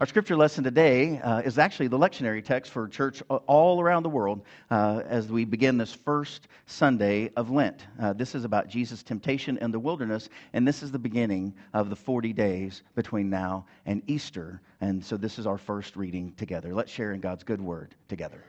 our 0.00 0.06
scripture 0.06 0.34
lesson 0.34 0.64
today 0.64 1.18
uh, 1.18 1.40
is 1.40 1.58
actually 1.58 1.86
the 1.86 1.98
lectionary 1.98 2.42
text 2.42 2.72
for 2.72 2.88
church 2.88 3.22
all 3.28 3.82
around 3.82 4.02
the 4.02 4.08
world 4.08 4.40
uh, 4.70 5.02
as 5.04 5.28
we 5.28 5.44
begin 5.44 5.76
this 5.76 5.92
first 5.92 6.48
Sunday 6.64 7.30
of 7.36 7.50
Lent. 7.50 7.84
Uh, 8.00 8.14
this 8.14 8.34
is 8.34 8.44
about 8.44 8.66
Jesus' 8.66 9.02
temptation 9.02 9.58
in 9.58 9.70
the 9.70 9.78
wilderness, 9.78 10.30
and 10.54 10.66
this 10.66 10.82
is 10.82 10.90
the 10.90 10.98
beginning 10.98 11.52
of 11.74 11.90
the 11.90 11.96
40 11.96 12.32
days 12.32 12.82
between 12.94 13.28
now 13.28 13.66
and 13.84 14.02
Easter. 14.06 14.62
And 14.80 15.04
so 15.04 15.18
this 15.18 15.38
is 15.38 15.46
our 15.46 15.58
first 15.58 15.96
reading 15.96 16.32
together. 16.38 16.72
Let's 16.74 16.90
share 16.90 17.12
in 17.12 17.20
God's 17.20 17.44
good 17.44 17.60
word 17.60 17.94
together. 18.08 18.42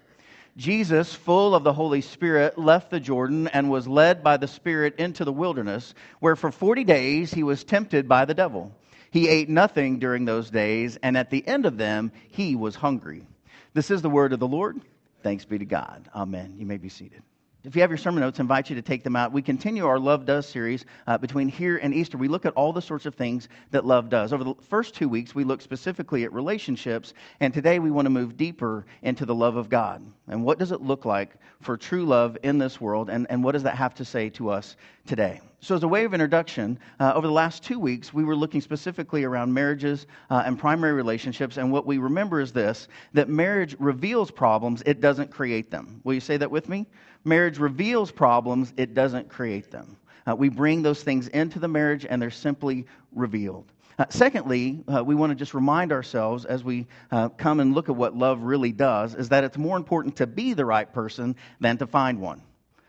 Jesus, 0.55 1.13
full 1.13 1.53
of 1.53 1.65
the 1.65 1.73
Holy 1.73 1.99
Spirit, 1.99 2.57
left 2.57 2.89
the 2.89 2.99
Jordan 3.01 3.49
and 3.49 3.69
was 3.69 3.89
led 3.89 4.23
by 4.23 4.37
the 4.37 4.47
Spirit 4.47 4.95
into 4.99 5.25
the 5.25 5.33
wilderness, 5.33 5.95
where 6.21 6.37
for 6.37 6.49
40 6.49 6.85
days 6.85 7.33
he 7.33 7.43
was 7.43 7.65
tempted 7.65 8.07
by 8.07 8.23
the 8.23 8.33
devil. 8.33 8.73
He 9.11 9.27
ate 9.27 9.49
nothing 9.49 9.99
during 9.99 10.23
those 10.23 10.49
days, 10.49 10.97
and 11.03 11.17
at 11.17 11.29
the 11.29 11.45
end 11.45 11.65
of 11.65 11.77
them, 11.77 12.13
he 12.29 12.55
was 12.55 12.75
hungry. 12.75 13.27
This 13.73 13.91
is 13.91 14.01
the 14.01 14.09
word 14.09 14.31
of 14.31 14.39
the 14.39 14.47
Lord. 14.47 14.79
Thanks 15.21 15.43
be 15.43 15.59
to 15.59 15.65
God. 15.65 16.09
Amen. 16.15 16.55
You 16.57 16.65
may 16.65 16.77
be 16.77 16.87
seated. 16.87 17.21
If 17.63 17.75
you 17.75 17.81
have 17.81 17.91
your 17.91 17.97
sermon 17.97 18.21
notes, 18.21 18.39
I 18.39 18.41
invite 18.41 18.69
you 18.69 18.77
to 18.77 18.81
take 18.81 19.03
them 19.03 19.15
out. 19.15 19.33
We 19.33 19.43
continue 19.43 19.85
our 19.85 19.99
Love 19.99 20.25
Does 20.25 20.47
series 20.47 20.85
uh, 21.05 21.17
between 21.19 21.47
here 21.47 21.77
and 21.77 21.93
Easter. 21.93 22.17
We 22.17 22.29
look 22.29 22.45
at 22.45 22.53
all 22.53 22.73
the 22.73 22.81
sorts 22.81 23.05
of 23.05 23.13
things 23.13 23.49
that 23.69 23.85
love 23.85 24.09
does. 24.09 24.33
Over 24.33 24.43
the 24.43 24.55
first 24.69 24.95
two 24.95 25.07
weeks, 25.07 25.35
we 25.35 25.43
looked 25.43 25.61
specifically 25.61 26.23
at 26.23 26.33
relationships, 26.33 27.13
and 27.39 27.53
today 27.53 27.77
we 27.79 27.91
want 27.91 28.07
to 28.07 28.09
move 28.09 28.37
deeper 28.37 28.85
into 29.03 29.27
the 29.27 29.35
love 29.35 29.57
of 29.57 29.69
God. 29.69 30.03
And 30.27 30.43
what 30.43 30.57
does 30.57 30.71
it 30.71 30.81
look 30.81 31.05
like 31.05 31.35
for 31.61 31.77
true 31.77 32.05
love 32.05 32.37
in 32.41 32.57
this 32.57 32.81
world, 32.81 33.09
and, 33.09 33.27
and 33.29 33.43
what 33.43 33.51
does 33.51 33.63
that 33.63 33.75
have 33.75 33.93
to 33.95 34.05
say 34.05 34.29
to 34.31 34.49
us 34.49 34.75
today? 35.05 35.41
So, 35.63 35.75
as 35.75 35.83
a 35.83 35.87
way 35.87 36.05
of 36.05 36.13
introduction, 36.15 36.79
uh, 36.99 37.13
over 37.13 37.27
the 37.27 37.33
last 37.33 37.61
two 37.61 37.77
weeks, 37.77 38.11
we 38.11 38.23
were 38.23 38.35
looking 38.35 38.61
specifically 38.61 39.25
around 39.25 39.53
marriages 39.53 40.07
uh, 40.31 40.41
and 40.43 40.57
primary 40.57 40.93
relationships. 40.93 41.57
And 41.57 41.71
what 41.71 41.85
we 41.85 41.99
remember 41.99 42.41
is 42.41 42.51
this 42.51 42.87
that 43.13 43.29
marriage 43.29 43.75
reveals 43.77 44.31
problems, 44.31 44.81
it 44.87 45.01
doesn't 45.01 45.29
create 45.29 45.69
them. 45.69 46.01
Will 46.03 46.15
you 46.15 46.19
say 46.19 46.37
that 46.37 46.49
with 46.49 46.67
me? 46.67 46.87
Marriage 47.25 47.59
reveals 47.59 48.11
problems, 48.11 48.73
it 48.75 48.95
doesn't 48.95 49.29
create 49.29 49.69
them. 49.69 49.97
Uh, 50.27 50.35
we 50.35 50.49
bring 50.49 50.81
those 50.81 51.03
things 51.03 51.27
into 51.27 51.59
the 51.59 51.67
marriage, 51.67 52.07
and 52.09 52.19
they're 52.19 52.31
simply 52.31 52.87
revealed. 53.11 53.71
Uh, 53.99 54.05
secondly, 54.09 54.83
uh, 54.91 55.03
we 55.03 55.13
want 55.13 55.29
to 55.29 55.35
just 55.35 55.53
remind 55.53 55.91
ourselves 55.91 56.43
as 56.43 56.63
we 56.63 56.87
uh, 57.11 57.29
come 57.29 57.59
and 57.59 57.75
look 57.75 57.87
at 57.87 57.95
what 57.95 58.17
love 58.17 58.41
really 58.41 58.71
does 58.71 59.13
is 59.13 59.29
that 59.29 59.43
it's 59.43 59.59
more 59.59 59.77
important 59.77 60.15
to 60.15 60.25
be 60.25 60.53
the 60.53 60.65
right 60.65 60.91
person 60.91 61.35
than 61.59 61.77
to 61.77 61.85
find 61.85 62.19
one. 62.19 62.41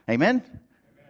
Amen? 0.09 0.43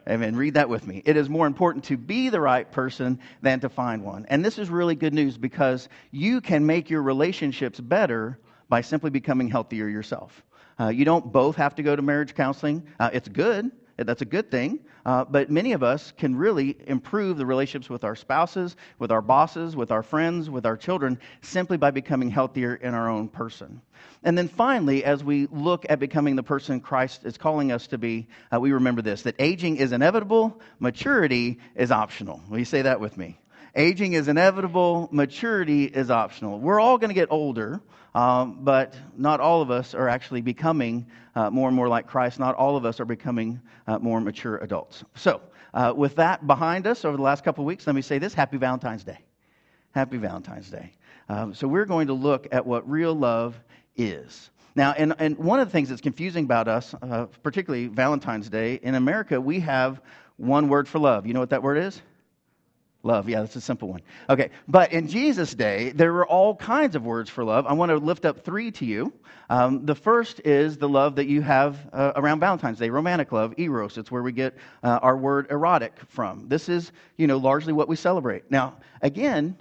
Amen. 0.08 0.34
Read 0.34 0.54
that 0.54 0.68
with 0.68 0.86
me. 0.86 1.02
It 1.04 1.16
is 1.16 1.28
more 1.28 1.46
important 1.46 1.84
to 1.84 1.96
be 1.96 2.28
the 2.28 2.40
right 2.40 2.70
person 2.70 3.20
than 3.40 3.60
to 3.60 3.68
find 3.68 4.02
one. 4.04 4.26
And 4.28 4.44
this 4.44 4.58
is 4.58 4.68
really 4.68 4.96
good 4.96 5.14
news 5.14 5.38
because 5.38 5.88
you 6.10 6.40
can 6.40 6.66
make 6.66 6.90
your 6.90 7.02
relationships 7.02 7.78
better 7.78 8.38
by 8.68 8.80
simply 8.80 9.10
becoming 9.10 9.48
healthier 9.48 9.86
yourself. 9.86 10.42
Uh, 10.80 10.88
you 10.88 11.04
don't 11.04 11.30
both 11.30 11.56
have 11.56 11.76
to 11.76 11.82
go 11.82 11.94
to 11.94 12.02
marriage 12.02 12.34
counseling. 12.34 12.82
Uh, 12.98 13.10
it's 13.12 13.28
good, 13.28 13.70
that's 13.96 14.22
a 14.22 14.26
good 14.26 14.50
thing. 14.50 14.80
Uh, 15.04 15.24
but 15.24 15.50
many 15.50 15.72
of 15.72 15.82
us 15.82 16.12
can 16.16 16.36
really 16.36 16.76
improve 16.86 17.36
the 17.36 17.46
relationships 17.46 17.90
with 17.90 18.04
our 18.04 18.14
spouses, 18.14 18.76
with 18.98 19.10
our 19.10 19.22
bosses, 19.22 19.74
with 19.74 19.90
our 19.90 20.02
friends, 20.02 20.48
with 20.48 20.64
our 20.64 20.76
children, 20.76 21.18
simply 21.40 21.76
by 21.76 21.90
becoming 21.90 22.30
healthier 22.30 22.74
in 22.74 22.94
our 22.94 23.08
own 23.08 23.28
person. 23.28 23.80
And 24.22 24.38
then 24.38 24.48
finally, 24.48 25.04
as 25.04 25.24
we 25.24 25.48
look 25.50 25.84
at 25.88 25.98
becoming 25.98 26.36
the 26.36 26.42
person 26.42 26.80
Christ 26.80 27.24
is 27.24 27.36
calling 27.36 27.72
us 27.72 27.88
to 27.88 27.98
be, 27.98 28.28
uh, 28.52 28.60
we 28.60 28.72
remember 28.72 29.02
this 29.02 29.22
that 29.22 29.34
aging 29.38 29.76
is 29.76 29.92
inevitable, 29.92 30.60
maturity 30.78 31.58
is 31.74 31.90
optional. 31.90 32.40
Will 32.48 32.58
you 32.58 32.64
say 32.64 32.82
that 32.82 33.00
with 33.00 33.16
me? 33.16 33.38
Aging 33.74 34.12
is 34.12 34.28
inevitable, 34.28 35.08
maturity 35.12 35.84
is 35.84 36.10
optional. 36.10 36.58
We're 36.58 36.78
all 36.78 36.98
going 36.98 37.08
to 37.08 37.14
get 37.14 37.28
older, 37.30 37.80
um, 38.14 38.58
but 38.60 38.94
not 39.16 39.40
all 39.40 39.62
of 39.62 39.70
us 39.70 39.94
are 39.94 40.10
actually 40.10 40.42
becoming 40.42 41.06
uh, 41.34 41.48
more 41.48 41.68
and 41.68 41.76
more 41.76 41.88
like 41.88 42.06
Christ. 42.06 42.38
Not 42.38 42.54
all 42.54 42.76
of 42.76 42.84
us 42.84 43.00
are 43.00 43.06
becoming 43.06 43.62
uh, 43.86 43.98
more 43.98 44.20
mature 44.20 44.58
adults. 44.58 45.04
So, 45.14 45.40
uh, 45.72 45.94
with 45.96 46.16
that 46.16 46.46
behind 46.46 46.86
us 46.86 47.06
over 47.06 47.16
the 47.16 47.22
last 47.22 47.44
couple 47.44 47.64
of 47.64 47.66
weeks, 47.66 47.86
let 47.86 47.96
me 47.96 48.02
say 48.02 48.18
this 48.18 48.34
Happy 48.34 48.58
Valentine's 48.58 49.04
Day. 49.04 49.18
Happy 49.92 50.18
Valentine's 50.18 50.68
Day. 50.68 50.92
Um, 51.30 51.54
so, 51.54 51.66
we're 51.66 51.86
going 51.86 52.08
to 52.08 52.14
look 52.14 52.48
at 52.52 52.66
what 52.66 52.90
real 52.90 53.14
love 53.14 53.58
is. 53.96 54.50
Now, 54.74 54.92
and, 54.92 55.14
and 55.18 55.38
one 55.38 55.60
of 55.60 55.68
the 55.68 55.72
things 55.72 55.88
that's 55.88 56.02
confusing 56.02 56.44
about 56.44 56.68
us, 56.68 56.94
uh, 57.00 57.26
particularly 57.42 57.86
Valentine's 57.86 58.50
Day, 58.50 58.78
in 58.82 58.94
America, 58.94 59.40
we 59.40 59.60
have 59.60 60.02
one 60.36 60.68
word 60.68 60.88
for 60.88 60.98
love. 60.98 61.26
You 61.26 61.32
know 61.32 61.40
what 61.40 61.50
that 61.50 61.62
word 61.62 61.78
is? 61.78 62.02
Love, 63.04 63.28
yeah, 63.28 63.40
that's 63.40 63.56
a 63.56 63.60
simple 63.60 63.88
one. 63.88 64.00
Okay, 64.30 64.50
but 64.68 64.92
in 64.92 65.08
Jesus' 65.08 65.54
day, 65.54 65.90
there 65.90 66.12
were 66.12 66.26
all 66.26 66.54
kinds 66.54 66.94
of 66.94 67.04
words 67.04 67.28
for 67.28 67.42
love. 67.42 67.66
I 67.66 67.72
want 67.72 67.90
to 67.90 67.96
lift 67.96 68.24
up 68.24 68.44
three 68.44 68.70
to 68.72 68.84
you. 68.84 69.12
Um, 69.50 69.84
the 69.84 69.94
first 69.94 70.40
is 70.44 70.76
the 70.76 70.88
love 70.88 71.16
that 71.16 71.26
you 71.26 71.42
have 71.42 71.78
uh, 71.92 72.12
around 72.14 72.38
Valentine's 72.38 72.78
Day, 72.78 72.90
romantic 72.90 73.32
love, 73.32 73.54
eros. 73.58 73.98
It's 73.98 74.12
where 74.12 74.22
we 74.22 74.30
get 74.30 74.54
uh, 74.84 75.00
our 75.02 75.16
word 75.16 75.48
erotic 75.50 75.94
from. 76.06 76.46
This 76.48 76.68
is, 76.68 76.92
you 77.16 77.26
know, 77.26 77.38
largely 77.38 77.72
what 77.72 77.88
we 77.88 77.96
celebrate. 77.96 78.48
Now, 78.50 78.76
again, 79.02 79.56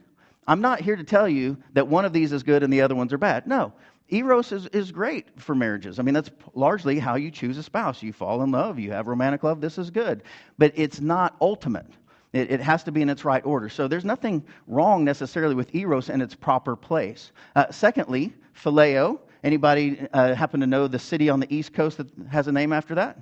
I'm 0.47 0.61
not 0.61 0.79
here 0.79 0.95
to 0.95 1.03
tell 1.03 1.27
you 1.27 1.57
that 1.73 1.87
one 1.87 2.05
of 2.05 2.13
these 2.13 2.31
is 2.31 2.43
good 2.43 2.61
and 2.61 2.71
the 2.71 2.81
other 2.81 2.95
ones 2.95 3.11
are 3.11 3.17
bad. 3.17 3.47
No, 3.47 3.73
Eros 4.11 4.51
is, 4.51 4.67
is 4.67 4.91
great 4.91 5.27
for 5.39 5.55
marriages. 5.55 5.97
I 5.97 6.03
mean, 6.03 6.13
that's 6.13 6.29
largely 6.53 6.99
how 6.99 7.15
you 7.15 7.31
choose 7.31 7.57
a 7.57 7.63
spouse. 7.63 8.03
You 8.03 8.11
fall 8.11 8.43
in 8.43 8.51
love, 8.51 8.77
you 8.77 8.91
have 8.91 9.07
romantic 9.07 9.43
love, 9.43 9.61
this 9.61 9.77
is 9.77 9.89
good. 9.89 10.23
But 10.57 10.73
it's 10.75 10.99
not 10.99 11.37
ultimate. 11.41 11.87
It, 12.33 12.51
it, 12.51 12.61
has 12.61 12.83
to 12.85 12.91
be 12.91 13.01
in 13.01 13.09
its 13.09 13.25
right 13.25 13.45
order. 13.45 13.67
So 13.67 13.87
there's 13.87 14.05
nothing 14.05 14.45
wrong 14.67 15.03
necessarily 15.03 15.53
with 15.53 15.75
eros 15.75 16.09
in 16.09 16.21
its 16.21 16.33
proper 16.33 16.75
place. 16.75 17.31
Uh, 17.55 17.71
secondly, 17.71 18.33
phileo. 18.55 19.19
Anybody 19.43 20.07
uh, 20.13 20.35
happen 20.35 20.59
to 20.61 20.67
know 20.67 20.87
the 20.87 20.99
city 20.99 21.29
on 21.29 21.39
the 21.39 21.53
East 21.53 21.73
Coast 21.73 21.97
that 21.97 22.07
has 22.29 22.47
a 22.47 22.51
name 22.51 22.71
after 22.71 22.95
that? 22.95 23.17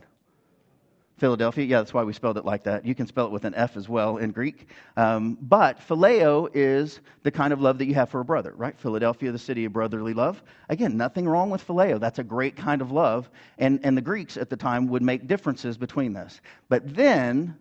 Philadelphia. 1.20 1.66
Yeah, 1.66 1.80
that's 1.80 1.94
why 1.94 2.03
we 2.03 2.14
spelled 2.14 2.38
it 2.38 2.46
like 2.46 2.64
that. 2.64 2.86
You 2.86 2.96
can 2.96 3.06
spell 3.06 3.25
it 3.25 3.31
with 3.31 3.46
an 3.46 3.53
F 3.56 3.78
as 3.78 3.88
well 3.88 4.18
in 4.18 4.31
Greek. 4.31 4.68
Um, 4.97 5.38
but 5.41 5.80
phileo 5.80 6.50
is 6.53 7.02
the 7.24 7.31
kind 7.31 7.53
of 7.53 7.62
love 7.62 7.78
that 7.78 7.86
you 7.86 7.94
have 7.96 8.09
for 8.09 8.22
a 8.22 8.26
brother, 8.26 8.53
right? 8.56 8.78
Philadelphia, 8.78 9.31
the 9.31 9.40
city 9.40 9.66
of 9.66 9.74
brotherly 9.74 10.14
love. 10.14 10.41
Again, 10.70 10.97
nothing 10.97 11.28
wrong 11.28 11.50
with 11.50 11.66
phileo. 11.66 12.00
That's 12.00 12.20
a 12.20 12.24
great 12.24 12.56
kind 12.56 12.81
of 12.81 12.91
love. 12.91 13.30
And, 13.58 13.80
and 13.84 13.97
the 13.97 14.02
Greeks 14.02 14.38
at 14.38 14.50
the 14.50 14.56
time 14.56 14.88
would 14.88 15.02
make 15.02 15.28
differences 15.28 15.78
between 15.78 16.14
this. 16.14 16.41
But 16.70 16.96
then 16.96 17.58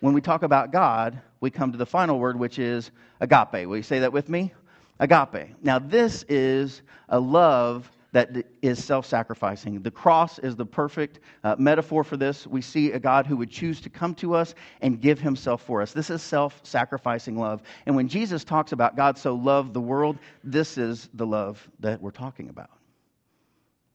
when 0.00 0.14
we 0.14 0.20
talk 0.20 0.42
about 0.42 0.72
God, 0.72 1.20
we 1.40 1.50
come 1.50 1.72
to 1.72 1.78
the 1.78 1.86
final 1.86 2.18
word, 2.18 2.38
which 2.38 2.58
is 2.58 2.90
agape. 3.20 3.66
Will 3.66 3.76
you 3.76 3.82
say 3.82 3.98
that 4.00 4.12
with 4.12 4.28
me? 4.28 4.52
Agape. 4.98 5.54
Now, 5.62 5.78
this 5.78 6.24
is 6.28 6.82
a 7.08 7.18
love 7.18 7.90
that 8.12 8.44
is 8.60 8.82
self 8.82 9.06
sacrificing. 9.06 9.80
The 9.82 9.90
cross 9.90 10.38
is 10.40 10.56
the 10.56 10.66
perfect 10.66 11.20
uh, 11.44 11.54
metaphor 11.58 12.02
for 12.02 12.16
this. 12.16 12.46
We 12.46 12.60
see 12.60 12.92
a 12.92 12.98
God 12.98 13.26
who 13.26 13.36
would 13.36 13.50
choose 13.50 13.80
to 13.82 13.90
come 13.90 14.14
to 14.16 14.34
us 14.34 14.54
and 14.80 15.00
give 15.00 15.20
himself 15.20 15.62
for 15.62 15.80
us. 15.80 15.92
This 15.92 16.10
is 16.10 16.22
self 16.22 16.60
sacrificing 16.64 17.38
love. 17.38 17.62
And 17.86 17.94
when 17.94 18.08
Jesus 18.08 18.42
talks 18.42 18.72
about 18.72 18.96
God 18.96 19.16
so 19.16 19.34
loved 19.34 19.74
the 19.74 19.80
world, 19.80 20.18
this 20.42 20.76
is 20.76 21.08
the 21.14 21.26
love 21.26 21.66
that 21.78 22.00
we're 22.00 22.10
talking 22.10 22.48
about. 22.48 22.70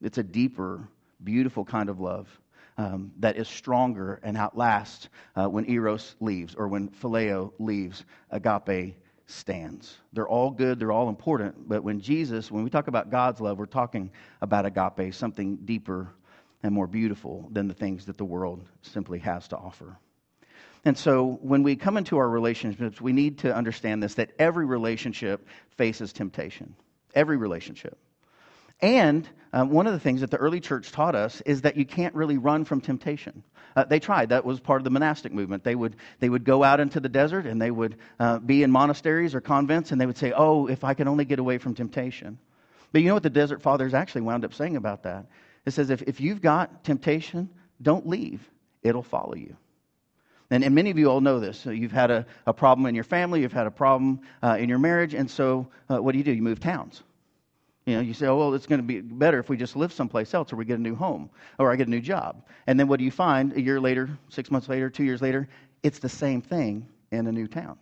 It's 0.01 0.17
a 0.17 0.23
deeper, 0.23 0.87
beautiful 1.23 1.65
kind 1.65 1.89
of 1.89 1.99
love 1.99 2.27
um, 2.77 3.11
that 3.19 3.37
is 3.37 3.47
stronger 3.47 4.19
and 4.23 4.37
outlasts 4.37 5.09
uh, 5.35 5.47
when 5.47 5.69
eros 5.69 6.15
leaves 6.19 6.55
or 6.55 6.67
when 6.67 6.89
phileo 6.89 7.51
leaves, 7.59 8.05
agape 8.31 8.95
stands. 9.27 9.97
They're 10.13 10.27
all 10.27 10.51
good, 10.51 10.79
they're 10.79 10.91
all 10.91 11.09
important, 11.09 11.67
but 11.67 11.83
when 11.83 11.99
Jesus, 11.99 12.51
when 12.51 12.63
we 12.63 12.69
talk 12.69 12.87
about 12.87 13.09
God's 13.09 13.41
love, 13.41 13.57
we're 13.57 13.65
talking 13.65 14.11
about 14.41 14.65
agape, 14.65 15.13
something 15.13 15.57
deeper 15.57 16.09
and 16.63 16.73
more 16.73 16.87
beautiful 16.87 17.47
than 17.51 17.67
the 17.67 17.73
things 17.73 18.05
that 18.05 18.17
the 18.17 18.25
world 18.25 18.67
simply 18.81 19.19
has 19.19 19.47
to 19.49 19.57
offer. 19.57 19.97
And 20.83 20.95
so 20.95 21.39
when 21.41 21.63
we 21.63 21.75
come 21.75 21.97
into 21.97 22.17
our 22.17 22.29
relationships, 22.29 23.01
we 23.01 23.11
need 23.11 23.39
to 23.39 23.55
understand 23.55 24.03
this 24.03 24.13
that 24.15 24.31
every 24.37 24.65
relationship 24.65 25.47
faces 25.71 26.13
temptation. 26.13 26.75
Every 27.15 27.37
relationship. 27.37 27.97
And 28.81 29.27
um, 29.53 29.69
one 29.69 29.87
of 29.87 29.93
the 29.93 29.99
things 29.99 30.21
that 30.21 30.31
the 30.31 30.37
early 30.37 30.59
church 30.59 30.91
taught 30.91 31.15
us 31.15 31.41
is 31.45 31.61
that 31.61 31.77
you 31.77 31.85
can't 31.85 32.13
really 32.13 32.37
run 32.37 32.65
from 32.65 32.81
temptation. 32.81 33.43
Uh, 33.75 33.83
they 33.83 33.99
tried. 33.99 34.29
That 34.29 34.45
was 34.45 34.59
part 34.59 34.79
of 34.79 34.83
the 34.83 34.89
monastic 34.89 35.33
movement. 35.33 35.63
They 35.63 35.75
would, 35.75 35.95
they 36.19 36.29
would 36.29 36.43
go 36.43 36.63
out 36.63 36.79
into 36.79 36.99
the 36.99 37.09
desert 37.09 37.45
and 37.45 37.61
they 37.61 37.71
would 37.71 37.97
uh, 38.19 38.39
be 38.39 38.63
in 38.63 38.71
monasteries 38.71 39.35
or 39.35 39.41
convents 39.41 39.91
and 39.91 39.99
they 39.99 40.05
would 40.05 40.17
say, 40.17 40.33
Oh, 40.35 40.67
if 40.67 40.83
I 40.83 40.93
could 40.93 41.07
only 41.07 41.25
get 41.25 41.39
away 41.39 41.57
from 41.57 41.73
temptation. 41.73 42.37
But 42.91 43.01
you 43.01 43.07
know 43.09 43.13
what 43.13 43.23
the 43.23 43.29
desert 43.29 43.61
fathers 43.61 43.93
actually 43.93 44.21
wound 44.21 44.45
up 44.45 44.53
saying 44.53 44.77
about 44.77 45.03
that? 45.03 45.25
It 45.65 45.71
says, 45.71 45.89
If, 45.89 46.01
if 46.03 46.21
you've 46.21 46.41
got 46.41 46.83
temptation, 46.83 47.49
don't 47.81 48.07
leave, 48.07 48.49
it'll 48.83 49.03
follow 49.03 49.35
you. 49.35 49.55
And, 50.49 50.63
and 50.63 50.75
many 50.75 50.91
of 50.91 50.97
you 50.97 51.09
all 51.09 51.21
know 51.21 51.39
this. 51.39 51.59
So 51.59 51.71
you've 51.71 51.91
had 51.91 52.11
a, 52.11 52.25
a 52.45 52.53
problem 52.53 52.85
in 52.85 52.95
your 52.95 53.03
family, 53.03 53.41
you've 53.41 53.51
had 53.51 53.67
a 53.67 53.71
problem 53.71 54.21
uh, 54.43 54.57
in 54.59 54.69
your 54.69 54.79
marriage, 54.79 55.13
and 55.13 55.29
so 55.29 55.67
uh, 55.89 55.97
what 55.97 56.11
do 56.11 56.17
you 56.19 56.23
do? 56.23 56.31
You 56.31 56.41
move 56.41 56.59
towns. 56.59 57.01
You 57.85 57.95
know, 57.95 58.01
you 58.01 58.15
say, 58.15 58.25
oh, 58.25 58.35
well, 58.35 58.53
it's 58.55 58.65
going 58.65 58.79
to 58.79 58.83
be 58.83 59.01
better 59.01 59.37
if 59.37 59.47
we 59.47 59.57
just 59.57 59.75
live 59.75 59.93
someplace 59.93 60.33
else 60.33 60.51
or 60.51 60.55
we 60.55 60.65
get 60.65 60.79
a 60.79 60.81
new 60.81 60.95
home 60.95 61.29
or 61.59 61.71
I 61.71 61.75
get 61.75 61.87
a 61.87 61.91
new 61.91 62.01
job. 62.01 62.43
And 62.65 62.79
then 62.79 62.87
what 62.87 62.97
do 62.97 63.05
you 63.05 63.11
find 63.11 63.53
a 63.53 63.61
year 63.61 63.79
later, 63.79 64.09
six 64.29 64.49
months 64.49 64.67
later, 64.67 64.89
two 64.89 65.03
years 65.03 65.21
later? 65.21 65.47
It's 65.83 65.99
the 65.99 66.09
same 66.09 66.41
thing 66.41 66.87
in 67.11 67.27
a 67.27 67.31
new 67.31 67.47
town. 67.47 67.77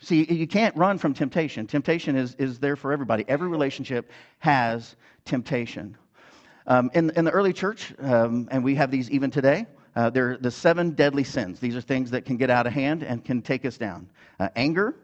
See, 0.00 0.24
you 0.30 0.48
can't 0.48 0.76
run 0.76 0.98
from 0.98 1.14
temptation. 1.14 1.66
Temptation 1.68 2.16
is, 2.16 2.34
is 2.34 2.58
there 2.58 2.74
for 2.74 2.92
everybody. 2.92 3.24
Every 3.28 3.48
relationship 3.48 4.10
has 4.40 4.96
temptation. 5.24 5.96
Um, 6.66 6.90
in, 6.92 7.10
in 7.10 7.24
the 7.24 7.30
early 7.30 7.52
church, 7.52 7.94
um, 8.00 8.48
and 8.50 8.64
we 8.64 8.74
have 8.74 8.90
these 8.90 9.08
even 9.10 9.30
today, 9.30 9.66
uh, 9.94 10.10
they're 10.10 10.36
the 10.36 10.50
seven 10.50 10.90
deadly 10.90 11.22
sins. 11.22 11.60
These 11.60 11.76
are 11.76 11.80
things 11.80 12.10
that 12.10 12.24
can 12.24 12.36
get 12.36 12.50
out 12.50 12.66
of 12.66 12.72
hand 12.72 13.04
and 13.04 13.24
can 13.24 13.42
take 13.42 13.64
us 13.64 13.78
down 13.78 14.08
uh, 14.40 14.48
anger, 14.56 14.96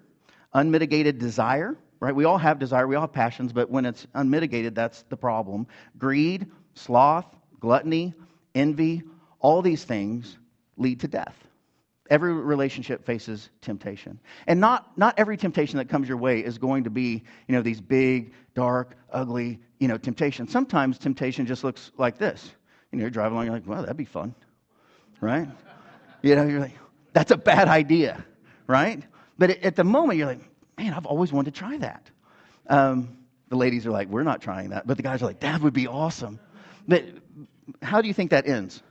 unmitigated 0.53 1.19
desire, 1.19 1.77
right? 2.01 2.15
We 2.15 2.25
all 2.25 2.39
have 2.39 2.59
desire, 2.59 2.87
we 2.87 2.97
all 2.97 3.03
have 3.03 3.13
passions, 3.13 3.53
but 3.53 3.71
when 3.71 3.85
it's 3.85 4.07
unmitigated, 4.15 4.75
that's 4.75 5.03
the 5.11 5.17
problem. 5.17 5.67
Greed, 5.99 6.51
sloth, 6.75 7.27
gluttony, 7.61 8.15
envy, 8.55 9.03
all 9.39 9.63
these 9.63 9.85
things 9.85 10.39
lead 10.77 11.01
to 11.01 11.09
death. 11.09 11.37
Every 12.09 12.33
relationship 12.33 13.05
faces 13.05 13.51
temptation. 13.61 14.19
And 14.49 14.61
not, 14.61 14.99
not 14.99 15.15
every 15.17 15.37
temptation 15.37 15.79
that 15.79 15.89
comes 15.89 16.09
your 16.09 16.17
way 16.17 16.41
is 16.41 16.59
going 16.59 16.85
to 16.85 16.91
be, 16.91 17.23
you 17.47 17.55
know, 17.55 17.63
these 17.63 17.81
big, 17.81 18.33
dark, 18.55 18.97
ugly, 19.13 19.61
you 19.79 19.87
know, 19.87 19.97
temptations. 19.97 20.51
Sometimes 20.51 20.99
temptation 20.99 21.47
just 21.47 21.63
looks 21.63 21.93
like 21.99 22.19
this. 22.19 22.51
You 22.91 22.99
know, 22.99 23.03
you're 23.03 23.11
driving 23.11 23.35
along, 23.35 23.47
you're 23.47 23.55
like, 23.55 23.67
well, 23.67 23.83
that'd 23.83 23.97
be 23.97 24.05
fun, 24.05 24.35
right? 25.21 25.47
you 26.23 26.35
know, 26.35 26.45
you're 26.45 26.61
like, 26.61 26.77
that's 27.13 27.31
a 27.31 27.37
bad 27.37 27.69
idea, 27.69 28.25
right? 28.67 29.03
But 29.39 29.51
at 29.63 29.77
the 29.77 29.85
moment, 29.85 30.19
you're 30.19 30.27
like, 30.27 30.50
man, 30.81 30.95
I've 30.95 31.07
always 31.07 31.33
wanted 31.33 31.55
to 31.55 31.59
try 31.59 31.77
that. 31.79 32.11
Um, 32.67 33.19
the 33.51 33.57
ladies 33.57 33.87
are 33.87 33.91
like, 33.91 34.09
we're 34.09 34.23
not 34.23 34.41
trying 34.41 34.71
that. 34.71 34.87
But 34.87 34.97
the 34.97 35.03
guys 35.03 35.23
are 35.23 35.27
like, 35.27 35.41
that 35.41 35.61
would 35.61 35.75
be 35.75 35.87
awesome. 35.87 36.41
But 36.89 37.05
how 37.83 38.01
do 38.01 38.09
you 38.09 38.15
think 38.15 38.31
that 38.31 38.47
ends? 38.47 38.83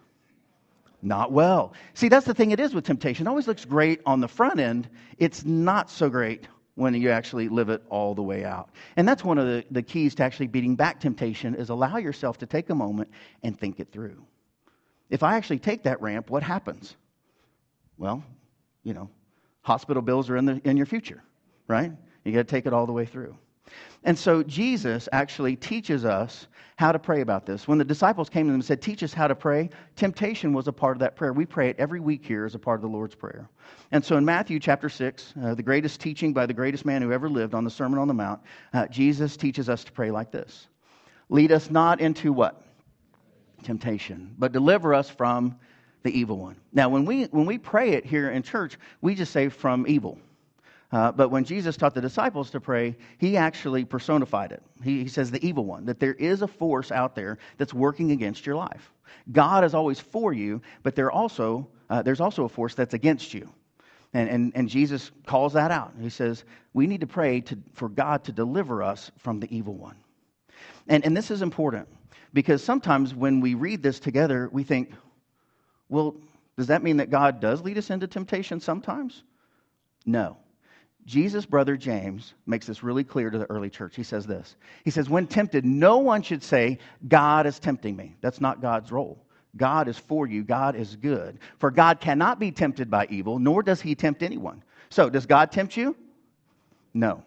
Not 1.01 1.31
well. 1.31 1.74
See, 1.95 2.09
that's 2.09 2.25
the 2.25 2.33
thing 2.33 2.51
it 2.51 2.59
is 2.59 2.74
with 2.74 2.86
temptation. 2.86 3.25
It 3.25 3.30
always 3.30 3.47
looks 3.47 3.65
great 3.65 4.01
on 4.06 4.19
the 4.19 4.27
front 4.27 4.59
end. 4.59 4.88
It's 5.18 5.45
not 5.45 5.89
so 5.89 6.09
great 6.09 6.47
when 6.75 6.94
you 6.94 7.09
actually 7.09 7.50
live 7.50 7.69
it 7.69 7.81
all 7.89 8.13
the 8.13 8.21
way 8.21 8.45
out. 8.45 8.69
And 8.95 9.07
that's 9.07 9.24
one 9.24 9.38
of 9.38 9.47
the, 9.47 9.65
the 9.71 9.81
keys 9.81 10.13
to 10.15 10.24
actually 10.24 10.47
beating 10.47 10.75
back 10.75 11.00
temptation 11.00 11.56
is 11.56 11.69
allow 11.69 11.97
yourself 11.97 12.38
to 12.39 12.45
take 12.45 12.69
a 12.69 12.75
moment 12.75 13.09
and 13.44 13.57
think 13.57 13.80
it 13.80 13.91
through. 13.91 14.24
If 15.09 15.24
I 15.24 15.38
actually 15.38 15.59
take 15.59 15.83
that 15.83 16.01
ramp, 16.01 16.30
what 16.30 16.44
happens? 16.44 16.95
Well, 17.97 18.24
you 18.83 18.94
know, 18.94 19.09
hospital 19.62 20.01
bills 20.01 20.30
are 20.30 20.38
in, 20.38 20.45
the, 20.45 20.62
in 20.63 20.77
your 20.77 20.86
future, 20.86 21.24
right? 21.69 21.94
You 22.25 22.33
got 22.33 22.39
to 22.39 22.44
take 22.44 22.66
it 22.66 22.74
all 22.74 22.86
the 22.86 22.92
way 22.92 23.06
through. 23.06 23.38
And 24.04 24.18
so 24.18 24.44
Jesus 24.44 25.07
actually 25.12 25.56
teaches 25.56 26.04
us 26.04 26.48
how 26.77 26.92
to 26.92 27.00
pray 27.00 27.21
about 27.21 27.45
this. 27.45 27.68
When 27.68 27.77
the 27.77 27.83
disciples 27.83 28.30
came 28.30 28.45
to 28.45 28.50
him 28.50 28.56
and 28.56 28.66
said, 28.66 28.81
Teach 28.81 29.04
us 29.04 29.13
how 29.13 29.27
to 29.27 29.36
pray, 29.36 29.69
temptation 29.95 30.54
was 30.54 30.68
a 30.68 30.71
part 30.71 30.95
of 30.95 31.00
that 31.00 31.16
prayer. 31.16 31.33
We 31.33 31.45
pray 31.45 31.69
it 31.69 31.75
every 31.77 32.00
week 32.00 32.25
here 32.25 32.45
as 32.45 32.56
a 32.56 32.60
part 32.60 32.77
of 32.77 32.81
the 32.81 32.88
Lord's 32.88 33.16
Prayer. 33.16 33.50
And 33.92 34.04
so 34.04 34.16
in 34.16 34.24
Matthew 34.24 34.60
chapter 34.60 34.88
6, 34.88 35.33
uh, 35.44 35.56
the 35.56 35.63
greatest 35.63 36.00
teaching 36.00 36.33
by 36.33 36.45
the 36.45 36.54
greatest 36.54 36.86
man 36.86 37.01
who 37.01 37.12
ever 37.12 37.30
lived 37.30 37.54
on 37.54 37.66
the 37.66 37.69
Sermon 37.69 38.00
on 38.00 38.07
the 38.07 38.13
Mount, 38.13 38.42
uh, 38.74 38.88
Jesus 38.88 39.36
teaches 39.36 39.69
us 39.69 39.83
to 39.83 39.92
pray 39.92 40.10
like 40.10 40.31
this 40.31 40.68
Lead 41.30 41.51
us 41.51 41.69
not 41.69 42.00
into 42.00 42.31
what? 42.31 42.63
Temptation, 43.63 44.33
but 44.39 44.54
deliver 44.54 44.94
us 44.94 45.10
from 45.10 45.60
the 46.04 46.18
evil 46.18 46.38
one. 46.38 46.56
Now, 46.72 46.88
when 46.88 47.04
we, 47.04 47.25
when 47.25 47.45
we 47.45 47.57
pray 47.57 47.89
it 47.89 48.06
here 48.06 48.30
in 48.31 48.42
church, 48.42 48.77
we 49.01 49.15
just 49.15 49.33
say 49.33 49.50
from 49.50 49.86
evil. 49.86 50.18
Uh, 50.91 51.12
but 51.12 51.30
when 51.30 51.44
Jesus 51.44 51.77
taught 51.77 51.94
the 51.94 52.01
disciples 52.01 52.50
to 52.50 52.59
pray, 52.59 52.95
he 53.19 53.38
actually 53.38 53.86
personified 53.86 54.51
it. 54.51 54.63
He, 54.83 55.03
he, 55.03 55.07
says 55.07 55.30
the 55.30 55.45
evil 55.45 55.65
one, 55.65 55.86
that 55.86 56.00
there 56.00 56.15
is 56.15 56.41
a 56.41 56.47
force 56.47 56.91
out 56.91 57.15
there 57.15 57.38
that's 57.57 57.74
working 57.74 58.12
against 58.12 58.45
your 58.45 58.56
life. 58.56 58.91
God 59.31 59.63
is 59.63 59.75
always 59.75 60.00
for 60.00 60.33
you, 60.33 60.62
but 60.81 60.95
there 60.95 61.12
also, 61.12 61.68
uh, 61.91 62.01
there's 62.01 62.19
also 62.19 62.45
a 62.45 62.50
force 62.50 62.74
that's 62.74 62.95
against 62.95 63.36
you. 63.36 63.51
And, 64.13 64.30
and, 64.30 64.51
and 64.56 64.68
Jesus 64.68 65.12
calls 65.27 65.53
that 65.53 65.69
out. 65.69 65.94
He 66.01 66.09
says, 66.09 66.44
we 66.74 66.88
need 66.88 67.01
to 67.01 67.07
pray 67.07 67.41
to, 67.41 67.57
for 67.74 67.89
God 67.89 68.24
to 68.24 68.31
deliver 68.31 68.81
us 68.81 69.12
from 69.18 69.39
the 69.39 69.56
evil 69.56 69.75
one. 69.75 69.95
And, 70.88 71.06
and 71.06 71.15
this 71.15 71.30
is 71.30 71.44
important 71.44 71.88
because 72.33 72.63
sometimes 72.63 73.13
when 73.13 73.41
we 73.41 73.53
read 73.53 73.83
this 73.83 74.00
together, 74.00 74.50
we 74.51 74.63
think, 74.63 74.91
well, 75.88 76.15
does 76.57 76.68
that 76.68 76.81
mean 76.81 76.97
that 76.97 77.12
God 77.12 77.39
does 77.39 77.62
lead 77.62 77.77
us 77.77 77.91
into 77.91 78.07
temptation 78.07 78.59
sometimes? 78.59 79.24
No. 80.06 80.38
Jesus' 81.06 81.46
brother 81.46 81.75
James 81.75 82.34
makes 82.46 82.68
this 82.68 82.84
really 82.84 83.04
clear 83.04 83.30
to 83.30 83.38
the 83.38 83.50
early 83.50 83.69
church. 83.69 83.96
He 83.96 84.04
says 84.04 84.25
this 84.25 84.56
He 84.84 84.92
says, 84.92 85.10
When 85.10 85.28
tempted, 85.28 85.66
no 85.66 85.98
one 85.98 86.22
should 86.22 86.44
say, 86.44 86.80
God 87.07 87.46
is 87.46 87.60
tempting 87.60 87.96
me. 87.96 88.16
That's 88.22 88.42
not 88.42 88.62
God's 88.62 88.92
role. 88.92 89.24
God 89.57 89.88
is 89.88 89.98
for 89.98 90.28
you, 90.28 90.44
God 90.44 90.75
is 90.75 90.96
good. 90.96 91.40
For 91.57 91.72
God 91.72 92.00
cannot 92.00 92.40
be 92.40 92.51
tempted 92.51 92.90
by 92.92 93.07
evil, 93.10 93.40
nor 93.40 93.63
does 93.63 93.81
he 93.81 93.96
tempt 93.96 94.22
anyone. 94.22 94.63
So, 94.90 95.10
does 95.10 95.25
God 95.25 95.51
tempt 95.51 95.75
you? 95.75 95.96
No. 96.94 97.24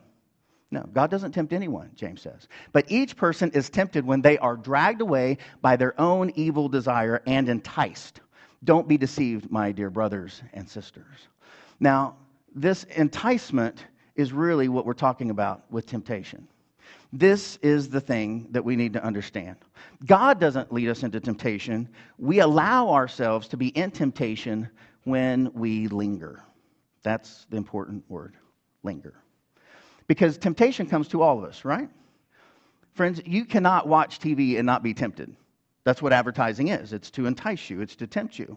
No, 0.71 0.89
God 0.95 1.11
doesn't 1.11 1.33
tempt 1.33 1.53
anyone, 1.53 1.91
James 1.95 2.23
says. 2.23 2.49
But 2.73 2.91
each 2.91 3.15
person 3.15 3.51
is 3.51 3.69
tempted 3.69 4.07
when 4.07 4.23
they 4.23 4.39
are 4.39 4.57
dragged 4.57 5.03
away 5.03 5.37
by 5.61 5.77
their 5.77 6.01
own 6.01 6.31
evil 6.35 6.69
desire 6.69 7.21
and 7.27 7.49
enticed. 7.49 8.21
Don't 8.65 8.89
be 8.89 8.97
deceived, 8.97 9.51
my 9.51 9.71
dear 9.71 9.91
brothers 9.91 10.43
and 10.55 10.67
sisters. 10.67 11.29
Now, 11.79 12.17
this 12.55 12.85
enticement 12.85 13.87
is 14.15 14.33
really 14.33 14.69
what 14.69 14.87
we're 14.87 14.93
talking 14.93 15.31
about 15.31 15.65
with 15.71 15.87
temptation. 15.87 16.47
This 17.13 17.57
is 17.63 17.89
the 17.89 18.01
thing 18.01 18.49
that 18.51 18.65
we 18.65 18.77
need 18.77 18.95
to 18.95 19.05
understand. 19.05 19.57
God 20.07 20.41
doesn't 20.41 20.73
lead 20.73 20.89
us 20.89 21.03
into 21.03 21.21
temptation. 21.21 21.89
We 22.19 22.41
allow 22.41 22.91
ourselves 22.91 23.49
to 23.49 23.57
be 23.57 23.69
in 23.69 23.91
temptation 23.91 24.69
when 25.05 25.53
we 25.53 25.89
linger. 25.89 26.43
That's 27.03 27.47
the 27.51 27.57
important 27.57 28.05
word 28.09 28.37
linger. 28.83 29.15
Because 30.07 30.39
temptation 30.39 30.87
comes 30.87 31.09
to 31.09 31.23
all 31.23 31.39
of 31.39 31.45
us, 31.45 31.65
right? 31.65 31.89
Friends, 32.95 33.21
you 33.25 33.45
cannot 33.45 33.89
watch 33.89 34.19
TV 34.19 34.59
and 34.59 34.67
not 34.67 34.83
be 34.83 34.95
tempted. 34.95 35.35
That's 35.85 36.01
what 36.01 36.13
advertising 36.13 36.69
is 36.69 36.93
it's 36.93 37.11
to 37.13 37.27
entice 37.27 37.69
you, 37.69 37.81
it's 37.81 37.97
to 37.97 38.07
tempt 38.07 38.39
you. 38.39 38.57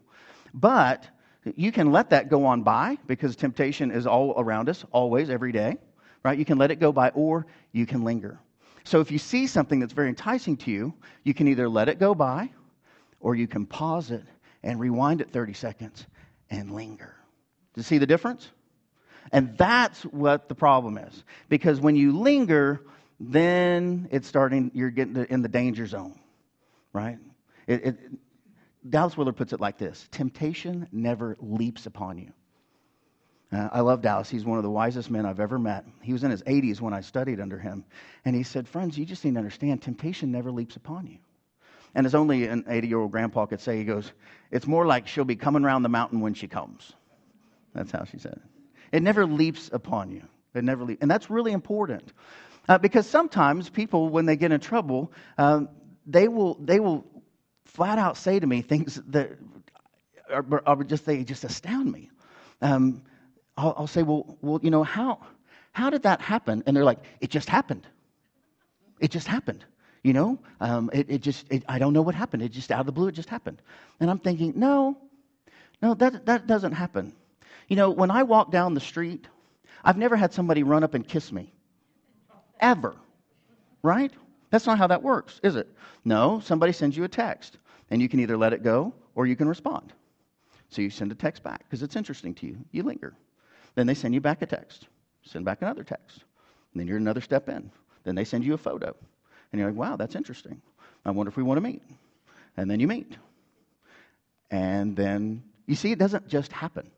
But 0.54 1.08
you 1.56 1.72
can 1.72 1.92
let 1.92 2.10
that 2.10 2.30
go 2.30 2.46
on 2.46 2.64
by 2.64 2.98
because 3.08 3.36
temptation 3.36 3.92
is 3.92 4.08
all 4.08 4.34
around 4.38 4.70
us, 4.70 4.84
always, 4.92 5.30
every 5.30 5.52
day, 5.52 5.78
right? 6.24 6.38
You 6.38 6.46
can 6.46 6.58
let 6.58 6.72
it 6.72 6.80
go 6.80 6.92
by 6.92 7.10
or 7.10 7.46
you 7.72 7.86
can 7.86 8.04
linger. 8.04 8.40
So 8.84 9.00
if 9.00 9.12
you 9.12 9.20
see 9.20 9.48
something 9.48 9.80
that's 9.80 9.94
very 9.94 10.10
enticing 10.10 10.58
to 10.58 10.72
you, 10.72 10.94
you 11.24 11.34
can 11.34 11.48
either 11.48 11.70
let 11.70 11.90
it 11.90 12.00
go 12.00 12.16
by 12.16 12.50
or 13.20 13.36
you 13.36 13.48
can 13.48 13.66
pause 13.66 14.12
it 14.12 14.24
and 14.64 14.80
rewind 14.80 15.22
it 15.22 15.32
30 15.32 15.54
seconds 15.54 16.06
and 16.50 16.72
linger. 16.72 17.16
Do 17.74 17.80
you 17.80 17.84
see 17.84 17.98
the 17.98 18.08
difference? 18.08 18.50
And 19.32 19.58
that's 19.58 20.04
what 20.04 20.50
the 20.50 20.56
problem 20.56 20.98
is. 20.98 21.24
Because 21.50 21.80
when 21.80 21.96
you 21.96 22.18
linger, 22.18 22.82
then 23.20 24.08
it's 24.12 24.28
starting, 24.28 24.72
you're 24.74 24.92
getting 24.92 25.16
in 25.26 25.42
the 25.42 25.50
danger 25.50 25.88
zone, 25.88 26.20
right? 26.94 27.18
It, 27.68 27.86
it, 27.86 28.00
Dallas 28.88 29.18
Willard 29.18 29.36
puts 29.36 29.54
it 29.54 29.60
like 29.60 29.78
this 29.78 30.08
Temptation 30.12 30.88
never 30.92 31.36
leaps 31.40 31.86
upon 31.86 32.18
you. 32.18 32.32
Uh, 33.52 33.70
I 33.72 33.82
love 33.82 34.02
Dallas. 34.02 34.30
He's 34.30 34.44
one 34.44 34.58
of 34.58 34.64
the 34.64 34.70
wisest 34.70 35.10
men 35.10 35.26
I've 35.26 35.40
ever 35.40 35.60
met. 35.60 35.86
He 36.02 36.14
was 36.14 36.24
in 36.24 36.32
his 36.32 36.42
80s 36.44 36.82
when 36.82 36.94
I 36.94 37.02
studied 37.02 37.40
under 37.40 37.60
him. 37.60 37.86
And 38.26 38.36
he 38.36 38.44
said, 38.44 38.68
Friends, 38.68 38.98
you 38.98 39.06
just 39.06 39.24
need 39.24 39.34
to 39.34 39.38
understand 39.38 39.82
temptation 39.82 40.32
never 40.32 40.52
leaps 40.52 40.76
upon 40.76 41.08
you. 41.08 41.18
And 41.94 42.06
as 42.06 42.16
only 42.16 42.48
an 42.48 42.66
80 42.68 42.88
year 42.88 43.00
old 43.00 43.12
grandpa 43.12 43.46
could 43.46 43.62
say, 43.62 43.78
he 43.78 43.86
goes, 43.86 44.12
It's 44.52 44.68
more 44.68 44.86
like 44.86 45.08
she'll 45.08 45.26
be 45.26 45.36
coming 45.36 45.64
around 45.64 45.84
the 45.84 45.90
mountain 45.90 46.22
when 46.22 46.34
she 46.34 46.48
comes. 46.48 46.92
That's 47.74 47.92
how 47.92 48.04
she 48.06 48.18
said 48.18 48.34
it. 48.34 48.42
It 48.92 49.04
never 49.04 49.26
leaps 49.26 49.70
upon 49.72 50.12
you. 50.12 50.24
It 50.54 50.64
never 50.64 50.84
leaps. 50.84 51.02
And 51.02 51.12
that's 51.12 51.30
really 51.30 51.52
important. 51.52 52.12
Uh, 52.68 52.78
because 52.78 53.08
sometimes 53.08 53.70
people, 53.70 54.10
when 54.10 54.26
they 54.26 54.36
get 54.36 54.52
in 54.52 54.60
trouble, 54.60 55.12
um, 55.38 55.70
they, 56.08 56.28
will, 56.28 56.56
they 56.56 56.80
will 56.80 57.06
flat 57.66 57.98
out 57.98 58.18
say 58.18 58.40
to 58.40 58.48
me 58.48 58.62
things 58.62 59.02
that 59.08 59.32
are, 60.30 60.64
are 60.66 60.84
just 60.84 61.06
they 61.06 61.24
just 61.24 61.44
astound 61.44 61.92
me. 61.92 62.10
Um, 62.62 63.02
I'll, 63.58 63.74
I'll, 63.78 63.88
say, 63.88 64.04
well, 64.04 64.38
well, 64.42 64.60
you 64.64 64.72
know, 64.72 64.84
how 64.84 65.20
how 65.72 65.90
did 65.90 66.04
that 66.04 66.22
happen? 66.22 66.64
And 66.66 66.76
they're 66.76 66.86
like, 66.86 67.00
it 67.20 67.30
just 67.30 67.50
happened. 67.50 67.86
It 69.00 69.12
just 69.12 69.28
happened. 69.28 69.66
You 70.04 70.14
know, 70.14 70.40
um, 70.62 70.90
it, 70.94 71.10
it 71.10 71.22
just 71.22 71.52
it, 71.52 71.64
I 71.68 71.80
don't 71.80 71.94
know 71.94 72.02
what 72.02 72.16
happened. 72.16 72.44
It 72.44 72.50
just 72.50 72.72
out 72.72 72.80
of 72.80 72.86
the 72.86 72.92
blue, 72.92 73.08
it 73.08 73.14
just 73.14 73.30
happened. 73.30 73.62
And 74.00 74.10
I'm 74.10 74.20
thinking, 74.20 74.54
no, 74.56 74.98
no, 75.82 75.94
that 75.96 76.26
that 76.26 76.48
doesn't 76.48 76.74
happen. 76.74 77.14
You 77.68 77.76
know, 77.76 77.90
when 77.90 78.12
I 78.12 78.24
walk 78.24 78.52
down 78.52 78.74
the 78.74 78.80
street, 78.80 79.28
I've 79.84 79.98
never 79.98 80.16
had 80.16 80.34
somebody 80.34 80.64
run 80.64 80.84
up 80.84 80.94
and 80.94 81.08
kiss 81.08 81.32
me, 81.32 81.52
ever. 82.60 82.96
Right? 83.82 84.12
That's 84.56 84.68
not 84.68 84.78
how 84.78 84.88
that 84.88 85.04
works, 85.04 85.42
is 85.44 85.58
it? 85.58 85.68
No, 86.06 86.40
somebody 86.40 86.72
sends 86.72 86.96
you 86.96 87.04
a 87.04 87.10
text. 87.10 87.58
And 87.90 88.02
you 88.02 88.08
can 88.08 88.22
either 88.22 88.38
let 88.38 88.54
it 88.54 88.64
go 88.64 88.94
or 89.14 89.28
you 89.28 89.36
can 89.36 89.50
respond. 89.50 89.92
So 90.70 90.82
you 90.82 90.90
send 90.90 91.12
a 91.12 91.16
text 91.16 91.44
back 91.44 91.60
because 91.60 91.84
it's 91.84 91.98
interesting 91.98 92.34
to 92.36 92.48
you. 92.48 92.58
You 92.72 92.84
linger. 92.84 93.18
Then 93.76 93.86
they 93.86 93.94
send 93.94 94.14
you 94.14 94.22
back 94.22 94.42
a 94.42 94.46
text. 94.46 94.88
Send 95.24 95.44
back 95.44 95.62
another 95.62 95.84
text. 95.84 96.24
And 96.72 96.80
then 96.80 96.88
you're 96.88 96.96
another 96.96 97.20
step 97.20 97.50
in. 97.50 97.70
Then 98.06 98.16
they 98.16 98.24
send 98.24 98.46
you 98.46 98.54
a 98.54 98.58
photo. 98.58 98.96
And 99.52 99.60
you're 99.60 99.70
like, 99.72 99.78
wow, 99.78 99.98
that's 99.98 100.16
interesting. 100.16 100.62
I 101.04 101.12
wonder 101.12 101.30
if 101.30 101.36
we 101.36 101.44
want 101.44 101.58
to 101.58 101.62
meet. 101.62 101.82
And 102.56 102.72
then 102.72 102.80
you 102.80 102.88
meet. 102.88 103.12
And 104.52 104.96
then, 104.96 105.44
you 105.66 105.76
see, 105.76 105.92
it 105.92 106.00
doesn't 106.00 106.30
just 106.30 106.54
happen. 106.54 106.90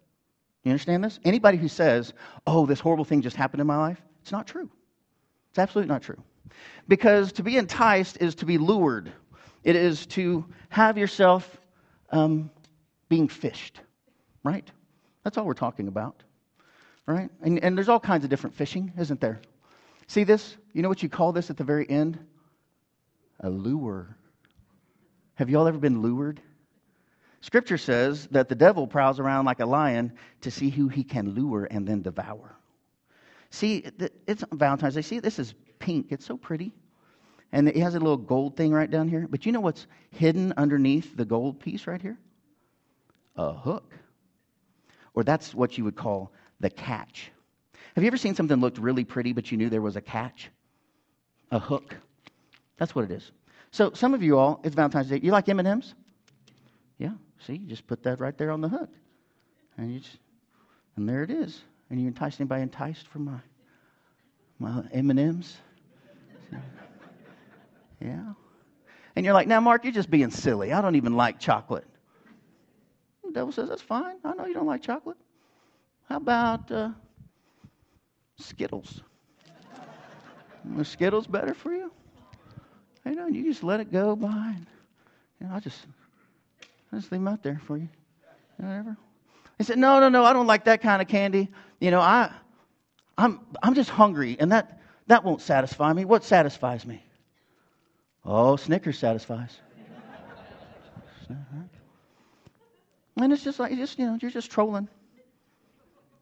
You 0.64 0.70
understand 0.70 1.04
this? 1.04 1.20
Anybody 1.26 1.58
who 1.58 1.70
says, 1.70 2.14
oh, 2.46 2.68
this 2.68 2.80
horrible 2.80 3.04
thing 3.04 3.24
just 3.24 3.36
happened 3.36 3.62
in 3.62 3.66
my 3.66 3.78
life, 3.78 4.00
it's 4.22 4.32
not 4.32 4.46
true. 4.46 4.70
It's 5.50 5.58
absolutely 5.58 5.92
not 5.92 6.04
true. 6.04 6.22
Because 6.88 7.34
to 7.34 7.44
be 7.44 7.58
enticed 7.58 8.18
is 8.22 8.36
to 8.36 8.46
be 8.46 8.58
lured, 8.58 9.12
it 9.64 9.76
is 9.76 10.06
to 10.08 10.46
have 10.70 10.98
yourself 10.98 11.58
um, 12.10 12.50
being 13.10 13.28
fished, 13.28 13.80
right? 14.44 14.70
That's 15.24 15.38
all 15.38 15.46
we're 15.46 15.54
talking 15.54 15.88
about, 15.88 16.24
right? 17.06 17.30
And, 17.42 17.64
and 17.64 17.78
there's 17.78 17.90
all 17.90 18.00
kinds 18.00 18.24
of 18.24 18.30
different 18.30 18.56
fishing, 18.56 18.94
isn't 18.98 19.20
there? 19.20 19.42
See 20.08 20.24
this? 20.24 20.56
You 20.74 20.82
know 20.82 20.90
what 20.90 21.04
you 21.04 21.10
call 21.10 21.34
this 21.34 21.50
at 21.50 21.58
the 21.58 21.64
very 21.64 21.90
end? 21.90 22.18
A 23.42 23.50
lure. 23.50 24.16
Have 25.36 25.50
you 25.50 25.60
all 25.60 25.68
ever 25.68 25.78
been 25.78 26.02
lured? 26.02 26.42
Scripture 27.42 27.78
says 27.78 28.28
that 28.32 28.50
the 28.50 28.56
devil 28.56 28.88
prowls 28.88 29.20
around 29.20 29.46
like 29.46 29.60
a 29.60 29.66
lion 29.66 30.14
to 30.42 30.52
see 30.52 30.70
who 30.70 30.88
he 30.88 31.04
can 31.04 31.34
lure 31.34 31.68
and 31.70 31.88
then 31.88 32.02
devour. 32.02 32.56
See, 33.50 33.86
it's 34.28 34.44
Valentine's 34.52 34.96
Day. 34.96 35.02
See, 35.02 35.20
this 35.20 35.40
is 35.40 35.54
pink. 35.88 36.08
It's 36.10 36.26
so 36.26 36.36
pretty. 36.36 36.74
And 37.54 37.70
it 37.70 37.78
has 37.78 37.96
a 37.96 38.00
little 38.00 38.18
gold 38.18 38.58
thing 38.58 38.74
right 38.74 38.92
down 38.92 39.08
here. 39.08 39.26
But 39.30 39.46
you 39.46 39.54
know 39.54 39.62
what's 39.62 39.88
hidden 40.12 40.54
underneath 40.58 41.16
the 41.16 41.24
gold 41.24 41.62
piece 41.62 41.88
right 41.88 42.02
here? 42.02 42.18
A 43.38 43.54
hook. 43.54 43.94
Or 45.14 45.24
that's 45.24 45.56
what 45.56 45.78
you 45.78 45.86
would 45.86 45.96
call 45.96 46.34
the 46.60 46.70
catch. 46.70 47.32
Have 47.96 48.04
you 48.04 48.08
ever 48.08 48.18
seen 48.18 48.36
something 48.36 48.60
looked 48.60 48.78
really 48.78 49.06
pretty, 49.06 49.32
but 49.32 49.50
you 49.50 49.58
knew 49.58 49.70
there 49.70 49.82
was 49.82 49.96
a 49.96 50.02
catch? 50.02 50.50
A 51.52 51.60
hook. 51.60 51.96
That's 52.76 52.94
what 52.94 53.06
it 53.06 53.12
is. 53.12 53.32
So 53.72 53.94
some 53.94 54.14
of 54.14 54.22
you 54.22 54.38
all, 54.38 54.60
it's 54.66 54.76
Valentine's 54.76 55.08
Day. 55.08 55.22
You 55.24 55.32
like 55.32 55.48
M&Ms? 55.48 55.94
Yeah. 56.98 57.14
See, 57.46 57.54
you 57.54 57.68
just 57.68 57.88
put 57.88 58.04
that 58.04 58.20
right 58.20 58.38
there 58.38 58.52
on 58.52 58.60
the 58.60 58.68
hook. 58.68 58.90
And 59.78 59.94
you 59.94 60.02
just, 60.02 60.18
and 60.98 61.08
there 61.08 61.24
it 61.24 61.32
is. 61.32 61.62
And 61.90 62.02
you 62.02 62.08
entice 62.08 62.42
anybody 62.42 62.64
enticed 62.64 63.08
for 63.08 63.20
my 63.20 63.40
my 64.60 64.84
M&Ms? 64.92 65.56
Yeah. 68.02 68.34
And 69.16 69.26
you're 69.26 69.34
like, 69.34 69.48
now, 69.48 69.60
Mark, 69.60 69.84
you're 69.84 69.94
just 69.94 70.12
being 70.12 70.30
silly. 70.30 70.74
I 70.74 70.82
don't 70.82 70.96
even 70.96 71.16
like 71.16 71.40
chocolate. 71.40 71.86
The 73.24 73.32
devil 73.32 73.52
says, 73.52 73.70
that's 73.70 73.82
fine. 73.82 74.18
I 74.24 74.34
know 74.34 74.46
you 74.46 74.54
don't 74.54 74.68
like 74.68 74.82
chocolate. 74.82 75.18
How 76.08 76.18
about 76.18 76.72
uh, 76.72 76.90
Skittles? 78.38 79.02
Are 80.78 80.84
Skittles 80.84 81.28
better 81.28 81.54
for 81.54 81.74
you? 81.74 81.92
You 83.06 83.16
know, 83.16 83.28
you 83.28 83.44
just 83.44 83.64
let 83.64 83.80
it 83.80 83.92
go 83.92 84.16
by. 84.16 84.56
You 85.40 85.48
know, 85.48 85.54
I 85.54 85.60
just, 85.60 85.80
I 86.92 86.98
just 86.98 87.12
leave 87.12 87.22
them 87.22 87.28
out 87.28 87.42
there 87.42 87.62
for 87.66 87.78
you. 87.78 87.90
Whatever. 88.58 88.98
He 89.58 89.64
said, 89.64 89.78
no, 89.78 90.00
no, 90.00 90.10
no, 90.10 90.24
I 90.24 90.34
don't 90.34 90.48
like 90.48 90.66
that 90.66 90.82
kind 90.82 91.02
of 91.02 91.08
candy. 91.08 91.50
You 91.80 91.92
know, 91.92 92.02
I, 92.02 92.32
I'm, 93.18 93.40
I'm 93.64 93.74
just 93.74 93.90
hungry, 93.90 94.38
and 94.40 94.52
that, 94.52 94.77
that 95.08 95.24
won't 95.24 95.42
satisfy 95.42 95.92
me. 95.94 96.06
What 96.06 96.24
satisfies 96.24 96.86
me? 96.86 97.04
Oh, 98.26 98.56
Snickers 98.58 99.00
satisfies. 99.00 99.58
and 103.18 103.34
it's 103.34 103.44
just 103.44 103.60
like, 103.60 103.72
you 103.72 103.78
just, 103.78 103.98
you 103.98 104.06
know, 104.06 104.18
you're 104.22 104.32
just 104.32 104.52
trolling. 104.52 104.88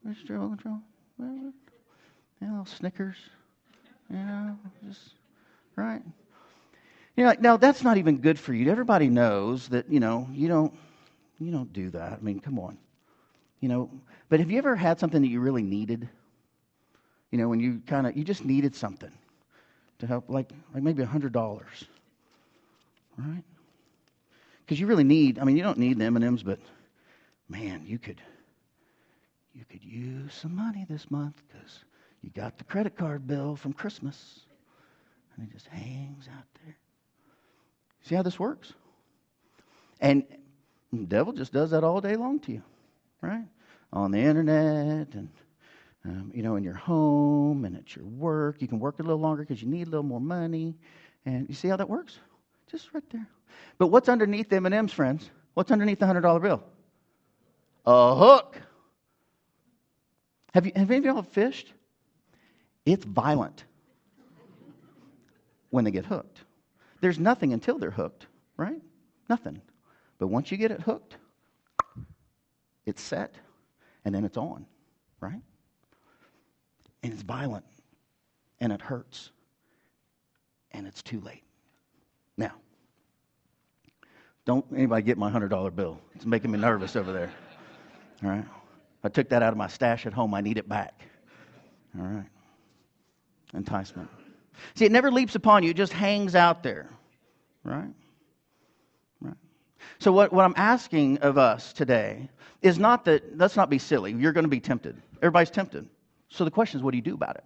You're 0.04 0.13
Just 0.13 0.27
trolling, 0.27 0.58
trolling. 0.58 1.54
Know, 2.42 2.63
Snickers, 2.68 3.15
you 4.10 4.18
know, 4.18 4.58
just, 4.88 5.15
right? 5.75 6.01
You 7.15 7.24
know, 7.24 7.30
like, 7.30 7.42
now 7.42 7.58
that's 7.58 7.84
not 7.84 7.98
even 7.98 8.18
good 8.18 8.38
for 8.38 8.54
you. 8.54 8.70
Everybody 8.70 9.10
knows 9.10 9.68
that, 9.70 9.89
you 9.89 10.00
know, 10.00 10.27
you 10.32 10.48
don't, 10.48 10.72
you 11.39 11.51
don't 11.51 11.74
do 11.74 11.89
that. 11.92 12.13
I 12.13 12.18
mean, 12.22 12.39
come 12.39 12.60
on. 12.60 12.77
You 13.62 13.70
know, 13.70 13.89
but 14.30 14.39
have 14.42 14.51
you 14.51 14.60
ever 14.60 14.75
had 14.75 15.00
something 15.00 15.22
that 15.22 15.27
you 15.27 15.39
really 15.39 15.63
needed? 15.63 16.08
You 17.36 17.42
know, 17.42 17.50
when 17.50 17.60
you 17.60 17.82
kind 17.86 18.08
of, 18.08 18.15
you 18.15 18.24
just 18.24 18.46
needed 18.46 18.74
something 18.74 19.12
to 20.00 20.08
help, 20.08 20.30
like, 20.30 20.50
like 20.74 20.82
maybe 20.82 21.04
a 21.04 21.06
$100, 21.06 21.34
right? 23.18 23.44
Because 24.60 24.80
you 24.80 24.88
really 24.88 25.04
need, 25.04 25.38
I 25.38 25.44
mean, 25.44 25.58
you 25.58 25.63
don't 25.63 25.77
need 25.77 26.00
the 26.00 26.06
M&Ms, 26.06 26.44
but 26.44 26.60
man, 27.50 27.84
you 27.86 28.00
could, 28.00 28.22
you 29.54 29.65
could 29.70 29.84
use 29.84 30.34
some 30.34 30.56
money 30.56 30.86
this 30.88 31.12
month 31.12 31.36
because 31.46 31.84
you 32.22 32.30
got 32.30 32.58
the 32.58 32.63
credit 32.63 32.96
card 32.96 33.27
bill 33.27 33.58
from 33.58 33.74
Christmas. 33.74 34.39
And 35.36 35.46
it 35.46 35.51
just 35.51 35.68
hangs 35.68 36.30
out 36.38 36.46
there. 36.63 36.77
See 38.04 38.15
how 38.15 38.22
this 38.22 38.39
works? 38.39 38.72
And 40.00 40.24
the 40.94 41.06
devil 41.06 41.34
just 41.34 41.51
does 41.51 41.72
that 41.72 41.84
all 41.84 42.00
day 42.00 42.15
long 42.15 42.39
to 42.39 42.54
you, 42.54 42.63
right? 43.20 43.44
On 43.92 44.12
the 44.12 44.20
internet 44.20 45.13
and 45.15 45.27
um, 46.06 46.32
you 46.34 46.44
know, 46.44 46.56
in 46.56 46.64
your 46.64 46.76
home 46.76 47.66
and 47.66 47.76
at 47.76 47.96
your 47.96 48.06
work. 48.06 48.62
You 48.62 48.68
can 48.68 48.80
work 48.80 49.00
a 49.00 49.02
little 49.02 49.20
longer 49.20 49.44
because 49.44 49.62
you 49.62 49.68
need 49.68 49.88
a 49.88 49.90
little 49.90 50.04
more 50.04 50.22
money. 50.22 50.76
And 51.26 51.50
you 51.50 51.56
see 51.56 51.68
how 51.68 51.78
that 51.78 51.90
works? 51.90 52.20
Just 52.70 52.94
right 52.94 53.04
there. 53.12 53.28
But 53.78 53.88
what's 53.88 54.08
underneath 54.08 54.50
the 54.50 54.58
M&M's, 54.58 54.94
friends? 54.94 55.30
What's 55.56 55.72
underneath 55.72 56.00
the 56.00 56.06
$100 56.06 56.42
bill? 56.42 56.64
A 57.86 58.16
hook. 58.16 58.62
Have, 60.54 60.66
you, 60.66 60.72
have 60.76 60.92
any 60.92 61.00
of 61.00 61.16
y'all 61.16 61.24
fished? 61.24 61.74
It's 62.86 63.04
violent 63.04 63.64
when 65.72 65.84
they 65.84 65.92
get 65.92 66.06
hooked. 66.06 66.40
There's 67.02 67.20
nothing 67.20 67.52
until 67.52 67.80
they're 67.80 67.92
hooked, 67.92 68.28
right? 68.58 68.82
Nothing. 69.28 69.62
But 70.20 70.28
once 70.28 70.52
you 70.52 70.58
get 70.58 70.72
it 70.72 70.82
hooked, 70.82 71.18
it's 72.86 73.02
set, 73.02 73.36
and 74.06 74.14
then 74.14 74.24
it's 74.24 74.38
on, 74.38 74.66
right? 75.20 75.42
And 77.06 77.14
it's 77.14 77.22
violent 77.22 77.64
and 78.60 78.74
it 78.74 78.82
hurts 78.82 79.30
and 80.72 80.88
it's 80.88 81.04
too 81.04 81.22
late. 81.22 81.44
Now, 82.36 82.54
don't 84.46 84.66
anybody 84.76 85.04
get 85.04 85.18
my 85.18 85.32
$100 85.32 85.76
bill. 85.76 86.00
It's 86.16 86.26
making 86.26 86.52
me 86.52 86.58
nervous 86.58 86.96
over 86.96 87.14
there. 87.14 87.32
All 88.24 88.32
right? 88.32 88.46
I 89.04 89.10
took 89.10 89.30
that 89.30 89.44
out 89.44 89.52
of 89.52 89.58
my 89.58 89.68
stash 89.68 90.08
at 90.08 90.14
home. 90.14 90.34
I 90.34 90.42
need 90.42 90.58
it 90.58 90.68
back. 90.68 91.04
All 91.98 92.06
right? 92.06 92.26
Enticement. 93.54 94.10
See, 94.74 94.86
it 94.86 94.92
never 94.92 95.12
leaps 95.12 95.36
upon 95.36 95.62
you, 95.62 95.70
it 95.70 95.78
just 95.78 95.94
hangs 95.94 96.34
out 96.34 96.64
there. 96.64 96.90
Right? 97.64 97.94
Right. 99.22 99.36
So, 100.00 100.12
what, 100.12 100.34
what 100.34 100.44
I'm 100.44 100.56
asking 100.58 101.20
of 101.20 101.38
us 101.38 101.72
today 101.72 102.30
is 102.64 102.80
not 102.80 103.06
that, 103.06 103.38
let's 103.38 103.56
not 103.56 103.70
be 103.70 103.78
silly. 103.78 104.12
You're 104.12 104.34
going 104.34 104.46
to 104.46 104.50
be 104.50 104.60
tempted. 104.60 105.00
Everybody's 105.22 105.52
tempted. 105.52 105.88
So 106.29 106.46
the 106.46 106.51
question 106.51 106.79
is, 106.79 106.84
what 106.84 106.91
do 106.91 106.98
you 106.98 107.03
do 107.03 107.13
about 107.13 107.36
it? 107.36 107.44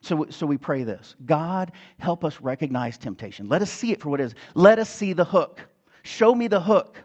So, 0.00 0.26
so 0.28 0.46
we 0.46 0.58
pray 0.58 0.84
this 0.84 1.16
God, 1.24 1.72
help 1.98 2.24
us 2.24 2.40
recognize 2.40 2.98
temptation. 2.98 3.48
Let 3.48 3.62
us 3.62 3.70
see 3.70 3.90
it 3.92 4.00
for 4.00 4.10
what 4.10 4.20
it 4.20 4.24
is. 4.24 4.34
Let 4.54 4.78
us 4.78 4.90
see 4.90 5.14
the 5.14 5.24
hook. 5.24 5.60
Show 6.02 6.34
me 6.34 6.46
the 6.46 6.60
hook. 6.60 7.02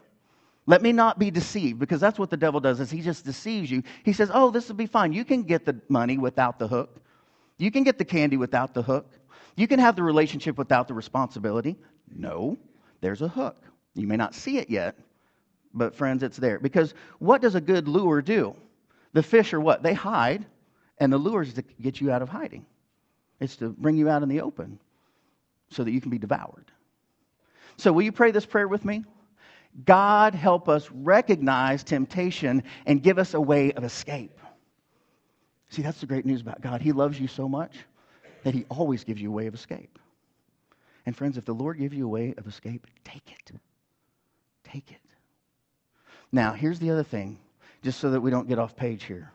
Let 0.66 0.82
me 0.82 0.92
not 0.92 1.18
be 1.18 1.30
deceived 1.30 1.78
because 1.78 2.00
that's 2.00 2.18
what 2.18 2.28
the 2.28 2.36
devil 2.36 2.60
does 2.60 2.78
is 2.78 2.90
he 2.90 3.00
just 3.00 3.24
deceives 3.24 3.70
you. 3.70 3.82
He 4.04 4.12
says, 4.12 4.30
"Oh, 4.32 4.50
this 4.50 4.68
will 4.68 4.76
be 4.76 4.86
fine. 4.86 5.12
You 5.12 5.24
can 5.24 5.42
get 5.42 5.64
the 5.64 5.80
money 5.88 6.18
without 6.18 6.58
the 6.58 6.68
hook. 6.68 7.00
You 7.56 7.70
can 7.70 7.82
get 7.82 7.96
the 7.96 8.04
candy 8.04 8.36
without 8.36 8.74
the 8.74 8.82
hook. 8.82 9.10
You 9.56 9.66
can 9.66 9.80
have 9.80 9.96
the 9.96 10.02
relationship 10.02 10.58
without 10.58 10.86
the 10.86 10.94
responsibility." 10.94 11.76
No, 12.14 12.58
there's 13.00 13.22
a 13.22 13.28
hook. 13.28 13.64
You 13.94 14.06
may 14.06 14.16
not 14.16 14.34
see 14.34 14.58
it 14.58 14.68
yet, 14.68 14.96
but 15.72 15.94
friends, 15.94 16.22
it's 16.22 16.36
there. 16.36 16.58
Because 16.58 16.94
what 17.18 17.40
does 17.40 17.54
a 17.54 17.60
good 17.60 17.88
lure 17.88 18.20
do? 18.20 18.54
The 19.12 19.22
fish 19.22 19.54
are 19.54 19.60
what? 19.60 19.82
They 19.82 19.94
hide 19.94 20.44
and 21.00 21.10
the 21.10 21.18
lure 21.18 21.42
is 21.42 21.54
to 21.54 21.62
get 21.80 22.00
you 22.00 22.12
out 22.12 22.20
of 22.22 22.28
hiding, 22.28 22.66
it's 23.40 23.56
to 23.56 23.70
bring 23.70 23.96
you 23.96 24.08
out 24.08 24.22
in 24.22 24.28
the 24.28 24.42
open 24.42 24.78
so 25.70 25.82
that 25.82 25.90
you 25.90 26.00
can 26.00 26.10
be 26.10 26.18
devoured. 26.18 26.70
So, 27.78 27.92
will 27.92 28.02
you 28.02 28.12
pray 28.12 28.30
this 28.30 28.44
prayer 28.44 28.68
with 28.68 28.84
me? 28.84 29.04
God, 29.84 30.34
help 30.34 30.68
us 30.68 30.88
recognize 30.92 31.82
temptation 31.82 32.64
and 32.84 33.02
give 33.02 33.18
us 33.18 33.34
a 33.34 33.40
way 33.40 33.72
of 33.72 33.82
escape. 33.82 34.38
See, 35.70 35.80
that's 35.80 36.00
the 36.00 36.06
great 36.06 36.26
news 36.26 36.42
about 36.42 36.60
God. 36.60 36.82
He 36.82 36.92
loves 36.92 37.18
you 37.18 37.28
so 37.28 37.48
much 37.48 37.74
that 38.42 38.52
He 38.52 38.66
always 38.68 39.04
gives 39.04 39.22
you 39.22 39.30
a 39.30 39.32
way 39.32 39.46
of 39.46 39.54
escape. 39.54 39.98
And, 41.06 41.16
friends, 41.16 41.38
if 41.38 41.46
the 41.46 41.54
Lord 41.54 41.78
gives 41.78 41.94
you 41.94 42.04
a 42.04 42.08
way 42.08 42.34
of 42.36 42.46
escape, 42.46 42.86
take 43.04 43.30
it. 43.30 43.52
Take 44.64 44.90
it. 44.90 45.00
Now, 46.30 46.52
here's 46.52 46.78
the 46.78 46.90
other 46.90 47.02
thing, 47.04 47.38
just 47.82 48.00
so 48.00 48.10
that 48.10 48.20
we 48.20 48.30
don't 48.30 48.48
get 48.48 48.58
off 48.58 48.76
page 48.76 49.04
here 49.04 49.32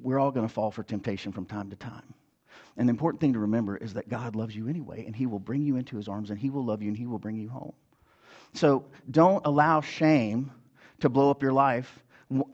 we're 0.00 0.18
all 0.18 0.30
going 0.30 0.46
to 0.46 0.52
fall 0.52 0.70
for 0.70 0.82
temptation 0.82 1.32
from 1.32 1.44
time 1.44 1.70
to 1.70 1.76
time. 1.76 2.14
And 2.76 2.88
the 2.88 2.90
important 2.90 3.20
thing 3.20 3.32
to 3.32 3.40
remember 3.40 3.76
is 3.76 3.94
that 3.94 4.08
God 4.08 4.36
loves 4.36 4.54
you 4.54 4.68
anyway, 4.68 5.04
and 5.06 5.14
He 5.14 5.26
will 5.26 5.40
bring 5.40 5.62
you 5.62 5.76
into 5.76 5.96
His 5.96 6.08
arms, 6.08 6.30
and 6.30 6.38
He 6.38 6.50
will 6.50 6.64
love 6.64 6.82
you, 6.82 6.88
and 6.88 6.96
He 6.96 7.06
will 7.06 7.18
bring 7.18 7.36
you 7.36 7.48
home. 7.48 7.72
So 8.54 8.84
don't 9.10 9.44
allow 9.44 9.80
shame 9.80 10.52
to 11.00 11.08
blow 11.08 11.30
up 11.30 11.42
your 11.42 11.52
life. 11.52 11.98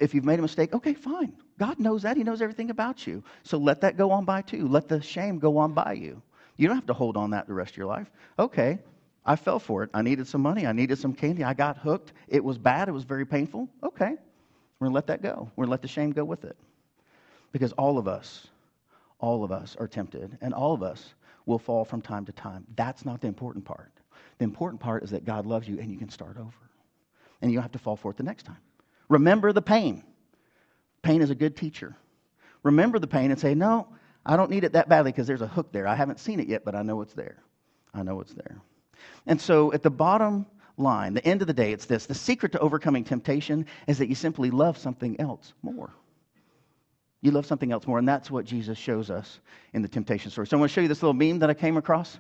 If 0.01 0.15
you've 0.15 0.25
made 0.25 0.39
a 0.39 0.43
mistake, 0.43 0.73
okay, 0.75 0.95
fine. 0.95 1.37
God 1.59 1.79
knows 1.79 2.03
that. 2.03 2.17
He 2.17 2.25
knows 2.25 2.43
everything 2.43 2.71
about 2.71 3.07
you. 3.07 3.23
So 3.43 3.59
let 3.59 3.81
that 3.83 3.97
go 3.97 4.11
on 4.11 4.25
by 4.25 4.43
too. 4.43 4.67
Let 4.67 4.89
the 4.89 5.01
shame 5.01 5.39
go 5.39 5.59
on 5.59 5.73
by 5.73 5.93
you. 5.93 6.23
You 6.57 6.67
don't 6.69 6.77
have 6.77 6.87
to 6.87 6.95
hold 6.95 7.17
on 7.17 7.31
that 7.31 7.47
the 7.47 7.55
rest 7.55 7.73
of 7.73 7.77
your 7.77 7.87
life. 7.87 8.11
Okay, 8.39 8.79
I 9.27 9.37
fell 9.37 9.59
for 9.59 9.83
it. 9.83 9.91
I 9.95 10.03
needed 10.03 10.27
some 10.27 10.43
money. 10.43 10.67
I 10.67 10.73
needed 10.73 10.99
some 10.99 11.13
candy. 11.13 11.45
I 11.45 11.55
got 11.55 11.79
hooked. 11.79 12.13
It 12.29 12.43
was 12.43 12.59
bad. 12.59 12.89
It 12.89 12.93
was 12.93 13.05
very 13.05 13.27
painful. 13.27 13.69
Okay, 13.83 14.15
We're 14.79 14.87
going 14.87 14.93
to 14.93 14.95
let 14.95 15.07
that 15.09 15.23
go. 15.23 15.51
We're 15.57 15.65
going 15.65 15.69
to 15.69 15.73
let 15.73 15.83
the 15.83 15.89
shame 15.89 16.13
go 16.13 16.25
with 16.25 16.45
it. 16.45 16.57
Because 17.55 17.71
all 17.75 17.99
of 17.99 18.09
us, 18.09 18.49
all 19.21 19.45
of 19.45 19.53
us 19.53 19.77
are 19.79 19.87
tempted, 19.87 20.37
and 20.41 20.53
all 20.53 20.75
of 20.75 20.83
us 20.83 21.15
will 21.47 21.61
fall 21.61 21.85
from 21.85 22.03
time 22.03 22.25
to 22.25 22.33
time. 22.33 22.67
That's 22.75 23.05
not 23.05 23.21
the 23.21 23.29
important 23.29 23.65
part. 23.65 23.93
The 24.39 24.45
important 24.45 24.81
part 24.81 25.05
is 25.05 25.11
that 25.11 25.25
God 25.25 25.47
loves 25.47 25.69
you 25.69 25.79
and 25.79 25.89
you 25.89 25.97
can 25.97 26.09
start 26.09 26.37
over. 26.37 26.51
And 27.41 27.53
you 27.53 27.59
don't 27.59 27.63
have 27.63 27.71
to 27.71 27.79
fall 27.79 27.95
for 27.95 28.11
it 28.11 28.17
the 28.17 28.25
next 28.25 28.43
time. 28.43 28.57
Remember 29.09 29.53
the 29.53 29.63
pain. 29.63 30.03
Pain 31.03 31.23
is 31.23 31.31
a 31.31 31.35
good 31.37 31.57
teacher. 31.57 31.95
Remember 32.65 32.99
the 32.99 33.07
pain 33.07 33.31
and 33.31 33.39
say, 33.39 33.55
No, 33.55 33.87
I 34.27 34.37
don't 34.37 34.51
need 34.51 34.65
it 34.65 34.73
that 34.73 34.89
badly 34.89 35.13
because 35.13 35.29
there's 35.29 35.41
a 35.41 35.47
hook 35.47 35.71
there. 35.71 35.87
I 35.87 35.95
haven't 35.95 36.19
seen 36.19 36.41
it 36.41 36.49
yet, 36.49 36.65
but 36.65 36.75
I 36.75 36.83
know 36.83 37.03
it's 37.03 37.15
there. 37.15 37.37
I 37.95 38.03
know 38.03 38.21
it's 38.21 38.35
there. 38.35 38.57
And 39.29 39.41
so 39.41 39.73
at 39.73 39.85
the 39.85 39.91
bottom 39.91 40.47
line, 40.77 41.15
the 41.15 41.25
end 41.25 41.41
of 41.41 41.47
the 41.47 41.55
day, 41.55 41.73
it's 41.73 41.87
this 41.87 42.07
the 42.07 42.15
secret 42.15 42.51
to 42.53 42.59
overcoming 42.59 43.05
temptation 43.05 43.67
is 43.87 43.99
that 43.99 44.09
you 44.09 44.17
simply 44.17 44.51
love 44.51 44.77
something 44.77 45.21
else 45.21 45.53
more. 45.63 45.93
You 47.25 47.31
love 47.31 47.47
something 47.47 47.73
else 47.73 47.87
more, 47.87 47.99
and 47.99 48.07
that's 48.07 48.31
what 48.31 48.45
Jesus 48.45 48.77
shows 48.77 49.09
us 49.09 49.41
in 49.73 49.81
the 49.81 49.89
temptation 49.89 50.31
story. 50.31 50.47
So 50.47 50.59
I 50.59 50.61
want 50.61 50.71
to 50.71 50.75
show 50.75 50.83
you 50.83 50.89
this 50.89 51.03
little 51.03 51.15
meme 51.15 51.39
that 51.39 51.49
I 51.49 51.55
came 51.55 51.79
across. 51.79 52.19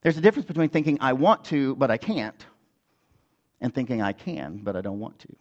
There's 0.00 0.16
a 0.16 0.22
difference 0.22 0.46
between 0.46 0.70
thinking 0.70 0.96
I 1.02 1.12
want 1.12 1.44
to, 1.44 1.76
but 1.76 1.90
I 1.90 1.98
can't, 1.98 2.46
and 3.60 3.74
thinking 3.74 4.00
I 4.00 4.14
can, 4.14 4.60
but 4.62 4.76
I 4.76 4.80
don't 4.80 4.98
want 4.98 5.18
to. 5.18 5.36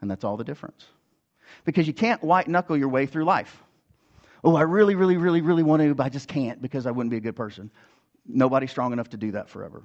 And 0.00 0.10
that's 0.10 0.24
all 0.24 0.36
the 0.36 0.42
difference. 0.42 0.84
Because 1.64 1.86
you 1.86 1.92
can't 1.92 2.20
white 2.24 2.48
knuckle 2.48 2.76
your 2.76 2.88
way 2.88 3.06
through 3.06 3.26
life. 3.26 3.62
Oh, 4.42 4.56
I 4.56 4.62
really, 4.62 4.96
really, 4.96 5.16
really, 5.16 5.40
really 5.40 5.62
want 5.62 5.80
to, 5.82 5.94
but 5.94 6.04
I 6.04 6.08
just 6.08 6.26
can't 6.26 6.60
because 6.60 6.86
I 6.86 6.90
wouldn't 6.90 7.12
be 7.12 7.18
a 7.18 7.20
good 7.20 7.36
person. 7.36 7.70
Nobody's 8.26 8.72
strong 8.72 8.92
enough 8.92 9.10
to 9.10 9.16
do 9.16 9.30
that 9.30 9.48
forever. 9.48 9.84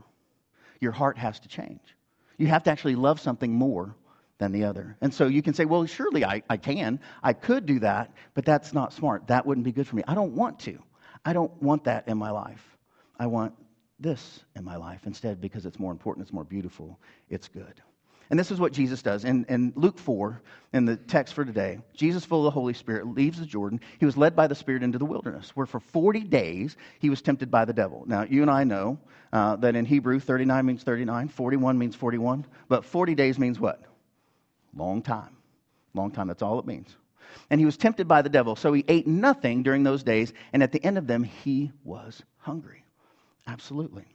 Your 0.82 0.94
heart 0.94 1.20
has 1.20 1.40
to 1.42 1.48
change. 1.48 1.96
You 2.38 2.48
have 2.48 2.64
to 2.64 2.72
actually 2.72 2.96
love 2.96 3.20
something 3.20 3.54
more 3.54 3.94
than 4.40 4.52
the 4.52 4.64
other. 4.64 4.98
And 5.02 5.14
so 5.14 5.28
you 5.28 5.42
can 5.42 5.54
say, 5.54 5.66
well, 5.66 5.86
surely 5.86 6.26
I, 6.26 6.42
I 6.50 6.58
can. 6.58 7.00
I 7.22 7.34
could 7.34 7.66
do 7.66 7.80
that, 7.80 8.12
but 8.34 8.46
that's 8.46 8.74
not 8.74 8.94
smart. 8.94 9.28
That 9.28 9.46
wouldn't 9.46 9.66
be 9.66 9.72
good 9.72 9.88
for 9.88 9.96
me. 9.96 10.04
I 10.08 10.16
don't 10.16 10.34
want 10.34 10.60
to. 10.62 10.80
I 11.24 11.34
don't 11.34 11.62
want 11.62 11.84
that 11.84 12.08
in 12.08 12.18
my 12.18 12.32
life. 12.32 12.78
I 13.20 13.28
want 13.28 13.54
this 14.00 14.40
in 14.56 14.64
my 14.64 14.78
life 14.78 15.02
instead 15.06 15.42
because 15.42 15.66
it's 15.66 15.78
more 15.78 15.92
important, 15.92 16.26
it's 16.26 16.34
more 16.34 16.46
beautiful, 16.46 16.98
it's 17.30 17.50
good. 17.50 17.82
And 18.30 18.40
this 18.40 18.52
is 18.52 18.60
what 18.60 18.74
Jesus 18.74 19.02
does. 19.02 19.26
In, 19.26 19.44
in 19.50 19.74
Luke 19.76 19.98
4, 19.98 20.40
in 20.74 20.86
the 20.86 20.96
text 20.96 21.34
for 21.34 21.44
today, 21.44 21.80
Jesus, 21.96 22.24
full 22.24 22.42
of 22.42 22.44
the 22.46 22.52
Holy 22.52 22.76
Spirit, 22.76 23.08
leaves 23.08 23.40
the 23.40 23.46
Jordan. 23.46 23.82
He 24.00 24.06
was 24.06 24.18
led 24.18 24.36
by 24.36 24.46
the 24.46 24.54
Spirit 24.54 24.84
into 24.84 25.00
the 25.00 25.06
wilderness, 25.06 25.52
where 25.56 25.66
for 25.66 25.80
40 25.80 26.22
days 26.22 26.78
he 27.00 27.10
was 27.10 27.24
tempted 27.24 27.50
by 27.50 27.66
the 27.66 27.74
devil. 27.74 28.04
Now, 28.06 28.22
you 28.22 28.44
and 28.44 28.52
I 28.52 28.66
know 28.66 29.00
uh, 29.34 29.56
that 29.58 29.76
in 29.76 29.84
Hebrew, 29.84 30.20
39 30.20 30.66
means 30.66 30.84
39, 30.84 31.28
41 31.30 31.78
means 31.78 31.96
41, 31.96 32.46
but 32.68 32.86
40 32.86 33.16
days 33.16 33.40
means 33.40 33.60
what? 33.60 33.82
Long 34.76 35.02
time. 35.02 35.36
Long 35.94 36.12
time, 36.12 36.28
that's 36.28 36.42
all 36.42 36.60
it 36.60 36.66
means. 36.66 36.96
And 37.50 37.60
he 37.60 37.66
was 37.66 37.78
tempted 37.78 38.08
by 38.08 38.22
the 38.22 38.30
devil, 38.30 38.56
so 38.56 38.74
he 38.74 38.84
ate 38.88 39.08
nothing 39.08 39.64
during 39.64 39.84
those 39.84 40.04
days, 40.04 40.34
and 40.54 40.64
at 40.64 40.72
the 40.72 40.84
end 40.84 40.98
of 40.98 41.08
them, 41.08 41.24
he 41.24 41.72
was 41.84 42.22
hungry. 42.38 42.84
Absolutely. 43.48 44.06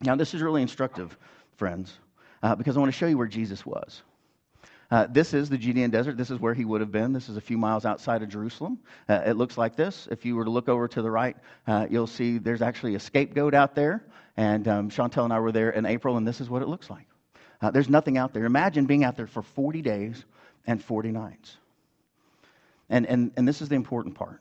Now, 0.00 0.16
this 0.16 0.34
is 0.34 0.42
really 0.42 0.62
instructive, 0.62 1.16
friends 1.56 1.98
uh, 2.42 2.54
because 2.54 2.76
I 2.76 2.80
want 2.80 2.92
to 2.92 2.98
show 2.98 3.06
you 3.06 3.18
where 3.18 3.26
Jesus 3.26 3.64
was. 3.64 4.02
Uh, 4.90 5.06
this 5.08 5.32
is 5.32 5.48
the 5.48 5.56
Judean 5.56 5.90
desert. 5.90 6.18
This 6.18 6.30
is 6.30 6.38
where 6.38 6.52
he 6.52 6.66
would 6.66 6.82
have 6.82 6.92
been. 6.92 7.14
This 7.14 7.30
is 7.30 7.38
a 7.38 7.40
few 7.40 7.56
miles 7.56 7.86
outside 7.86 8.22
of 8.22 8.28
Jerusalem. 8.28 8.78
Uh, 9.08 9.22
it 9.24 9.36
looks 9.36 9.56
like 9.56 9.74
this. 9.74 10.06
If 10.10 10.26
you 10.26 10.36
were 10.36 10.44
to 10.44 10.50
look 10.50 10.68
over 10.68 10.86
to 10.88 11.00
the 11.00 11.10
right, 11.10 11.36
uh, 11.66 11.86
you'll 11.88 12.06
see 12.06 12.36
there's 12.36 12.60
actually 12.60 12.94
a 12.94 13.00
scapegoat 13.00 13.54
out 13.54 13.74
there. 13.74 14.04
And 14.36 14.68
um, 14.68 14.90
Chantel 14.90 15.24
and 15.24 15.32
I 15.32 15.40
were 15.40 15.52
there 15.52 15.70
in 15.70 15.86
April, 15.86 16.18
and 16.18 16.28
this 16.28 16.42
is 16.42 16.50
what 16.50 16.60
it 16.60 16.68
looks 16.68 16.90
like. 16.90 17.06
Uh, 17.62 17.70
there's 17.70 17.88
nothing 17.88 18.18
out 18.18 18.34
there. 18.34 18.44
Imagine 18.44 18.86
being 18.86 19.04
out 19.04 19.16
there 19.16 19.28
for 19.28 19.42
40 19.42 19.80
days 19.80 20.24
and 20.66 20.82
40 20.82 21.12
nights. 21.12 21.56
And, 22.90 23.06
and, 23.06 23.32
and 23.36 23.46
this 23.48 23.62
is 23.62 23.68
the 23.68 23.76
important 23.76 24.16
part 24.16 24.40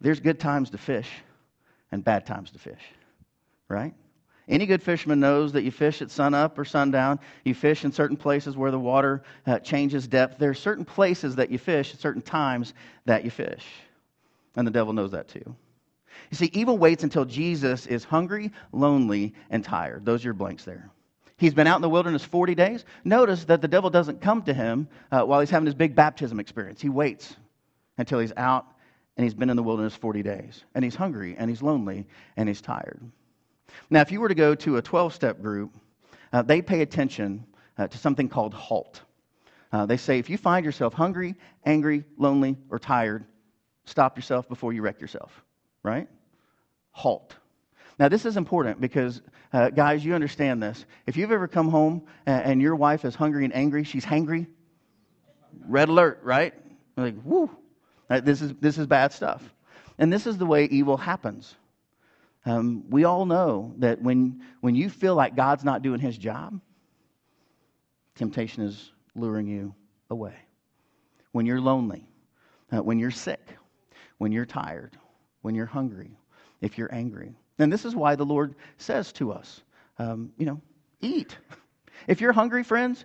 there's 0.00 0.18
good 0.18 0.40
times 0.40 0.70
to 0.70 0.78
fish 0.78 1.08
and 1.92 2.02
bad 2.02 2.26
times 2.26 2.50
to 2.50 2.58
fish, 2.58 2.82
right? 3.68 3.94
Any 4.48 4.66
good 4.66 4.82
fisherman 4.82 5.20
knows 5.20 5.52
that 5.52 5.62
you 5.62 5.70
fish 5.70 6.02
at 6.02 6.10
sunup 6.10 6.58
or 6.58 6.64
sundown. 6.64 7.20
You 7.44 7.54
fish 7.54 7.84
in 7.84 7.92
certain 7.92 8.16
places 8.16 8.56
where 8.56 8.72
the 8.72 8.80
water 8.80 9.22
uh, 9.46 9.60
changes 9.60 10.08
depth. 10.08 10.38
There 10.38 10.50
are 10.50 10.54
certain 10.54 10.84
places 10.84 11.36
that 11.36 11.50
you 11.50 11.58
fish 11.58 11.94
at 11.94 12.00
certain 12.00 12.20
times 12.20 12.74
that 13.04 13.24
you 13.24 13.30
fish. 13.30 13.64
And 14.56 14.66
the 14.66 14.72
devil 14.72 14.92
knows 14.92 15.12
that 15.12 15.28
too. 15.28 15.54
You 16.30 16.36
see, 16.36 16.50
evil 16.52 16.78
waits 16.78 17.04
until 17.04 17.24
Jesus 17.24 17.86
is 17.86 18.04
hungry, 18.04 18.52
lonely, 18.72 19.34
and 19.50 19.64
tired. 19.64 20.04
Those 20.04 20.24
are 20.24 20.28
your 20.28 20.34
blanks 20.34 20.64
there. 20.64 20.90
He's 21.36 21.54
been 21.54 21.66
out 21.66 21.76
in 21.76 21.82
the 21.82 21.88
wilderness 21.88 22.24
40 22.24 22.54
days. 22.54 22.84
Notice 23.04 23.44
that 23.46 23.60
the 23.60 23.68
devil 23.68 23.90
doesn't 23.90 24.20
come 24.20 24.42
to 24.42 24.54
him 24.54 24.88
uh, 25.10 25.22
while 25.22 25.40
he's 25.40 25.50
having 25.50 25.66
his 25.66 25.74
big 25.74 25.94
baptism 25.94 26.38
experience. 26.38 26.80
He 26.80 26.88
waits 26.88 27.34
until 27.98 28.20
he's 28.20 28.32
out 28.36 28.66
and 29.16 29.24
he's 29.24 29.34
been 29.34 29.50
in 29.50 29.56
the 29.56 29.62
wilderness 29.62 29.94
40 29.94 30.22
days. 30.22 30.64
And 30.74 30.84
he's 30.84 30.94
hungry 30.94 31.34
and 31.36 31.50
he's 31.50 31.62
lonely 31.62 32.06
and 32.36 32.48
he's 32.48 32.60
tired. 32.60 33.00
Now, 33.90 34.00
if 34.00 34.12
you 34.12 34.20
were 34.20 34.28
to 34.28 34.34
go 34.34 34.54
to 34.54 34.76
a 34.76 34.82
12 34.82 35.14
step 35.14 35.42
group, 35.42 35.74
uh, 36.32 36.42
they 36.42 36.62
pay 36.62 36.82
attention 36.82 37.44
uh, 37.76 37.88
to 37.88 37.98
something 37.98 38.28
called 38.28 38.54
HALT. 38.54 39.02
Uh, 39.72 39.86
they 39.86 39.96
say 39.96 40.18
if 40.18 40.28
you 40.28 40.36
find 40.36 40.64
yourself 40.64 40.92
hungry, 40.92 41.34
angry, 41.64 42.04
lonely, 42.18 42.56
or 42.70 42.78
tired, 42.78 43.24
stop 43.84 44.16
yourself 44.16 44.48
before 44.48 44.72
you 44.72 44.82
wreck 44.82 45.00
yourself, 45.00 45.44
right? 45.82 46.08
HALT. 46.92 47.34
Now, 47.98 48.08
this 48.08 48.24
is 48.24 48.36
important 48.36 48.80
because, 48.80 49.22
uh, 49.52 49.70
guys, 49.70 50.04
you 50.04 50.14
understand 50.14 50.62
this. 50.62 50.84
If 51.06 51.16
you've 51.16 51.32
ever 51.32 51.48
come 51.48 51.68
home 51.68 52.02
and, 52.26 52.44
and 52.44 52.62
your 52.62 52.74
wife 52.76 53.04
is 53.04 53.14
hungry 53.14 53.44
and 53.44 53.54
angry, 53.54 53.84
she's 53.84 54.04
hangry, 54.04 54.46
red 55.66 55.88
alert, 55.88 56.20
right? 56.22 56.54
Like, 56.96 57.14
whoo, 57.22 57.50
uh, 58.10 58.20
this 58.20 58.42
is, 58.42 58.54
this 58.60 58.78
is 58.78 58.86
bad 58.86 59.12
stuff. 59.12 59.42
And 59.98 60.12
this 60.12 60.26
is 60.26 60.38
the 60.38 60.46
way 60.46 60.64
evil 60.64 60.96
happens. 60.96 61.54
Um, 62.44 62.90
we 62.90 63.04
all 63.04 63.24
know 63.24 63.74
that 63.78 64.02
when, 64.02 64.42
when 64.60 64.74
you 64.74 64.90
feel 64.90 65.14
like 65.14 65.36
God's 65.36 65.64
not 65.64 65.82
doing 65.82 66.00
his 66.00 66.18
job, 66.18 66.60
temptation 68.16 68.64
is 68.64 68.90
luring 69.14 69.46
you 69.46 69.74
away. 70.10 70.34
When 71.30 71.46
you're 71.46 71.60
lonely, 71.60 72.06
uh, 72.72 72.82
when 72.82 72.98
you're 72.98 73.10
sick, 73.10 73.46
when 74.18 74.32
you're 74.32 74.46
tired, 74.46 74.96
when 75.42 75.54
you're 75.54 75.66
hungry, 75.66 76.16
if 76.60 76.78
you're 76.78 76.92
angry. 76.92 77.34
And 77.58 77.72
this 77.72 77.84
is 77.84 77.94
why 77.94 78.16
the 78.16 78.24
Lord 78.24 78.54
says 78.78 79.12
to 79.14 79.32
us, 79.32 79.60
um, 79.98 80.32
you 80.38 80.46
know, 80.46 80.60
eat. 81.00 81.36
If 82.08 82.20
you're 82.20 82.32
hungry, 82.32 82.64
friends, 82.64 83.04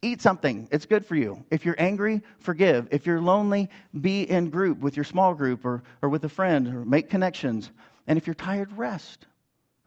eat 0.00 0.22
something. 0.22 0.68
It's 0.70 0.86
good 0.86 1.04
for 1.04 1.14
you. 1.14 1.44
If 1.50 1.66
you're 1.66 1.76
angry, 1.78 2.22
forgive. 2.38 2.88
If 2.90 3.06
you're 3.06 3.20
lonely, 3.20 3.68
be 4.00 4.22
in 4.22 4.48
group 4.48 4.80
with 4.80 4.96
your 4.96 5.04
small 5.04 5.34
group 5.34 5.66
or, 5.66 5.82
or 6.00 6.08
with 6.08 6.24
a 6.24 6.28
friend 6.30 6.68
or 6.68 6.84
make 6.84 7.10
connections. 7.10 7.70
And 8.06 8.16
if 8.16 8.26
you're 8.26 8.34
tired, 8.34 8.76
rest. 8.76 9.26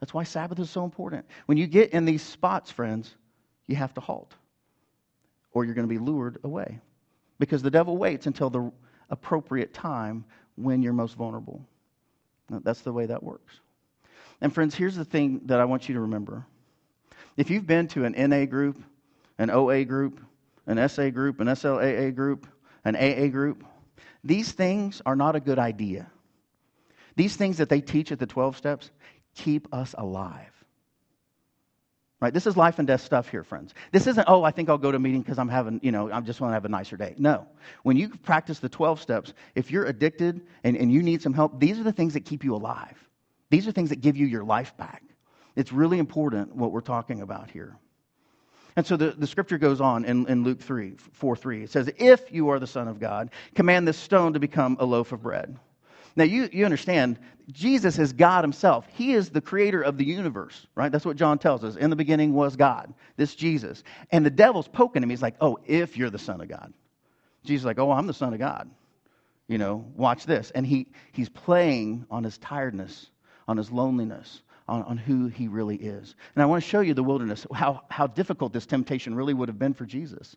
That's 0.00 0.14
why 0.14 0.24
Sabbath 0.24 0.58
is 0.58 0.70
so 0.70 0.84
important. 0.84 1.26
When 1.46 1.58
you 1.58 1.66
get 1.66 1.90
in 1.90 2.04
these 2.04 2.22
spots, 2.22 2.70
friends, 2.70 3.14
you 3.66 3.76
have 3.76 3.94
to 3.94 4.00
halt, 4.00 4.32
or 5.52 5.64
you're 5.64 5.74
going 5.74 5.88
to 5.88 5.92
be 5.92 5.98
lured 5.98 6.38
away. 6.44 6.80
Because 7.38 7.62
the 7.62 7.70
devil 7.70 7.96
waits 7.96 8.26
until 8.26 8.50
the 8.50 8.70
appropriate 9.10 9.74
time 9.74 10.24
when 10.56 10.82
you're 10.82 10.92
most 10.92 11.14
vulnerable. 11.14 11.66
That's 12.48 12.80
the 12.80 12.92
way 12.92 13.06
that 13.06 13.22
works. 13.22 13.60
And, 14.40 14.52
friends, 14.52 14.74
here's 14.74 14.96
the 14.96 15.04
thing 15.04 15.42
that 15.46 15.60
I 15.60 15.64
want 15.64 15.88
you 15.88 15.94
to 15.94 16.00
remember. 16.02 16.46
If 17.36 17.50
you've 17.50 17.66
been 17.66 17.88
to 17.88 18.04
an 18.04 18.14
NA 18.16 18.44
group, 18.44 18.82
an 19.38 19.50
OA 19.50 19.84
group, 19.84 20.20
an 20.66 20.88
SA 20.88 21.10
group, 21.10 21.40
an 21.40 21.48
SLAA 21.48 22.14
group, 22.14 22.46
an 22.84 22.96
AA 22.96 23.28
group, 23.28 23.64
these 24.24 24.52
things 24.52 25.02
are 25.06 25.16
not 25.16 25.36
a 25.36 25.40
good 25.40 25.58
idea. 25.58 26.10
These 27.14 27.36
things 27.36 27.58
that 27.58 27.68
they 27.68 27.80
teach 27.80 28.12
at 28.12 28.18
the 28.18 28.26
12 28.26 28.56
steps 28.56 28.90
keep 29.34 29.72
us 29.72 29.94
alive. 29.96 30.55
Right? 32.18 32.32
This 32.32 32.46
is 32.46 32.56
life 32.56 32.78
and 32.78 32.88
death 32.88 33.02
stuff 33.02 33.28
here, 33.28 33.44
friends. 33.44 33.74
This 33.92 34.06
isn't, 34.06 34.24
oh, 34.26 34.42
I 34.42 34.50
think 34.50 34.70
I'll 34.70 34.78
go 34.78 34.90
to 34.90 34.96
a 34.96 35.00
meeting 35.00 35.20
because 35.20 35.38
I'm 35.38 35.50
having, 35.50 35.80
you 35.82 35.92
know, 35.92 36.10
I 36.10 36.20
just 36.22 36.40
want 36.40 36.50
to 36.50 36.54
have 36.54 36.64
a 36.64 36.68
nicer 36.68 36.96
day. 36.96 37.14
No. 37.18 37.46
When 37.82 37.98
you 37.98 38.08
practice 38.08 38.58
the 38.58 38.70
12 38.70 39.02
steps, 39.02 39.34
if 39.54 39.70
you're 39.70 39.84
addicted 39.84 40.40
and, 40.64 40.78
and 40.78 40.90
you 40.90 41.02
need 41.02 41.20
some 41.20 41.34
help, 41.34 41.60
these 41.60 41.78
are 41.78 41.82
the 41.82 41.92
things 41.92 42.14
that 42.14 42.24
keep 42.24 42.42
you 42.42 42.54
alive. 42.54 42.96
These 43.50 43.68
are 43.68 43.72
things 43.72 43.90
that 43.90 44.00
give 44.00 44.16
you 44.16 44.26
your 44.26 44.44
life 44.44 44.74
back. 44.78 45.02
It's 45.56 45.72
really 45.72 45.98
important 45.98 46.56
what 46.56 46.72
we're 46.72 46.80
talking 46.80 47.20
about 47.20 47.50
here. 47.50 47.76
And 48.76 48.86
so 48.86 48.96
the, 48.96 49.10
the 49.10 49.26
scripture 49.26 49.58
goes 49.58 49.80
on 49.80 50.04
in, 50.04 50.26
in 50.26 50.42
Luke 50.42 50.60
3, 50.60 50.96
4 51.12 51.36
3. 51.36 51.64
It 51.64 51.70
says, 51.70 51.90
If 51.96 52.32
you 52.32 52.50
are 52.50 52.58
the 52.58 52.66
Son 52.66 52.88
of 52.88 52.98
God, 52.98 53.30
command 53.54 53.88
this 53.88 53.96
stone 53.96 54.34
to 54.34 54.38
become 54.38 54.76
a 54.80 54.84
loaf 54.84 55.12
of 55.12 55.22
bread. 55.22 55.58
Now, 56.16 56.24
you, 56.24 56.48
you 56.50 56.64
understand, 56.64 57.18
Jesus 57.52 57.98
is 57.98 58.14
God 58.14 58.42
himself. 58.42 58.86
He 58.94 59.12
is 59.12 59.28
the 59.28 59.42
creator 59.42 59.82
of 59.82 59.98
the 59.98 60.04
universe, 60.04 60.66
right? 60.74 60.90
That's 60.90 61.04
what 61.04 61.16
John 61.16 61.38
tells 61.38 61.62
us. 61.62 61.76
In 61.76 61.90
the 61.90 61.96
beginning 61.96 62.32
was 62.32 62.56
God, 62.56 62.92
this 63.16 63.34
Jesus. 63.34 63.84
And 64.10 64.24
the 64.24 64.30
devil's 64.30 64.66
poking 64.66 65.02
him. 65.02 65.10
He's 65.10 65.22
like, 65.22 65.36
oh, 65.40 65.58
if 65.66 65.96
you're 65.96 66.10
the 66.10 66.18
Son 66.18 66.40
of 66.40 66.48
God. 66.48 66.72
Jesus 67.44 67.62
is 67.62 67.66
like, 67.66 67.78
oh, 67.78 67.92
I'm 67.92 68.06
the 68.06 68.14
Son 68.14 68.32
of 68.32 68.38
God. 68.38 68.70
You 69.46 69.58
know, 69.58 69.84
watch 69.94 70.26
this. 70.26 70.50
And 70.50 70.66
he, 70.66 70.88
he's 71.12 71.28
playing 71.28 72.06
on 72.10 72.24
his 72.24 72.38
tiredness, 72.38 73.10
on 73.46 73.58
his 73.58 73.70
loneliness, 73.70 74.42
on, 74.66 74.82
on 74.82 74.96
who 74.96 75.28
he 75.28 75.46
really 75.46 75.76
is. 75.76 76.16
And 76.34 76.42
I 76.42 76.46
want 76.46 76.64
to 76.64 76.68
show 76.68 76.80
you 76.80 76.94
the 76.94 77.04
wilderness, 77.04 77.46
how, 77.52 77.82
how 77.88 78.08
difficult 78.08 78.52
this 78.52 78.66
temptation 78.66 79.14
really 79.14 79.34
would 79.34 79.48
have 79.48 79.58
been 79.58 79.74
for 79.74 79.84
Jesus. 79.84 80.34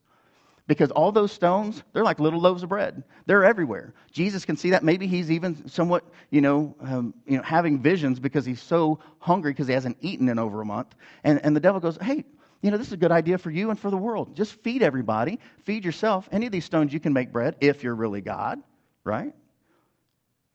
Because 0.70 0.92
all 0.92 1.12
those 1.12 1.32
stones, 1.32 1.82
they're 1.94 2.04
like 2.04 2.20
little 2.20 2.40
loaves 2.40 2.62
of 2.62 2.70
bread. 2.70 3.04
They're 3.26 3.44
everywhere. 3.44 3.96
Jesus 4.12 4.46
can 4.46 4.56
see 4.56 4.70
that. 4.70 4.84
Maybe 4.84 5.08
he's 5.08 5.32
even 5.32 5.68
somewhat, 5.68 6.04
you 6.30 6.42
know, 6.42 6.76
um, 6.80 7.16
you 7.26 7.38
know 7.38 7.42
having 7.42 7.82
visions 7.82 8.20
because 8.20 8.46
he's 8.46 8.62
so 8.62 9.00
hungry 9.18 9.52
because 9.52 9.66
he 9.66 9.74
hasn't 9.74 9.98
eaten 10.02 10.30
in 10.30 10.38
over 10.38 10.62
a 10.62 10.66
month. 10.66 10.94
And, 11.24 11.44
and 11.44 11.56
the 11.56 11.60
devil 11.60 11.80
goes, 11.80 11.98
hey, 12.00 12.24
you 12.62 12.70
know, 12.70 12.78
this 12.78 12.86
is 12.86 12.94
a 12.94 12.98
good 12.98 13.12
idea 13.12 13.40
for 13.40 13.50
you 13.50 13.72
and 13.72 13.80
for 13.80 13.90
the 13.90 13.98
world. 13.98 14.36
Just 14.36 14.62
feed 14.62 14.84
everybody, 14.84 15.40
feed 15.66 15.84
yourself. 15.84 16.30
Any 16.32 16.46
of 16.46 16.52
these 16.52 16.66
stones 16.66 16.94
you 16.94 17.00
can 17.00 17.14
make 17.14 17.34
bread 17.34 17.56
if 17.62 17.82
you're 17.82 17.96
really 17.96 18.22
God, 18.22 18.60
right? 19.04 19.34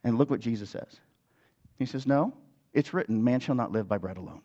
And 0.05 0.17
look 0.17 0.29
what 0.29 0.39
Jesus 0.39 0.69
says. 0.69 0.97
He 1.77 1.85
says, 1.85 2.07
No, 2.07 2.33
it's 2.71 2.93
written, 2.93 3.21
man 3.21 3.41
shall 3.41 3.55
not 3.55 3.73
live 3.73 3.89
by 3.89 3.97
bread 3.97 4.15
alone. 4.15 4.43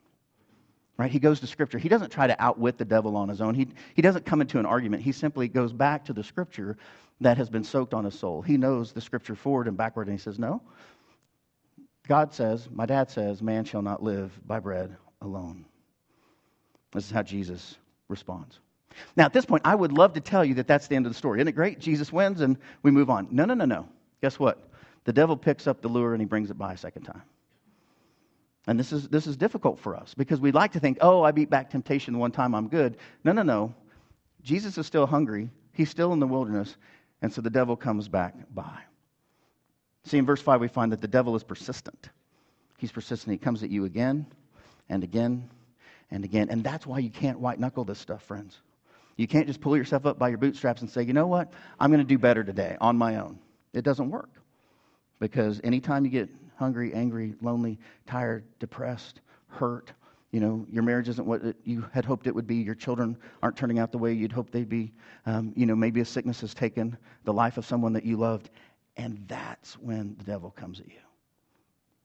Right? 1.01 1.11
He 1.11 1.19
goes 1.19 1.41
to 1.41 1.47
Scripture. 1.47 1.79
He 1.79 1.89
doesn't 1.89 2.11
try 2.11 2.27
to 2.27 2.41
outwit 2.41 2.79
the 2.79 2.85
devil 2.85 3.17
on 3.17 3.29
his 3.29 3.41
own. 3.41 3.55
He, 3.55 3.69
he 3.95 4.03
doesn't 4.03 4.27
come 4.27 4.41
into 4.41 4.59
an 4.59 4.67
argument. 4.67 5.03
He 5.03 5.13
simply 5.13 5.49
goes 5.49 5.73
back 5.73 6.05
to 6.05 6.13
the 6.13 6.23
Scripture 6.23 6.77
that 7.23 7.37
has 7.39 7.49
been 7.49 7.65
soaked 7.65 7.95
on 7.95 8.05
his 8.05 8.19
soul. 8.19 8.43
He 8.43 8.57
knows 8.57 8.93
the 8.93 9.01
Scripture 9.01 9.35
forward 9.35 9.67
and 9.67 9.77
backward, 9.77 10.09
and 10.09 10.19
he 10.19 10.23
says, 10.23 10.39
No. 10.39 10.63
God 12.11 12.35
says, 12.35 12.69
my 12.73 12.87
dad 12.87 13.09
says, 13.09 13.41
man 13.41 13.65
shall 13.65 13.83
not 13.83 14.03
live 14.03 14.33
by 14.45 14.59
bread 14.59 14.97
alone. 15.23 15.65
This 16.93 17.05
is 17.05 17.11
how 17.13 17.23
Jesus 17.23 17.77
responds. 18.09 18.59
Now, 19.15 19.27
at 19.27 19.33
this 19.33 19.47
point, 19.47 19.63
I 19.65 19.77
would 19.77 19.93
love 19.93 20.15
to 20.15 20.21
tell 20.21 20.45
you 20.45 20.55
that 20.55 20.67
that's 20.67 20.89
the 20.89 20.97
end 20.97 21.07
of 21.07 21.13
the 21.13 21.17
story. 21.17 21.39
Isn't 21.39 21.47
it 21.47 21.53
great? 21.53 21.79
Jesus 21.79 22.13
wins 22.13 22.41
and 22.41 22.59
we 22.83 22.91
move 22.91 23.11
on. 23.11 23.29
No, 23.31 23.45
no, 23.45 23.55
no, 23.55 23.65
no. 23.65 23.89
Guess 24.23 24.41
what? 24.41 24.69
The 25.05 25.13
devil 25.13 25.37
picks 25.37 25.69
up 25.69 25.83
the 25.83 25.89
lure 25.89 26.13
and 26.13 26.21
he 26.21 26.27
brings 26.27 26.51
it 26.51 26.59
by 26.59 26.73
a 26.73 26.77
second 26.77 27.03
time. 27.03 27.23
And 28.67 28.79
this 28.79 28.93
is, 28.93 29.09
this 29.09 29.27
is 29.27 29.37
difficult 29.37 29.79
for 29.79 29.97
us 29.97 30.15
because 30.15 30.41
we 30.41 30.53
like 30.53 30.73
to 30.73 30.81
think, 30.81 30.99
oh, 31.01 31.23
I 31.23 31.33
beat 31.33 31.51
back 31.51 31.71
temptation 31.71 32.19
one 32.19 32.31
time, 32.31 32.55
I'm 32.55 32.69
good. 32.69 32.99
No, 33.25 33.33
no, 33.33 33.43
no. 33.43 33.75
Jesus 34.43 34.79
is 34.79 34.87
still 34.87 35.07
hungry, 35.07 35.51
he's 35.73 35.91
still 35.91 36.13
in 36.13 36.21
the 36.21 36.27
wilderness, 36.27 36.77
and 37.23 37.33
so 37.33 37.41
the 37.41 37.51
devil 37.51 37.77
comes 37.77 38.09
back 38.09 38.35
by. 38.55 38.79
See, 40.05 40.19
in 40.19 40.27
verse 40.27 40.41
5, 40.41 40.61
we 40.61 40.69
find 40.69 40.93
that 40.93 41.01
the 41.01 41.09
devil 41.09 41.37
is 41.37 41.45
persistent. 41.45 42.09
He's 42.79 42.93
persistent. 42.93 43.33
He 43.33 43.39
comes 43.39 43.63
at 43.63 43.71
you 43.71 43.85
again 43.85 44.27
and 44.89 45.05
again 45.05 45.51
and 46.11 46.25
again. 46.25 46.49
And 46.51 46.65
that's 46.65 46.87
why 46.87 46.99
you 46.99 47.11
can't 47.11 47.39
white 47.39 47.61
knuckle 47.61 47.85
this 47.85 47.99
stuff, 47.99 48.23
friends. 48.23 48.59
You 49.17 49.27
can't 49.27 49.47
just 49.47 49.61
pull 49.61 49.77
yourself 49.77 50.07
up 50.07 50.19
by 50.19 50.31
your 50.31 50.39
bootstraps 50.39 50.81
and 50.81 50.89
say, 50.89 51.03
you 51.03 51.13
know 51.13 51.27
what? 51.27 51.53
I'm 51.79 51.91
going 51.91 52.01
to 52.01 52.09
do 52.09 52.19
better 52.19 52.43
today 52.43 52.79
on 52.81 52.97
my 52.97 53.17
own. 53.17 53.39
It 53.75 53.85
doesn't 53.85 54.11
work. 54.11 54.31
Because 55.19 55.61
anytime 55.63 56.07
you 56.07 56.11
get 56.11 56.31
hungry, 56.61 56.93
angry, 56.93 57.35
lonely, 57.41 57.81
tired, 58.07 58.45
depressed, 58.59 59.23
hurt, 59.49 59.93
you 60.31 60.39
know, 60.39 60.65
your 60.71 60.85
marriage 60.85 61.09
isn't 61.09 61.27
what 61.27 61.43
you 61.65 61.85
had 61.93 62.05
hoped 62.05 62.27
it 62.27 62.35
would 62.35 62.47
be. 62.47 62.57
Your 62.57 62.77
children 62.77 63.17
aren't 63.43 63.57
turning 63.57 63.79
out 63.81 63.91
the 63.91 63.99
way 63.99 64.13
you'd 64.13 64.31
hoped 64.31 64.53
they'd 64.53 64.69
be. 64.69 64.93
Um, 65.27 65.53
you 65.57 65.67
know, 65.67 65.75
maybe 65.75 66.01
a 66.01 66.05
sickness 66.05 66.41
has 66.43 66.55
taken 66.55 66.97
the 67.25 67.33
life 67.33 67.57
of 67.57 67.67
someone 67.67 67.93
that 67.95 68.05
you 68.05 68.17
loved. 68.17 68.51
And 68.97 69.25
that's 69.27 69.75
when 69.79 70.15
the 70.19 70.25
devil 70.25 70.51
comes 70.51 70.79
at 70.79 70.87
you. 70.87 71.01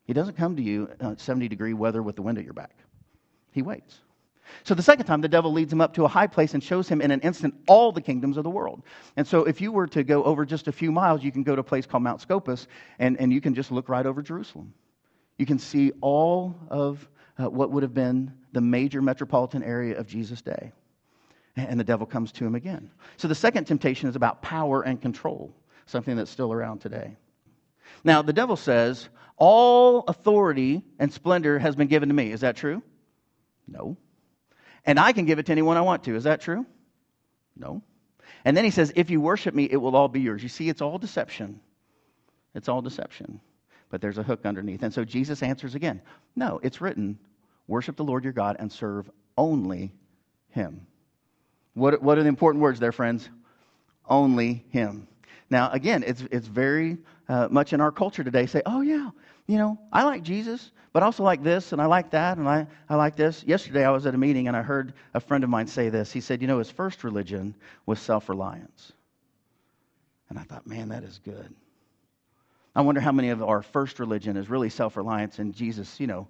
He 0.06 0.14
doesn't 0.14 0.38
come 0.38 0.56
to 0.56 0.64
you 0.64 0.90
uh, 1.02 1.16
70 1.18 1.50
degree 1.50 1.74
weather 1.74 2.02
with 2.02 2.16
the 2.16 2.22
wind 2.24 2.38
at 2.38 2.46
your 2.46 2.54
back. 2.54 2.76
He 3.52 3.62
waits. 3.62 4.00
So 4.64 4.74
the 4.74 4.84
second 4.84 5.06
time, 5.06 5.22
the 5.22 5.28
devil 5.28 5.52
leads 5.52 5.72
him 5.72 5.82
up 5.82 5.94
to 5.96 6.06
a 6.06 6.08
high 6.08 6.28
place 6.28 6.54
and 6.54 6.64
shows 6.64 6.88
him 6.88 7.02
in 7.02 7.12
an 7.12 7.22
instant 7.22 7.56
all 7.68 7.92
the 7.92 8.02
kingdoms 8.02 8.38
of 8.38 8.44
the 8.44 8.50
world. 8.50 8.84
And 9.16 9.28
so 9.28 9.44
if 9.44 9.62
you 9.62 9.72
were 9.72 9.88
to 9.88 10.04
go 10.04 10.24
over 10.24 10.46
just 10.46 10.68
a 10.68 10.72
few 10.72 10.92
miles, 10.92 11.24
you 11.24 11.32
can 11.32 11.44
go 11.44 11.56
to 11.56 11.62
a 11.62 11.64
place 11.64 11.86
called 11.86 12.04
Mount 12.04 12.22
Scopus, 12.22 12.68
and, 13.00 13.20
and 13.20 13.32
you 13.34 13.42
can 13.42 13.56
just 13.56 13.72
look 13.72 13.90
right 13.90 14.06
over 14.06 14.22
Jerusalem. 14.22 14.74
You 15.38 15.46
can 15.46 15.60
see 15.60 15.92
all 16.02 16.56
of 16.70 17.08
uh, 17.38 17.50
what 17.50 17.72
would 17.72 17.84
have 17.84 17.94
been 17.94 18.34
the 18.54 18.62
major 18.62 19.02
metropolitan 19.02 19.64
area 19.64 19.98
of 19.98 20.08
Jesus' 20.08 20.42
day. 20.42 20.72
And 21.58 21.80
the 21.80 21.86
devil 21.86 22.06
comes 22.06 22.32
to 22.34 22.46
him 22.46 22.56
again. 22.56 22.92
So 23.18 23.28
the 23.28 23.36
second 23.36 23.66
temptation 23.66 24.10
is 24.10 24.16
about 24.16 24.42
power 24.42 24.82
and 24.82 25.02
control, 25.02 25.54
something 25.86 26.16
that's 26.16 26.32
still 26.32 26.52
around 26.52 26.80
today. 26.80 27.16
Now, 28.04 28.22
the 28.22 28.34
devil 28.34 28.58
says, 28.58 29.08
All 29.38 30.04
authority 30.08 30.84
and 31.00 31.12
splendor 31.12 31.60
has 31.60 31.76
been 31.76 31.88
given 31.88 32.10
to 32.10 32.16
me. 32.16 32.32
Is 32.32 32.42
that 32.42 32.58
true? 32.58 32.84
No. 33.68 33.98
And 34.86 35.00
I 35.00 35.14
can 35.14 35.26
give 35.26 35.40
it 35.40 35.48
to 35.48 35.52
anyone 35.52 35.78
I 35.78 35.82
want 35.82 36.04
to. 36.06 36.16
Is 36.16 36.26
that 36.26 36.42
true? 36.42 36.66
No. 37.58 37.82
And 38.44 38.56
then 38.56 38.64
he 38.64 38.72
says, 38.72 38.94
If 38.96 39.10
you 39.10 39.20
worship 39.20 39.56
me, 39.56 39.68
it 39.70 39.78
will 39.78 39.96
all 39.96 40.08
be 40.08 40.22
yours. 40.22 40.44
You 40.44 40.50
see, 40.50 40.70
it's 40.70 40.82
all 40.82 40.98
deception. 40.98 41.60
It's 42.54 42.70
all 42.70 42.82
deception. 42.82 43.42
But 43.90 44.02
there's 44.02 44.18
a 44.18 44.24
hook 44.24 44.46
underneath. 44.46 44.84
And 44.84 44.94
so 44.94 45.04
Jesus 45.04 45.44
answers 45.44 45.76
again 45.76 46.02
No, 46.36 46.60
it's 46.64 46.82
written, 46.82 47.18
worship 47.68 47.96
the 47.96 48.04
Lord 48.04 48.24
your 48.24 48.34
God 48.34 48.58
and 48.60 48.72
serve 48.72 49.10
only 49.38 49.92
him. 50.50 50.86
What, 51.74 52.02
what 52.02 52.18
are 52.18 52.24
the 52.24 52.30
important 52.30 52.62
words 52.62 52.80
there, 52.80 52.92
friends? 52.92 53.30
Only 54.08 54.64
him. 54.70 55.08
Now, 55.50 55.72
again, 55.72 56.04
it's, 56.06 56.24
it's 56.32 56.48
very 56.48 56.98
uh, 57.30 57.48
much 57.52 57.74
in 57.74 57.82
our 57.82 57.92
culture 57.92 58.24
today. 58.24 58.46
Say, 58.46 58.62
oh, 58.66 58.82
yeah, 58.82 59.12
you 59.48 59.58
know, 59.58 59.80
I 59.94 60.04
like 60.04 60.24
Jesus, 60.24 60.72
but 60.92 61.04
I 61.04 61.06
also 61.06 61.24
like 61.24 61.44
this 61.44 61.72
and 61.72 61.82
I 61.82 61.86
like 61.86 62.12
that 62.12 62.38
and 62.38 62.48
I, 62.48 62.68
I 62.90 62.96
like 62.96 63.16
this. 63.16 63.44
Yesterday 63.44 63.86
I 63.86 63.92
was 63.92 64.06
at 64.06 64.16
a 64.16 64.18
meeting 64.18 64.48
and 64.48 64.58
I 64.58 64.62
heard 64.62 64.94
a 65.14 65.20
friend 65.20 65.44
of 65.44 65.50
mine 65.50 65.68
say 65.68 65.90
this. 65.90 66.12
He 66.12 66.22
said, 66.22 66.42
you 66.42 66.48
know, 66.48 66.60
his 66.60 66.72
first 66.72 67.04
religion 67.04 67.56
was 67.86 68.00
self 68.00 68.30
reliance. 68.30 68.94
And 70.30 70.40
I 70.40 70.44
thought, 70.44 70.66
man, 70.66 70.90
that 70.90 71.04
is 71.04 71.20
good. 71.24 71.54
I 72.76 72.82
wonder 72.82 73.00
how 73.00 73.12
many 73.12 73.30
of 73.30 73.44
our 73.44 73.62
first 73.62 74.00
religion 74.00 74.36
is 74.36 74.50
really 74.50 74.70
self 74.70 74.98
reliance 74.98 75.40
and 75.40 75.54
Jesus, 75.54 76.00
you 76.00 76.08
know, 76.08 76.28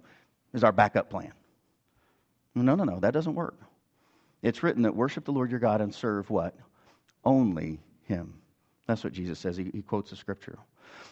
is 0.52 0.62
our 0.62 0.72
backup 0.72 1.10
plan. 1.10 1.32
No, 2.54 2.74
no, 2.74 2.84
no, 2.84 3.00
that 3.00 3.12
doesn't 3.12 3.34
work. 3.34 3.58
It's 4.42 4.62
written 4.62 4.82
that 4.82 4.94
worship 4.94 5.24
the 5.24 5.32
Lord 5.32 5.50
your 5.50 5.60
God 5.60 5.80
and 5.80 5.94
serve 5.94 6.28
what? 6.30 6.54
Only 7.24 7.80
Him. 8.04 8.34
That's 8.86 9.02
what 9.02 9.12
Jesus 9.12 9.38
says. 9.38 9.56
He, 9.56 9.70
he 9.72 9.82
quotes 9.82 10.10
the 10.10 10.16
scripture. 10.16 10.58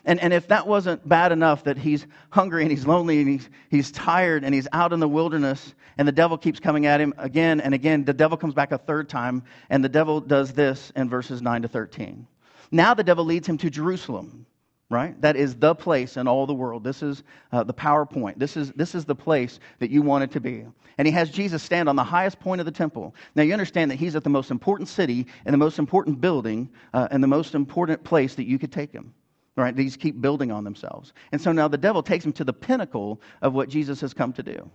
And, 0.05 0.21
and 0.21 0.33
if 0.33 0.49
that 0.49 0.67
wasn't 0.67 1.09
bad 1.09 1.33
enough 1.33 1.65
that 1.65 1.79
he's 1.79 2.07
hungry 2.31 2.63
and 2.63 2.71
he's 2.71 2.87
lonely 2.87 3.21
and 3.21 3.29
he's, 3.29 3.49
he's 3.71 3.91
tired 3.91 4.45
and 4.45 4.55
he's 4.55 4.69
out 4.73 4.93
in 4.93 5.01
the 5.01 5.09
wilderness 5.09 5.75
and 5.97 6.07
the 6.07 6.13
devil 6.13 6.37
keeps 6.37 6.61
coming 6.61 6.87
at 6.87 7.01
him 7.01 7.15
again 7.17 7.61
and 7.61 7.75
again, 7.75 8.05
the 8.05 8.13
devil 8.13 8.37
comes 8.37 8.55
back 8.55 8.73
a 8.73 8.79
third 8.79 9.09
time 9.09 9.43
and 9.71 9.83
the 9.83 9.89
devil 9.89 10.21
does 10.21 10.53
this 10.53 10.93
in 10.95 11.09
verses 11.09 11.41
9 11.41 11.63
to 11.63 11.69
13. 11.69 12.27
Now 12.71 12.95
the 12.95 13.05
devil 13.05 13.25
leads 13.25 13.49
him 13.49 13.59
to 13.59 13.71
Jerusalem, 13.71 14.47
right? 14.91 15.21
That 15.21 15.37
is 15.37 15.57
the 15.57 15.75
place 15.75 16.17
in 16.17 16.29
all 16.29 16.47
the 16.47 16.55
world. 16.55 16.85
This 16.85 17.03
is 17.03 17.23
uh, 17.53 17.65
the 17.65 17.75
PowerPoint. 17.75 18.39
This 18.39 18.57
is, 18.57 18.73
this 18.73 18.95
is 18.95 19.05
the 19.05 19.15
place 19.15 19.59
that 19.79 19.91
you 19.91 20.03
want 20.03 20.25
it 20.25 20.31
to 20.33 20.41
be. 20.41 20.65
And 20.99 21.09
he 21.09 21.13
has 21.13 21.31
Jesus 21.31 21.63
stand 21.63 21.89
on 21.89 21.97
the 21.97 22.05
highest 22.05 22.39
point 22.39 22.61
of 22.61 22.65
the 22.67 22.73
temple. 22.73 23.15
Now 23.35 23.43
you 23.43 23.53
understand 23.53 23.91
that 23.91 23.97
he's 23.97 24.15
at 24.15 24.25
the 24.25 24.31
most 24.31 24.51
important 24.51 24.89
city 24.89 25.27
and 25.45 25.53
the 25.53 25.59
most 25.59 25.79
important 25.79 26.21
building 26.21 26.71
uh, 26.93 27.09
and 27.11 27.23
the 27.23 27.29
most 27.29 27.55
important 27.55 28.05
place 28.05 28.35
that 28.37 28.47
you 28.47 28.59
could 28.59 28.73
take 28.73 28.93
him. 28.93 29.15
Right? 29.57 29.75
These 29.75 29.97
keep 29.97 30.21
building 30.21 30.51
on 30.51 30.65
themselves. 30.65 31.13
And 31.31 31.41
so 31.41 31.53
now 31.53 31.69
the 31.69 31.79
devil 31.79 32.03
takes 32.03 32.25
him 32.25 32.33
to 32.35 32.45
the 32.45 32.53
pinnacle 32.53 33.21
of 33.41 33.55
what 33.55 33.69
Jesus 33.69 34.01
has 34.01 34.13
come 34.13 34.33
to 34.33 34.43
do 34.43 34.71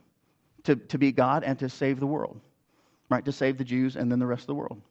to, 0.64 0.76
to 0.76 0.98
be 0.98 1.12
God 1.12 1.44
and 1.44 1.58
to 1.60 1.70
save 1.70 2.00
the 2.00 2.08
world, 2.08 2.40
right? 3.10 3.24
To 3.26 3.32
save 3.32 3.58
the 3.58 3.64
Jews 3.64 3.96
and 3.96 4.12
then 4.12 4.20
the 4.20 4.26
rest 4.26 4.44
of 4.44 4.48
the 4.48 4.56
world. 4.56 4.82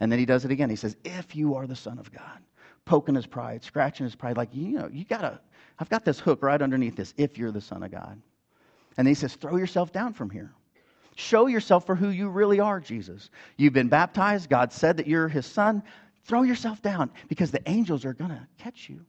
And 0.00 0.10
then 0.10 0.18
he 0.18 0.26
does 0.26 0.44
it 0.44 0.50
again. 0.50 0.70
He 0.70 0.76
says, 0.76 0.96
If 1.04 1.36
you 1.36 1.54
are 1.54 1.66
the 1.66 1.76
Son 1.76 1.98
of 1.98 2.12
God, 2.12 2.42
poking 2.84 3.14
his 3.14 3.26
pride, 3.26 3.62
scratching 3.62 4.04
his 4.04 4.14
pride, 4.14 4.36
like, 4.36 4.50
you 4.52 4.78
know, 4.78 4.88
you 4.92 5.04
gotta, 5.04 5.40
I've 5.78 5.88
got 5.88 6.04
this 6.04 6.20
hook 6.20 6.42
right 6.42 6.60
underneath 6.60 6.96
this, 6.96 7.14
if 7.16 7.38
you're 7.38 7.52
the 7.52 7.60
Son 7.60 7.82
of 7.82 7.90
God. 7.90 8.20
And 8.96 9.08
he 9.08 9.14
says, 9.14 9.34
Throw 9.34 9.56
yourself 9.56 9.92
down 9.92 10.12
from 10.12 10.30
here. 10.30 10.52
Show 11.16 11.46
yourself 11.46 11.86
for 11.86 11.94
who 11.94 12.08
you 12.08 12.28
really 12.28 12.60
are, 12.60 12.80
Jesus. 12.80 13.30
You've 13.56 13.72
been 13.72 13.88
baptized. 13.88 14.50
God 14.50 14.72
said 14.72 14.96
that 14.96 15.06
you're 15.06 15.28
his 15.28 15.46
son. 15.46 15.82
Throw 16.24 16.42
yourself 16.42 16.82
down 16.82 17.10
because 17.28 17.52
the 17.52 17.62
angels 17.68 18.04
are 18.04 18.14
to 18.14 18.48
catch 18.58 18.88
you 18.88 19.04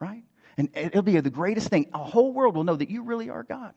right? 0.00 0.24
And 0.56 0.70
it'll 0.74 1.02
be 1.02 1.20
the 1.20 1.30
greatest 1.30 1.68
thing. 1.68 1.88
A 1.94 2.02
whole 2.02 2.32
world 2.32 2.56
will 2.56 2.64
know 2.64 2.76
that 2.76 2.90
you 2.90 3.02
really 3.02 3.30
are 3.30 3.42
God. 3.42 3.74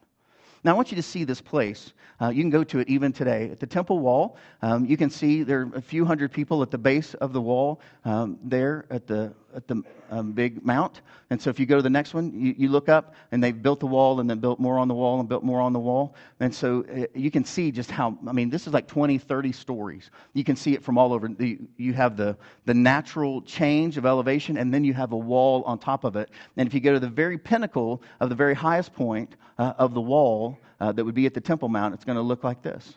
Now, 0.63 0.71
I 0.71 0.75
want 0.75 0.91
you 0.91 0.95
to 0.95 1.03
see 1.03 1.25
this 1.25 1.41
place. 1.41 1.93
Uh, 2.21 2.29
you 2.29 2.41
can 2.41 2.49
go 2.49 2.63
to 2.63 2.79
it 2.79 2.87
even 2.87 3.11
today. 3.11 3.49
At 3.51 3.59
the 3.59 3.67
temple 3.67 3.99
wall, 3.99 4.37
um, 4.61 4.85
you 4.85 4.95
can 4.95 5.09
see 5.09 5.43
there 5.43 5.61
are 5.61 5.71
a 5.75 5.81
few 5.81 6.05
hundred 6.05 6.31
people 6.31 6.61
at 6.61 6.71
the 6.71 6.77
base 6.77 7.13
of 7.15 7.33
the 7.33 7.41
wall 7.41 7.81
um, 8.05 8.39
there 8.43 8.85
at 8.89 9.05
the, 9.05 9.33
at 9.55 9.67
the 9.67 9.83
um, 10.11 10.31
big 10.31 10.65
mount. 10.65 11.01
And 11.29 11.41
so 11.41 11.49
if 11.49 11.59
you 11.59 11.65
go 11.65 11.75
to 11.75 11.81
the 11.81 11.89
next 11.89 12.13
one, 12.13 12.31
you, 12.39 12.53
you, 12.57 12.69
look 12.69 12.89
up 12.89 13.15
and 13.31 13.43
they've 13.43 13.59
built 13.59 13.79
the 13.79 13.87
wall 13.87 14.19
and 14.19 14.29
then 14.29 14.39
built 14.39 14.59
more 14.59 14.77
on 14.77 14.87
the 14.87 14.93
wall 14.93 15.19
and 15.19 15.27
built 15.27 15.43
more 15.43 15.61
on 15.61 15.73
the 15.73 15.79
wall. 15.79 16.15
And 16.39 16.53
so 16.53 16.85
uh, 16.95 17.05
you 17.15 17.31
can 17.31 17.43
see 17.43 17.71
just 17.71 17.89
how, 17.89 18.17
I 18.27 18.31
mean, 18.31 18.49
this 18.49 18.67
is 18.67 18.73
like 18.73 18.87
20, 18.87 19.17
30 19.17 19.51
stories. 19.51 20.11
You 20.33 20.43
can 20.43 20.55
see 20.55 20.73
it 20.73 20.83
from 20.83 20.97
all 20.97 21.13
over. 21.13 21.27
The, 21.27 21.59
you 21.77 21.93
have 21.93 22.17
the, 22.17 22.37
the 22.65 22.73
natural 22.73 23.41
change 23.41 23.97
of 23.97 24.05
elevation 24.05 24.57
and 24.57 24.73
then 24.73 24.83
you 24.83 24.93
have 24.93 25.11
a 25.11 25.17
wall 25.17 25.63
on 25.63 25.79
top 25.79 26.03
of 26.03 26.15
it. 26.15 26.29
And 26.57 26.67
if 26.67 26.73
you 26.73 26.79
go 26.79 26.93
to 26.93 26.99
the 26.99 27.09
very 27.09 27.37
pinnacle 27.37 28.01
of 28.19 28.29
the 28.29 28.35
very 28.35 28.53
highest 28.53 28.93
point 28.93 29.35
uh, 29.57 29.73
of 29.77 29.93
the 29.93 30.01
wall 30.01 30.57
uh, 30.79 30.91
that 30.91 31.03
would 31.03 31.15
be 31.15 31.25
at 31.25 31.33
the 31.33 31.41
Temple 31.41 31.69
Mount, 31.69 31.93
it's 31.93 32.05
going 32.05 32.17
to 32.17 32.21
look 32.21 32.43
like 32.43 32.61
this. 32.61 32.95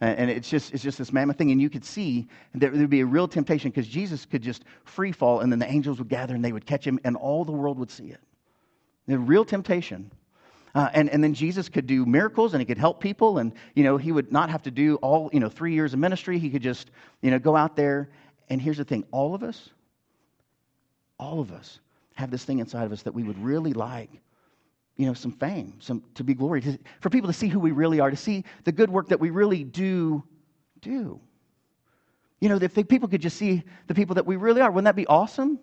And 0.00 0.30
it's 0.30 0.50
just, 0.50 0.74
it's 0.74 0.82
just 0.82 0.98
this 0.98 1.10
mammoth 1.10 1.38
thing. 1.38 1.50
And 1.52 1.60
you 1.60 1.70
could 1.70 1.84
see 1.84 2.28
there 2.54 2.70
would 2.70 2.90
be 2.90 3.00
a 3.00 3.06
real 3.06 3.26
temptation 3.26 3.70
because 3.70 3.88
Jesus 3.88 4.26
could 4.26 4.42
just 4.42 4.64
free 4.84 5.12
fall 5.12 5.40
and 5.40 5.50
then 5.50 5.58
the 5.58 5.70
angels 5.70 5.98
would 5.98 6.08
gather 6.08 6.34
and 6.34 6.44
they 6.44 6.52
would 6.52 6.66
catch 6.66 6.86
him 6.86 7.00
and 7.04 7.16
all 7.16 7.44
the 7.44 7.52
world 7.52 7.78
would 7.78 7.90
see 7.90 8.08
it. 8.08 8.20
The 9.06 9.18
real 9.18 9.44
temptation. 9.44 10.10
Uh, 10.74 10.90
and, 10.92 11.08
and 11.08 11.24
then 11.24 11.32
Jesus 11.32 11.70
could 11.70 11.86
do 11.86 12.04
miracles 12.04 12.52
and 12.52 12.60
he 12.60 12.66
could 12.66 12.76
help 12.76 13.00
people. 13.00 13.38
And, 13.38 13.52
you 13.74 13.84
know, 13.84 13.96
he 13.96 14.12
would 14.12 14.30
not 14.30 14.50
have 14.50 14.64
to 14.64 14.70
do 14.70 14.96
all, 14.96 15.30
you 15.32 15.40
know, 15.40 15.48
three 15.48 15.72
years 15.72 15.94
of 15.94 15.98
ministry. 15.98 16.38
He 16.38 16.50
could 16.50 16.62
just, 16.62 16.90
you 17.22 17.30
know, 17.30 17.38
go 17.38 17.56
out 17.56 17.76
there. 17.76 18.10
And 18.50 18.60
here's 18.60 18.76
the 18.76 18.84
thing 18.84 19.04
all 19.10 19.34
of 19.34 19.42
us, 19.42 19.70
all 21.18 21.40
of 21.40 21.52
us 21.52 21.80
have 22.16 22.30
this 22.30 22.44
thing 22.44 22.58
inside 22.58 22.84
of 22.84 22.92
us 22.92 23.02
that 23.04 23.14
we 23.14 23.22
would 23.22 23.42
really 23.42 23.72
like, 23.72 24.10
you 24.96 25.06
know, 25.06 25.14
some 25.14 25.32
fame, 25.32 25.74
some 25.80 26.02
to 26.14 26.24
be 26.24 26.34
glory, 26.34 26.62
to, 26.62 26.78
for 27.00 27.10
people 27.10 27.28
to 27.28 27.34
see 27.34 27.48
who 27.48 27.60
we 27.60 27.70
really 27.70 28.00
are, 28.00 28.10
to 28.10 28.16
see 28.16 28.44
the 28.64 28.72
good 28.72 28.90
work 28.90 29.08
that 29.08 29.20
we 29.20 29.30
really 29.30 29.62
do 29.64 30.24
do. 30.80 31.20
You 32.40 32.48
know, 32.48 32.56
if 32.56 32.74
people 32.88 33.08
could 33.08 33.22
just 33.22 33.36
see 33.36 33.62
the 33.86 33.94
people 33.94 34.14
that 34.16 34.26
we 34.26 34.36
really 34.36 34.60
are, 34.60 34.70
wouldn't 34.70 34.84
that 34.84 34.96
be 34.96 35.06
awesome? 35.06 35.58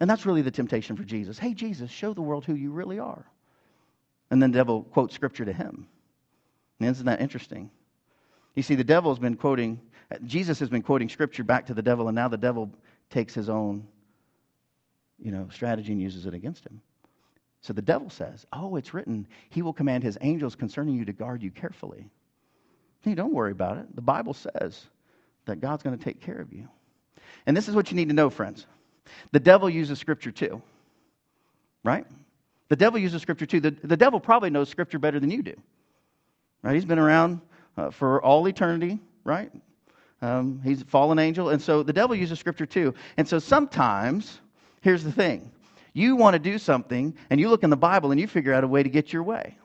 And 0.00 0.08
that's 0.08 0.26
really 0.26 0.42
the 0.42 0.50
temptation 0.50 0.96
for 0.96 1.04
Jesus. 1.04 1.38
Hey, 1.38 1.54
Jesus, 1.54 1.90
show 1.90 2.14
the 2.14 2.22
world 2.22 2.44
who 2.44 2.54
you 2.54 2.70
really 2.70 2.98
are. 2.98 3.26
And 4.30 4.42
then 4.42 4.50
the 4.50 4.58
devil 4.58 4.82
quotes 4.82 5.14
scripture 5.14 5.44
to 5.44 5.52
him. 5.52 5.86
And 6.80 6.90
isn't 6.90 7.06
that 7.06 7.20
interesting? 7.20 7.70
You 8.54 8.62
see, 8.62 8.74
the 8.74 8.84
devil 8.84 9.10
has 9.10 9.18
been 9.18 9.36
quoting, 9.36 9.80
Jesus 10.24 10.58
has 10.60 10.68
been 10.68 10.82
quoting 10.82 11.08
scripture 11.08 11.44
back 11.44 11.66
to 11.66 11.74
the 11.74 11.82
devil, 11.82 12.08
and 12.08 12.14
now 12.14 12.28
the 12.28 12.36
devil 12.36 12.70
takes 13.10 13.34
his 13.34 13.48
own, 13.48 13.86
you 15.18 15.30
know, 15.30 15.48
strategy 15.52 15.92
and 15.92 16.00
uses 16.00 16.26
it 16.26 16.34
against 16.34 16.64
him. 16.64 16.80
So 17.64 17.72
the 17.72 17.80
devil 17.80 18.10
says, 18.10 18.44
Oh, 18.52 18.76
it's 18.76 18.92
written, 18.92 19.26
he 19.48 19.62
will 19.62 19.72
command 19.72 20.04
his 20.04 20.18
angels 20.20 20.54
concerning 20.54 20.96
you 20.96 21.06
to 21.06 21.14
guard 21.14 21.42
you 21.42 21.50
carefully. 21.50 22.10
Hey, 23.00 23.14
don't 23.14 23.32
worry 23.32 23.52
about 23.52 23.78
it. 23.78 23.96
The 23.96 24.02
Bible 24.02 24.34
says 24.34 24.84
that 25.46 25.62
God's 25.62 25.82
going 25.82 25.96
to 25.96 26.04
take 26.04 26.20
care 26.20 26.38
of 26.38 26.52
you. 26.52 26.68
And 27.46 27.56
this 27.56 27.66
is 27.66 27.74
what 27.74 27.90
you 27.90 27.96
need 27.96 28.08
to 28.08 28.14
know, 28.14 28.28
friends. 28.28 28.66
The 29.32 29.40
devil 29.40 29.70
uses 29.70 29.98
scripture 29.98 30.30
too, 30.30 30.60
right? 31.82 32.06
The 32.68 32.76
devil 32.76 33.00
uses 33.00 33.22
scripture 33.22 33.46
too. 33.46 33.60
The, 33.60 33.70
the 33.70 33.96
devil 33.96 34.20
probably 34.20 34.50
knows 34.50 34.68
scripture 34.68 34.98
better 34.98 35.18
than 35.18 35.30
you 35.30 35.42
do, 35.42 35.54
right? 36.62 36.74
He's 36.74 36.84
been 36.84 36.98
around 36.98 37.40
uh, 37.78 37.90
for 37.90 38.22
all 38.22 38.46
eternity, 38.46 39.00
right? 39.24 39.50
Um, 40.20 40.60
he's 40.62 40.82
a 40.82 40.84
fallen 40.84 41.18
angel. 41.18 41.48
And 41.48 41.62
so 41.62 41.82
the 41.82 41.94
devil 41.94 42.14
uses 42.14 42.38
scripture 42.38 42.66
too. 42.66 42.92
And 43.16 43.26
so 43.26 43.38
sometimes, 43.38 44.38
here's 44.82 45.02
the 45.02 45.12
thing 45.12 45.50
you 45.94 46.16
want 46.16 46.34
to 46.34 46.38
do 46.38 46.58
something 46.58 47.16
and 47.30 47.40
you 47.40 47.48
look 47.48 47.62
in 47.62 47.70
the 47.70 47.76
Bible 47.76 48.10
and 48.10 48.20
you 48.20 48.26
figure 48.26 48.52
out 48.52 48.64
a 48.64 48.68
way 48.68 48.82
to 48.82 48.88
get 48.90 49.12
your 49.12 49.22
way, 49.22 49.56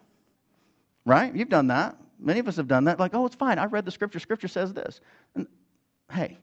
right? 1.03 1.35
You've 1.35 1.49
done 1.49 1.67
that. 1.67 1.97
Many 2.19 2.39
of 2.39 2.47
us 2.47 2.55
have 2.57 2.67
done 2.67 2.85
that. 2.85 2.99
Like, 2.99 3.13
oh, 3.13 3.25
it's 3.25 3.35
fine. 3.35 3.57
I 3.59 3.65
read 3.65 3.83
the 3.83 3.91
scripture. 3.91 4.19
Scripture 4.19 4.47
says 4.47 4.73
this. 4.73 5.01
And 5.35 5.47
hey, 6.11 6.37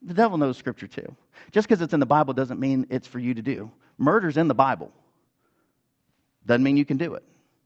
the 0.00 0.14
devil 0.14 0.38
knows 0.38 0.56
scripture 0.56 0.86
too. 0.86 1.14
Just 1.52 1.68
because 1.68 1.82
it's 1.82 1.92
in 1.92 2.00
the 2.00 2.06
Bible 2.06 2.34
doesn't 2.34 2.58
mean 2.58 2.86
it's 2.88 3.06
for 3.06 3.18
you 3.18 3.34
to 3.34 3.42
do. 3.42 3.70
Murder's 3.98 4.36
in 4.36 4.48
the 4.48 4.54
Bible. 4.54 4.90
Doesn't 6.46 6.62
mean 6.62 6.76
you 6.76 6.84
can 6.84 6.96
do 6.96 7.14
it, 7.14 7.22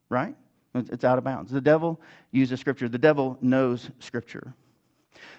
right? 0.09 0.35
It's 0.75 1.05
out 1.05 1.17
of 1.17 1.25
bounds. 1.25 1.51
The 1.51 1.61
devil 1.61 2.01
uses 2.33 2.61
scripture. 2.61 2.89
The 2.89 2.99
devil 2.99 3.39
knows 3.41 3.89
scripture. 4.01 4.53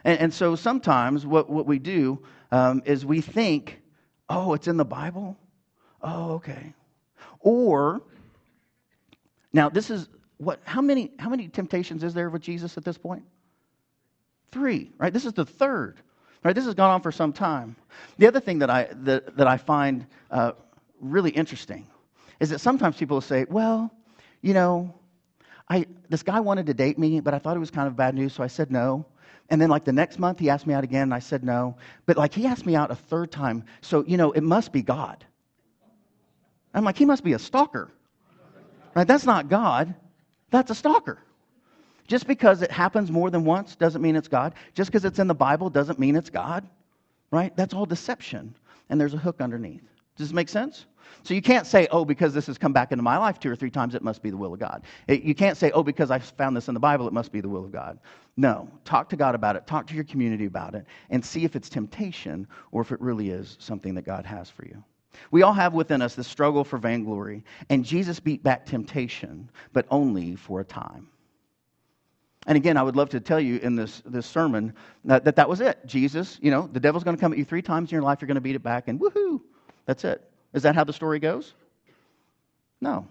And, 0.03 0.19
and 0.19 0.33
so 0.33 0.55
sometimes 0.55 1.25
what, 1.25 1.49
what 1.49 1.67
we 1.67 1.79
do 1.79 2.19
um, 2.51 2.81
is 2.85 3.05
we 3.05 3.21
think, 3.21 3.81
oh, 4.29 4.53
it's 4.53 4.67
in 4.67 4.77
the 4.77 4.85
Bible? 4.85 5.37
Oh, 6.07 6.31
okay. 6.35 6.73
Or, 7.41 8.01
now 9.53 9.69
this 9.69 9.89
is 9.89 10.07
what, 10.37 10.59
how 10.63 10.81
many, 10.81 11.11
how 11.19 11.29
many 11.29 11.47
temptations 11.47 12.03
is 12.03 12.13
there 12.13 12.29
with 12.29 12.41
Jesus 12.41 12.77
at 12.77 12.85
this 12.85 12.97
point? 12.97 13.23
Three, 14.51 14.91
right? 14.97 15.11
This 15.11 15.25
is 15.25 15.33
the 15.33 15.45
third. 15.45 15.97
Right? 16.43 16.55
This 16.55 16.65
has 16.65 16.75
gone 16.75 16.91
on 16.91 17.01
for 17.01 17.11
some 17.11 17.33
time. 17.33 17.75
The 18.19 18.27
other 18.27 18.39
thing 18.39 18.59
that 18.59 18.69
I, 18.69 18.87
that, 19.03 19.35
that 19.35 19.47
I 19.47 19.57
find 19.57 20.05
uh, 20.31 20.53
really 21.01 21.31
interesting 21.31 21.85
is 22.39 22.49
that 22.51 22.59
sometimes 22.59 22.95
people 22.95 23.15
will 23.15 23.21
say, 23.21 23.45
well, 23.49 23.91
you 24.41 24.53
know, 24.53 24.93
I, 25.67 25.85
this 26.09 26.23
guy 26.23 26.39
wanted 26.39 26.67
to 26.67 26.73
date 26.73 26.97
me, 26.97 27.19
but 27.19 27.33
I 27.33 27.39
thought 27.39 27.57
it 27.57 27.59
was 27.59 27.71
kind 27.71 27.87
of 27.87 27.97
bad 27.97 28.15
news, 28.15 28.33
so 28.33 28.43
I 28.43 28.47
said 28.47 28.71
no. 28.71 29.05
And 29.49 29.59
then, 29.59 29.69
like, 29.69 29.83
the 29.83 29.91
next 29.91 30.19
month, 30.19 30.39
he 30.39 30.49
asked 30.49 30.67
me 30.67 30.73
out 30.73 30.83
again, 30.83 31.03
and 31.03 31.13
I 31.13 31.19
said 31.19 31.43
no. 31.43 31.75
But, 32.05 32.15
like, 32.15 32.33
he 32.33 32.45
asked 32.45 32.65
me 32.65 32.75
out 32.75 32.91
a 32.91 32.95
third 32.95 33.31
time, 33.31 33.65
so, 33.81 34.05
you 34.05 34.15
know, 34.15 34.31
it 34.31 34.43
must 34.43 34.71
be 34.71 34.81
God. 34.81 35.25
I'm 36.73 36.83
like, 36.83 36.97
he 36.97 37.05
must 37.05 37.23
be 37.23 37.33
a 37.33 37.39
stalker. 37.39 37.91
Right? 38.95 39.07
That's 39.07 39.25
not 39.25 39.49
God, 39.49 39.93
that's 40.49 40.71
a 40.71 40.75
stalker. 40.75 41.19
Just 42.07 42.25
because 42.25 42.61
it 42.61 42.71
happens 42.71 43.11
more 43.11 43.29
than 43.29 43.43
once 43.43 43.75
doesn't 43.75 44.01
mean 44.01 44.15
it's 44.15 44.29
God. 44.29 44.55
Just 44.73 44.89
because 44.89 45.03
it's 45.03 45.19
in 45.19 45.27
the 45.27 45.35
Bible 45.35 45.69
doesn't 45.69 45.99
mean 45.99 46.15
it's 46.15 46.29
God. 46.29 46.67
Right? 47.31 47.55
That's 47.57 47.73
all 47.73 47.85
deception. 47.85 48.55
And 48.89 48.99
there's 48.99 49.13
a 49.13 49.17
hook 49.17 49.41
underneath. 49.41 49.83
Does 50.15 50.29
this 50.29 50.33
make 50.33 50.49
sense? 50.49 50.85
So 51.23 51.33
you 51.33 51.41
can't 51.41 51.67
say, 51.67 51.87
oh, 51.91 52.05
because 52.05 52.33
this 52.33 52.47
has 52.47 52.57
come 52.57 52.73
back 52.73 52.91
into 52.91 53.03
my 53.03 53.17
life 53.17 53.39
two 53.39 53.51
or 53.51 53.55
three 53.55 53.69
times, 53.69 53.95
it 53.95 54.01
must 54.01 54.21
be 54.21 54.29
the 54.29 54.37
will 54.37 54.53
of 54.53 54.59
God. 54.59 54.83
It, 55.07 55.23
you 55.23 55.35
can't 55.35 55.57
say, 55.57 55.71
oh, 55.71 55.83
because 55.83 56.11
I 56.11 56.19
found 56.19 56.55
this 56.55 56.67
in 56.67 56.73
the 56.73 56.79
Bible, 56.79 57.07
it 57.07 57.13
must 57.13 57.31
be 57.31 57.41
the 57.41 57.49
will 57.49 57.65
of 57.65 57.71
God. 57.71 57.99
No. 58.35 58.69
Talk 58.85 59.09
to 59.09 59.15
God 59.15 59.35
about 59.35 59.55
it, 59.55 59.67
talk 59.67 59.87
to 59.87 59.95
your 59.95 60.03
community 60.05 60.45
about 60.45 60.75
it, 60.75 60.85
and 61.09 61.23
see 61.23 61.43
if 61.43 61.55
it's 61.55 61.69
temptation 61.69 62.47
or 62.71 62.81
if 62.81 62.91
it 62.91 63.01
really 63.01 63.29
is 63.29 63.57
something 63.59 63.93
that 63.95 64.05
God 64.05 64.25
has 64.25 64.49
for 64.49 64.65
you. 64.65 64.83
We 65.31 65.41
all 65.41 65.53
have 65.53 65.73
within 65.73 66.01
us 66.01 66.15
the 66.15 66.23
struggle 66.23 66.63
for 66.63 66.77
vainglory, 66.77 67.43
and 67.69 67.85
Jesus 67.85 68.19
beat 68.19 68.43
back 68.43 68.65
temptation, 68.65 69.49
but 69.73 69.85
only 69.89 70.35
for 70.35 70.59
a 70.59 70.65
time. 70.65 71.07
And 72.45 72.55
again, 72.55 72.77
I 72.77 72.83
would 72.83 72.95
love 72.95 73.09
to 73.09 73.19
tell 73.19 73.41
you 73.41 73.57
in 73.57 73.75
this, 73.75 74.01
this 74.05 74.25
sermon 74.25 74.73
that, 75.03 75.25
that 75.25 75.35
that 75.35 75.49
was 75.49 75.59
it. 75.59 75.85
Jesus, 75.85 76.39
you 76.41 76.49
know, 76.49 76.69
the 76.71 76.79
devil's 76.79 77.03
going 77.03 77.17
to 77.17 77.21
come 77.21 77.33
at 77.33 77.37
you 77.37 77.43
three 77.43 77.61
times 77.61 77.91
in 77.91 77.95
your 77.95 78.03
life, 78.03 78.21
you're 78.21 78.27
going 78.27 78.35
to 78.35 78.41
beat 78.41 78.55
it 78.55 78.63
back, 78.63 78.87
and 78.87 78.99
woohoo, 78.99 79.41
that's 79.85 80.05
it. 80.05 80.23
Is 80.53 80.63
that 80.63 80.75
how 80.75 80.85
the 80.85 80.93
story 80.93 81.19
goes? 81.19 81.53
No. 82.79 83.07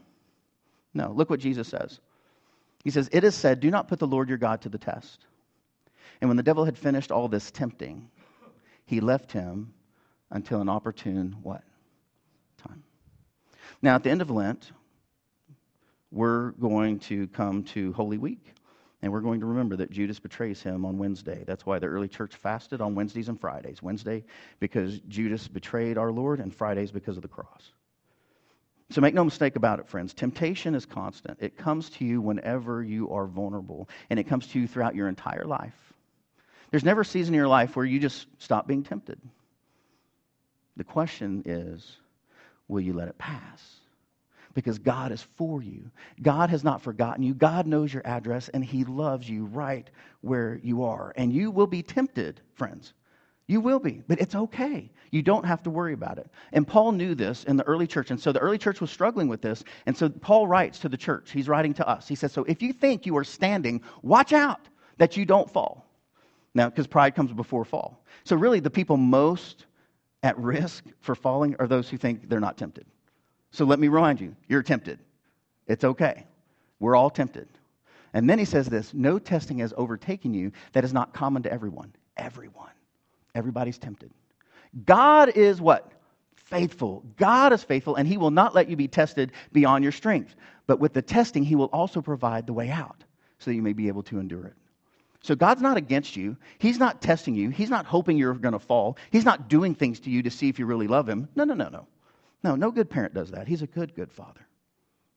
No. 0.95 1.13
Look 1.13 1.29
what 1.29 1.41
Jesus 1.41 1.69
says. 1.69 2.01
He 2.83 2.91
says, 2.91 3.09
It 3.13 3.25
is 3.25 3.35
said, 3.35 3.61
Do 3.61 3.71
not 3.71 3.89
put 3.89 3.99
the 3.99 4.07
Lord 4.07 4.29
your 4.29 4.39
God 4.39 4.63
to 4.63 4.69
the 4.69 4.79
test. 4.79 5.27
And 6.21 6.31
when 6.31 6.37
the 6.37 6.43
devil 6.43 6.65
had 6.65 6.79
finished 6.79 7.13
all 7.13 7.29
this 7.29 7.51
tempting, 7.51 8.09
he 8.87 9.01
left 9.01 9.33
him 9.33 9.75
until 10.31 10.61
an 10.61 10.69
opportune 10.69 11.37
what? 11.43 11.63
Now, 13.83 13.95
at 13.95 14.03
the 14.03 14.11
end 14.11 14.23
of 14.23 14.31
Lent, 14.31 14.71
we're 16.11 16.53
going 16.53 16.99
to 17.01 17.27
come 17.29 17.65
to 17.65 17.93
Holy 17.93 18.19
Week. 18.19 18.55
And 19.03 19.13
we're 19.13 19.21
going 19.21 19.41
to 19.41 19.47
remember 19.47 19.77
that 19.77 19.91
Judas 19.91 20.19
betrays 20.19 20.63
him 20.63 20.85
on 20.85 20.99
Wednesday. 20.99 21.45
That's 21.47 21.67
why 21.67 21.79
the 21.79 21.87
early 21.87 22.09
church 22.09 22.35
fasted 22.35 22.81
on 22.81 22.95
Wednesdays 22.95 23.29
and 23.29 23.39
Fridays. 23.39 23.83
Wednesday 23.83 24.25
because 24.59 24.99
Judas 25.01 25.47
betrayed 25.47 25.99
our 25.99 26.11
Lord, 26.11 26.41
and 26.41 26.53
Fridays 26.53 26.91
because 26.91 27.17
of 27.17 27.23
the 27.23 27.29
cross. 27.29 27.71
So 28.91 29.01
make 29.01 29.15
no 29.15 29.25
mistake 29.25 29.57
about 29.57 29.81
it, 29.81 29.89
friends. 29.89 30.15
Temptation 30.15 30.75
is 30.75 30.87
constant. 30.87 31.39
It 31.41 31.57
comes 31.57 31.91
to 31.91 32.05
you 32.05 32.21
whenever 32.21 32.83
you 32.83 33.11
are 33.11 33.27
vulnerable, 33.27 33.89
and 34.09 34.19
it 34.19 34.25
comes 34.25 34.47
to 34.49 34.61
you 34.61 34.67
throughout 34.67 34.95
your 34.95 35.09
entire 35.09 35.45
life. 35.45 35.93
There's 36.71 36.85
never 36.85 37.03
a 37.03 37.05
season 37.05 37.35
in 37.35 37.39
your 37.39 37.49
life 37.49 37.77
where 37.77 37.85
you 37.85 38.01
just 38.01 38.27
stop 38.39 38.67
being 38.67 38.83
tempted. 38.83 39.21
The 40.77 40.85
question 40.85 41.43
is 41.47 41.97
will 42.69 42.81
you 42.81 42.93
let 42.93 43.09
it 43.09 43.19
pass? 43.19 43.77
because 44.57 44.79
God 44.79 45.13
is 45.13 45.21
for 45.37 45.63
you. 45.63 45.91
God 46.23 46.49
has 46.49 46.65
not 46.65 46.81
forgotten 46.81 47.23
you. 47.23 47.35
God 47.35 47.67
knows 47.67 47.93
your 47.93 48.05
address 48.07 48.49
and 48.49 48.65
He 48.65 48.85
loves 48.85 49.29
you 49.29 49.45
right 49.45 49.89
where 50.23 50.59
you 50.65 50.83
are. 50.83 51.13
And 51.15 51.31
you 51.31 51.51
will 51.51 51.67
be 51.67 51.83
tempted, 51.83 52.41
friends. 52.55 52.95
You 53.49 53.61
will 53.61 53.79
be, 53.79 54.03
but 54.09 54.19
it's 54.19 54.35
okay. 54.35 54.91
You 55.11 55.23
don't 55.23 55.45
have 55.45 55.63
to 55.65 55.71
worry 55.71 55.93
about 55.93 56.19
it. 56.19 56.29
And 56.53 56.67
Paul 56.67 56.93
knew 56.93 57.15
this 57.15 57.45
in 57.45 57.59
the 57.59 57.65
early 57.65 57.87
church. 57.87 58.11
And 58.11 58.19
so 58.19 58.33
the 58.33 58.41
early 58.41 58.57
church 58.57 58.81
was 58.81 58.91
struggling 58.91 59.29
with 59.29 59.43
this. 59.43 59.63
And 59.85 59.95
so 59.97 60.09
Paul 60.09 60.49
writes 60.49 60.79
to 60.81 60.89
the 60.89 60.97
church. 60.97 61.31
He's 61.31 61.49
writing 61.49 61.75
to 61.75 61.87
us. 61.87 62.09
He 62.09 62.15
says, 62.15 62.33
So 62.33 62.43
if 62.45 62.63
you 62.63 62.73
think 62.73 63.05
you 63.05 63.17
are 63.19 63.25
standing, 63.25 63.83
watch 64.03 64.33
out 64.33 64.61
that 64.97 65.19
you 65.19 65.27
don't 65.27 65.51
fall. 65.51 65.87
Now, 66.55 66.71
because 66.71 66.87
pride 66.87 67.15
comes 67.15 67.31
before 67.31 67.67
fall. 67.67 68.03
So 68.25 68.35
really, 68.37 68.61
the 68.61 68.71
people 68.71 68.97
most 68.97 69.67
at 70.23 70.39
risk 70.39 70.85
for 71.01 71.15
falling 71.15 71.57
are 71.59 71.67
those 71.67 71.89
who 71.89 71.97
think 71.97 72.29
they're 72.29 72.41
not 72.41 72.57
tempted. 72.57 72.87
So 73.51 73.65
let 73.65 73.79
me 73.79 73.89
remind 73.89 74.21
you 74.21 74.35
you're 74.49 74.63
tempted. 74.63 74.99
It's 75.67 75.85
okay. 75.85 76.27
We're 76.79 76.97
all 76.97 77.11
tempted. 77.11 77.49
And 78.13 78.29
then 78.29 78.39
he 78.39 78.45
says 78.45 78.67
this 78.67 78.95
no 78.95 79.19
testing 79.19 79.59
has 79.59 79.75
overtaken 79.77 80.35
you 80.35 80.53
that 80.73 80.85
is 80.85 80.93
not 80.93 81.13
common 81.13 81.43
to 81.45 81.53
everyone. 81.53 81.93
Everyone. 82.17 82.71
Everybody's 83.35 83.79
tempted. 83.79 84.11
God 84.85 85.31
is 85.31 85.61
what? 85.61 85.93
Faithful. 86.35 87.05
God 87.17 87.53
is 87.53 87.65
faithful, 87.65 87.97
and 87.97 88.07
he 88.07 88.17
will 88.17 88.31
not 88.31 88.55
let 88.55 88.69
you 88.69 88.77
be 88.77 88.89
tested 88.89 89.33
beyond 89.53 89.83
your 89.83 89.93
strength. 89.93 90.35
But 90.67 90.81
with 90.81 90.93
the 90.93 91.03
testing, 91.03 91.43
he 91.43 91.57
will 91.57 91.67
also 91.67 92.01
provide 92.01 92.47
the 92.47 92.53
way 92.53 92.71
out 92.71 93.05
so 93.39 93.51
that 93.51 93.55
you 93.55 93.63
may 93.63 93.73
be 93.73 93.89
able 93.89 94.03
to 94.05 94.19
endure 94.19 94.47
it. 94.47 94.55
So 95.27 95.35
God's 95.35 95.61
not 95.61 95.77
against 95.77 96.15
you. 96.15 96.37
He's 96.59 96.79
not 96.79 97.03
testing 97.03 97.35
you. 97.35 97.51
He's 97.51 97.69
not 97.69 97.85
hoping 97.85 98.17
you're 98.17 98.35
going 98.35 98.53
to 98.53 98.61
fall. 98.61 98.97
He's 99.11 99.25
not 99.25 99.49
doing 99.49 99.75
things 99.75 99.99
to 100.01 100.11
you 100.11 100.23
to 100.23 100.31
see 100.31 100.49
if 100.49 100.61
you 100.61 100.67
really 100.67 100.87
love 100.87 101.09
him. 101.09 101.29
No, 101.35 101.43
no, 101.43 101.55
no, 101.55 101.69
no. 101.69 101.89
No, 102.45 102.55
no 102.55 102.71
good 102.71 102.89
parent 102.89 103.13
does 103.13 103.33
that. 103.33 103.49
He's 103.49 103.61
a 103.61 103.67
good, 103.67 103.93
good 103.97 104.13
father. 104.13 104.47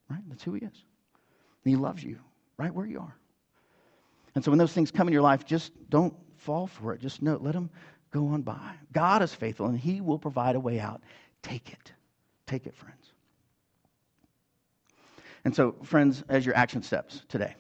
Right? 0.10 0.22
That's 0.28 0.42
who 0.42 0.54
he 0.54 0.62
is. 0.62 0.84
And 1.64 1.72
he 1.72 1.76
loves 1.76 2.04
you 2.04 2.18
right 2.58 2.74
where 2.74 2.88
you 2.88 3.02
are. 3.02 3.16
And 4.34 4.44
so 4.44 4.50
when 4.50 4.58
those 4.58 4.74
things 4.74 4.90
come 4.90 5.08
in 5.08 5.14
your 5.14 5.22
life, 5.22 5.46
just 5.46 5.72
don't 5.92 6.16
fall 6.38 6.66
for 6.66 6.92
it. 6.94 7.02
Just 7.02 7.22
know, 7.22 7.38
let 7.40 7.54
them 7.54 7.70
go 8.10 8.30
on 8.30 8.42
by. 8.42 8.78
God 8.92 9.22
is 9.22 9.32
faithful 9.32 9.68
and 9.68 9.78
he 9.78 10.02
will 10.02 10.18
provide 10.18 10.56
a 10.56 10.60
way 10.60 10.80
out. 10.80 11.04
Take 11.44 11.72
it. 11.72 11.92
Take 12.48 12.66
it, 12.66 12.76
friends. 12.76 13.14
And 15.46 15.56
so, 15.56 15.76
friends, 15.84 16.24
as 16.30 16.48
your 16.48 16.56
action 16.56 16.82
steps 16.82 17.22
today, 17.30 17.54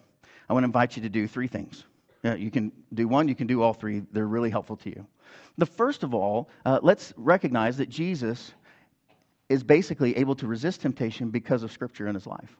I 0.50 0.54
want 0.54 0.64
to 0.64 0.66
invite 0.66 0.96
you 0.96 1.04
to 1.04 1.10
do 1.10 1.28
three 1.28 1.48
things. 1.48 1.84
Uh, 2.24 2.36
you 2.36 2.52
can 2.52 2.72
do 2.94 3.08
one, 3.08 3.28
you 3.28 3.36
can 3.36 3.48
do 3.48 3.62
all 3.62 3.74
three. 3.74 4.04
They're 4.12 4.28
really 4.28 4.50
helpful 4.50 4.76
to 4.78 4.90
you. 4.90 5.06
The 5.58 5.66
first 5.66 6.04
of 6.04 6.14
all, 6.14 6.50
uh, 6.66 6.80
let's 6.82 7.14
recognize 7.16 7.78
that 7.78 7.90
Jesus 7.90 8.54
is 9.48 9.64
basically 9.64 10.16
able 10.18 10.36
to 10.36 10.48
resist 10.48 10.82
temptation 10.82 11.30
because 11.30 11.64
of 11.64 11.72
Scripture 11.72 12.08
in 12.08 12.16
his 12.16 12.28
life. 12.28 12.56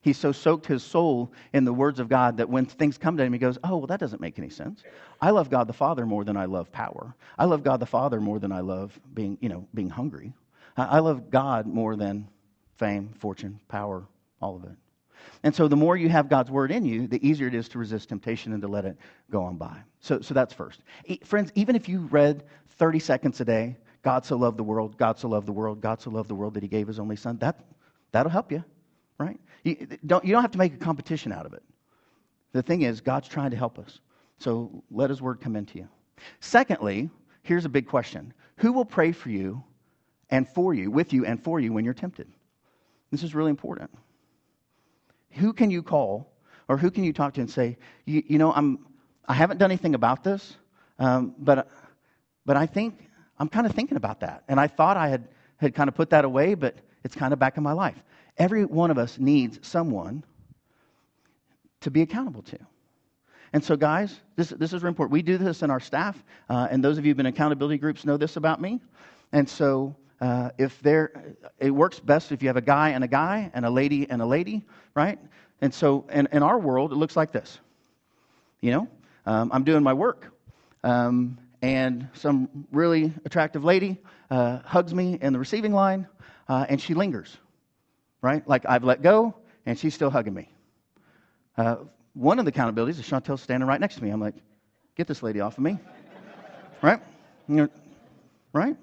He 0.00 0.12
so 0.12 0.30
soaked 0.30 0.66
his 0.66 0.82
soul 0.82 1.32
in 1.52 1.64
the 1.64 1.72
words 1.72 1.98
of 1.98 2.08
God 2.08 2.36
that 2.36 2.48
when 2.48 2.66
things 2.66 2.96
come 2.98 3.16
to 3.16 3.24
him, 3.24 3.32
he 3.32 3.38
goes, 3.38 3.58
Oh, 3.64 3.78
well, 3.78 3.86
that 3.88 3.98
doesn't 3.98 4.20
make 4.20 4.38
any 4.38 4.48
sense. 4.48 4.84
I 5.20 5.30
love 5.30 5.50
God 5.50 5.66
the 5.66 5.72
Father 5.72 6.06
more 6.06 6.24
than 6.24 6.36
I 6.36 6.44
love 6.44 6.70
power. 6.70 7.14
I 7.36 7.46
love 7.46 7.64
God 7.64 7.80
the 7.80 7.86
Father 7.86 8.20
more 8.20 8.38
than 8.38 8.52
I 8.52 8.60
love 8.60 8.98
being, 9.12 9.36
you 9.40 9.48
know, 9.48 9.66
being 9.74 9.90
hungry. 9.90 10.32
I 10.76 11.00
love 11.00 11.30
God 11.30 11.66
more 11.66 11.96
than 11.96 12.28
fame, 12.76 13.12
fortune, 13.18 13.58
power, 13.68 14.06
all 14.40 14.54
of 14.54 14.64
it. 14.64 14.76
And 15.42 15.54
so 15.54 15.68
the 15.68 15.76
more 15.76 15.96
you 15.96 16.08
have 16.08 16.28
God's 16.28 16.50
word 16.50 16.70
in 16.72 16.84
you, 16.84 17.06
the 17.06 17.26
easier 17.26 17.46
it 17.46 17.54
is 17.54 17.68
to 17.70 17.78
resist 17.78 18.08
temptation 18.08 18.52
and 18.52 18.62
to 18.62 18.68
let 18.68 18.84
it 18.84 18.96
go 19.30 19.42
on 19.42 19.56
by. 19.56 19.76
So, 20.00 20.20
so 20.20 20.34
that's 20.34 20.52
first. 20.52 20.80
Friends, 21.24 21.52
even 21.54 21.76
if 21.76 21.88
you 21.88 22.00
read 22.10 22.44
30 22.70 22.98
seconds 22.98 23.40
a 23.40 23.44
day, 23.44 23.76
God 24.02 24.24
so 24.24 24.36
loved 24.36 24.58
the 24.58 24.64
world, 24.64 24.96
God 24.96 25.18
so 25.18 25.28
loved 25.28 25.46
the 25.46 25.52
world, 25.52 25.80
God 25.80 26.00
so 26.00 26.10
loved 26.10 26.28
the 26.28 26.34
world 26.34 26.54
that 26.54 26.62
he 26.62 26.68
gave 26.68 26.86
his 26.86 26.98
only 26.98 27.16
son, 27.16 27.36
that, 27.38 27.60
that'll 28.12 28.30
help 28.30 28.50
you, 28.52 28.64
right? 29.18 29.38
You 29.64 29.86
don't, 30.06 30.24
you 30.24 30.32
don't 30.32 30.42
have 30.42 30.52
to 30.52 30.58
make 30.58 30.74
a 30.74 30.78
competition 30.78 31.32
out 31.32 31.46
of 31.46 31.52
it. 31.52 31.62
The 32.52 32.62
thing 32.62 32.82
is, 32.82 33.00
God's 33.00 33.28
trying 33.28 33.50
to 33.50 33.56
help 33.56 33.78
us. 33.78 34.00
So 34.38 34.82
let 34.90 35.10
his 35.10 35.20
word 35.20 35.40
come 35.40 35.56
into 35.56 35.78
you. 35.78 35.88
Secondly, 36.40 37.10
here's 37.42 37.64
a 37.64 37.68
big 37.68 37.86
question 37.86 38.32
Who 38.56 38.72
will 38.72 38.84
pray 38.84 39.12
for 39.12 39.30
you 39.30 39.62
and 40.30 40.48
for 40.48 40.74
you, 40.74 40.90
with 40.90 41.12
you 41.12 41.24
and 41.24 41.42
for 41.42 41.60
you 41.60 41.72
when 41.72 41.84
you're 41.84 41.94
tempted? 41.94 42.28
This 43.10 43.22
is 43.22 43.34
really 43.34 43.50
important. 43.50 43.90
Who 45.32 45.52
can 45.52 45.70
you 45.70 45.82
call 45.82 46.32
or 46.68 46.76
who 46.76 46.90
can 46.90 47.04
you 47.04 47.12
talk 47.12 47.34
to 47.34 47.40
and 47.40 47.50
say, 47.50 47.78
you, 48.04 48.22
you 48.26 48.38
know, 48.38 48.52
I'm, 48.52 48.86
I 49.26 49.34
haven't 49.34 49.58
done 49.58 49.70
anything 49.70 49.94
about 49.94 50.24
this, 50.24 50.56
um, 50.98 51.34
but, 51.38 51.68
but 52.44 52.56
I 52.56 52.66
think 52.66 53.08
I'm 53.38 53.48
kind 53.48 53.66
of 53.66 53.72
thinking 53.72 53.96
about 53.96 54.20
that. 54.20 54.44
And 54.48 54.58
I 54.60 54.66
thought 54.66 54.96
I 54.96 55.08
had, 55.08 55.28
had 55.56 55.74
kind 55.74 55.88
of 55.88 55.94
put 55.94 56.10
that 56.10 56.24
away, 56.24 56.54
but 56.54 56.76
it's 57.04 57.14
kind 57.14 57.32
of 57.32 57.38
back 57.38 57.56
in 57.56 57.62
my 57.62 57.72
life. 57.72 57.96
Every 58.36 58.64
one 58.64 58.90
of 58.90 58.98
us 58.98 59.18
needs 59.18 59.58
someone 59.66 60.24
to 61.80 61.90
be 61.90 62.02
accountable 62.02 62.42
to. 62.42 62.58
And 63.52 63.64
so, 63.64 63.76
guys, 63.76 64.20
this, 64.36 64.50
this 64.50 64.72
is 64.72 64.82
really 64.82 64.90
important. 64.90 65.12
We 65.12 65.22
do 65.22 65.38
this 65.38 65.62
in 65.62 65.70
our 65.70 65.80
staff, 65.80 66.22
uh, 66.50 66.68
and 66.70 66.84
those 66.84 66.98
of 66.98 67.06
you 67.06 67.10
who've 67.10 67.16
been 67.16 67.26
in 67.26 67.32
accountability 67.32 67.78
groups 67.78 68.04
know 68.04 68.16
this 68.16 68.36
about 68.36 68.60
me. 68.60 68.80
And 69.32 69.48
so, 69.48 69.96
uh, 70.20 70.50
if 70.58 70.80
there, 70.82 71.36
it 71.58 71.70
works 71.70 72.00
best 72.00 72.32
if 72.32 72.42
you 72.42 72.48
have 72.48 72.56
a 72.56 72.62
guy 72.62 72.90
and 72.90 73.04
a 73.04 73.08
guy 73.08 73.50
and 73.54 73.64
a 73.64 73.70
lady 73.70 74.08
and 74.10 74.20
a 74.20 74.26
lady, 74.26 74.64
right? 74.94 75.18
And 75.60 75.72
so, 75.72 76.04
in, 76.10 76.28
in 76.32 76.42
our 76.42 76.58
world, 76.58 76.92
it 76.92 76.96
looks 76.96 77.16
like 77.16 77.32
this. 77.32 77.58
You 78.60 78.72
know, 78.72 78.88
um, 79.26 79.50
I'm 79.52 79.64
doing 79.64 79.82
my 79.82 79.92
work, 79.92 80.32
um, 80.82 81.38
and 81.62 82.08
some 82.14 82.66
really 82.72 83.12
attractive 83.24 83.64
lady 83.64 83.98
uh, 84.30 84.58
hugs 84.64 84.94
me 84.94 85.18
in 85.20 85.32
the 85.32 85.38
receiving 85.38 85.72
line, 85.72 86.06
uh, 86.48 86.66
and 86.68 86.80
she 86.80 86.94
lingers, 86.94 87.36
right? 88.20 88.46
Like 88.48 88.66
I've 88.68 88.84
let 88.84 89.02
go, 89.02 89.34
and 89.66 89.78
she's 89.78 89.94
still 89.94 90.10
hugging 90.10 90.34
me. 90.34 90.48
Uh, 91.56 91.76
one 92.14 92.38
of 92.38 92.44
the 92.44 92.52
accountabilities 92.52 92.98
is 92.98 93.02
Chantel's 93.02 93.42
standing 93.42 93.68
right 93.68 93.80
next 93.80 93.96
to 93.96 94.02
me. 94.02 94.10
I'm 94.10 94.20
like, 94.20 94.34
get 94.96 95.06
this 95.06 95.22
lady 95.22 95.40
off 95.40 95.58
of 95.58 95.64
me, 95.64 95.78
right? 96.82 97.00
Right? 98.52 98.76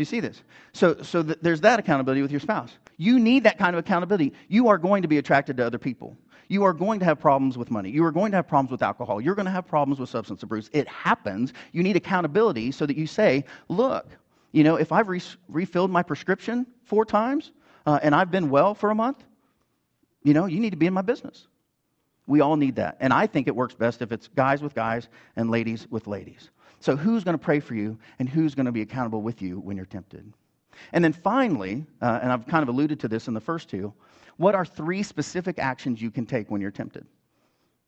You 0.00 0.04
see 0.04 0.20
this? 0.20 0.42
So, 0.72 1.02
so 1.02 1.22
th- 1.22 1.38
there's 1.42 1.60
that 1.62 1.78
accountability 1.78 2.22
with 2.22 2.30
your 2.30 2.40
spouse. 2.40 2.72
You 2.96 3.18
need 3.18 3.44
that 3.44 3.58
kind 3.58 3.74
of 3.74 3.80
accountability. 3.80 4.32
You 4.48 4.68
are 4.68 4.78
going 4.78 5.02
to 5.02 5.08
be 5.08 5.18
attracted 5.18 5.56
to 5.58 5.66
other 5.66 5.78
people. 5.78 6.16
You 6.48 6.64
are 6.64 6.72
going 6.72 6.98
to 6.98 7.04
have 7.04 7.20
problems 7.20 7.56
with 7.56 7.70
money. 7.70 7.90
You 7.90 8.04
are 8.04 8.10
going 8.10 8.32
to 8.32 8.36
have 8.36 8.48
problems 8.48 8.72
with 8.72 8.82
alcohol. 8.82 9.20
You're 9.20 9.36
going 9.36 9.46
to 9.46 9.52
have 9.52 9.66
problems 9.68 10.00
with 10.00 10.08
substance 10.08 10.42
abuse. 10.42 10.68
It 10.72 10.88
happens. 10.88 11.52
You 11.72 11.82
need 11.82 11.96
accountability 11.96 12.72
so 12.72 12.86
that 12.86 12.96
you 12.96 13.06
say, 13.06 13.44
look, 13.68 14.08
you 14.50 14.64
know, 14.64 14.76
if 14.76 14.90
I've 14.90 15.08
re- 15.08 15.22
refilled 15.48 15.90
my 15.90 16.02
prescription 16.02 16.66
four 16.82 17.04
times 17.04 17.52
uh, 17.86 18.00
and 18.02 18.14
I've 18.14 18.32
been 18.32 18.50
well 18.50 18.74
for 18.74 18.90
a 18.90 18.94
month, 18.94 19.22
you 20.24 20.34
know, 20.34 20.46
you 20.46 20.58
need 20.58 20.70
to 20.70 20.76
be 20.76 20.86
in 20.86 20.92
my 20.92 21.02
business. 21.02 21.46
We 22.26 22.40
all 22.40 22.56
need 22.56 22.76
that. 22.76 22.96
And 23.00 23.12
I 23.12 23.26
think 23.26 23.48
it 23.48 23.54
works 23.54 23.74
best 23.74 24.02
if 24.02 24.12
it's 24.12 24.28
guys 24.28 24.62
with 24.62 24.74
guys 24.74 25.08
and 25.36 25.50
ladies 25.50 25.86
with 25.90 26.06
ladies. 26.06 26.50
So, 26.80 26.96
who's 26.96 27.24
going 27.24 27.34
to 27.34 27.42
pray 27.42 27.60
for 27.60 27.74
you 27.74 27.98
and 28.18 28.28
who's 28.28 28.54
going 28.54 28.66
to 28.66 28.72
be 28.72 28.82
accountable 28.82 29.22
with 29.22 29.42
you 29.42 29.60
when 29.60 29.76
you're 29.76 29.86
tempted? 29.86 30.32
And 30.92 31.04
then 31.04 31.12
finally, 31.12 31.86
uh, 32.00 32.20
and 32.22 32.32
I've 32.32 32.46
kind 32.46 32.62
of 32.62 32.68
alluded 32.68 33.00
to 33.00 33.08
this 33.08 33.28
in 33.28 33.34
the 33.34 33.40
first 33.40 33.68
two, 33.68 33.92
what 34.38 34.54
are 34.54 34.64
three 34.64 35.02
specific 35.02 35.58
actions 35.58 36.00
you 36.00 36.10
can 36.10 36.24
take 36.24 36.50
when 36.50 36.60
you're 36.60 36.70
tempted? 36.70 37.06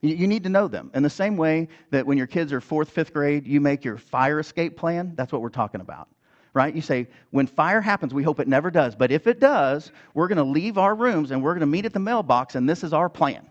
You, 0.02 0.14
you 0.14 0.26
need 0.26 0.42
to 0.44 0.50
know 0.50 0.68
them. 0.68 0.90
In 0.94 1.02
the 1.02 1.10
same 1.10 1.36
way 1.36 1.68
that 1.90 2.06
when 2.06 2.18
your 2.18 2.26
kids 2.26 2.52
are 2.52 2.60
fourth, 2.60 2.90
fifth 2.90 3.14
grade, 3.14 3.46
you 3.46 3.60
make 3.60 3.84
your 3.84 3.96
fire 3.96 4.40
escape 4.40 4.76
plan, 4.76 5.14
that's 5.16 5.32
what 5.32 5.40
we're 5.40 5.48
talking 5.48 5.80
about 5.80 6.08
right? 6.54 6.74
You 6.74 6.82
say, 6.82 7.08
when 7.30 7.46
fire 7.46 7.80
happens, 7.80 8.12
we 8.12 8.22
hope 8.22 8.38
it 8.40 8.48
never 8.48 8.70
does. 8.70 8.94
But 8.94 9.10
if 9.10 9.26
it 9.26 9.40
does, 9.40 9.90
we're 10.14 10.28
going 10.28 10.36
to 10.36 10.44
leave 10.44 10.78
our 10.78 10.94
rooms 10.94 11.30
and 11.30 11.42
we're 11.42 11.52
going 11.52 11.60
to 11.60 11.66
meet 11.66 11.86
at 11.86 11.92
the 11.92 11.98
mailbox, 11.98 12.54
and 12.54 12.68
this 12.68 12.84
is 12.84 12.92
our 12.92 13.08
plan, 13.08 13.46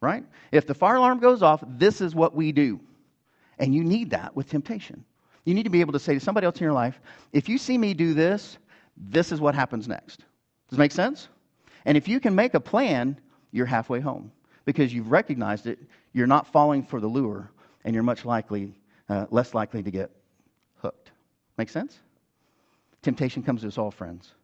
right? 0.00 0.24
If 0.52 0.66
the 0.66 0.74
fire 0.74 0.96
alarm 0.96 1.20
goes 1.20 1.42
off, 1.42 1.62
this 1.66 2.00
is 2.00 2.14
what 2.14 2.34
we 2.34 2.52
do. 2.52 2.80
And 3.58 3.74
you 3.74 3.82
need 3.84 4.10
that 4.10 4.34
with 4.36 4.48
temptation. 4.48 5.04
You 5.44 5.54
need 5.54 5.64
to 5.64 5.70
be 5.70 5.80
able 5.80 5.92
to 5.94 5.98
say 5.98 6.14
to 6.14 6.20
somebody 6.20 6.44
else 6.44 6.56
in 6.56 6.64
your 6.64 6.72
life, 6.72 7.00
if 7.32 7.48
you 7.48 7.58
see 7.58 7.78
me 7.78 7.94
do 7.94 8.14
this, 8.14 8.58
this 8.96 9.32
is 9.32 9.40
what 9.40 9.54
happens 9.54 9.88
next. 9.88 10.18
Does 10.68 10.78
it 10.78 10.80
make 10.80 10.92
sense? 10.92 11.28
And 11.84 11.96
if 11.96 12.06
you 12.06 12.20
can 12.20 12.34
make 12.34 12.54
a 12.54 12.60
plan, 12.60 13.18
you're 13.50 13.66
halfway 13.66 14.00
home 14.00 14.30
because 14.64 14.92
you've 14.92 15.10
recognized 15.10 15.66
it, 15.66 15.78
you're 16.12 16.26
not 16.26 16.46
falling 16.46 16.82
for 16.82 17.00
the 17.00 17.06
lure, 17.06 17.50
and 17.84 17.94
you're 17.94 18.02
much 18.02 18.26
likely, 18.26 18.74
uh, 19.08 19.24
less 19.30 19.54
likely 19.54 19.82
to 19.82 19.90
get 19.90 20.10
hooked. 20.82 21.10
Make 21.56 21.70
sense? 21.70 21.98
Temptation 23.00 23.42
comes 23.42 23.62
to 23.62 23.68
us 23.68 23.78
all, 23.78 23.90
friends. 23.90 24.34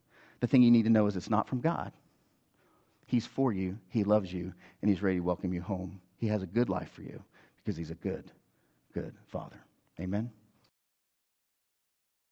The 0.41 0.47
thing 0.47 0.63
you 0.63 0.71
need 0.71 0.85
to 0.85 0.91
know 0.91 1.07
is 1.07 1.17
it's 1.17 1.29
not 1.29 1.47
from 1.47 1.61
God. 1.61 1.93
He's 3.07 3.27
for 3.27 3.53
you, 3.53 3.79
He 3.91 4.05
loves 4.05 4.33
you, 4.33 4.55
and 4.81 4.89
He's 4.89 5.03
ready 5.03 5.19
to 5.19 5.23
welcome 5.23 5.53
you 5.53 5.61
home. 5.61 6.01
He 6.17 6.29
has 6.29 6.43
a 6.43 6.47
good 6.47 6.71
life 6.71 6.91
for 6.93 7.03
you 7.03 7.23
because 7.59 7.77
He's 7.77 7.91
a 7.91 7.97
good 7.97 8.25
good 8.95 9.13
Father. 9.31 9.59
Amen. 10.01 10.31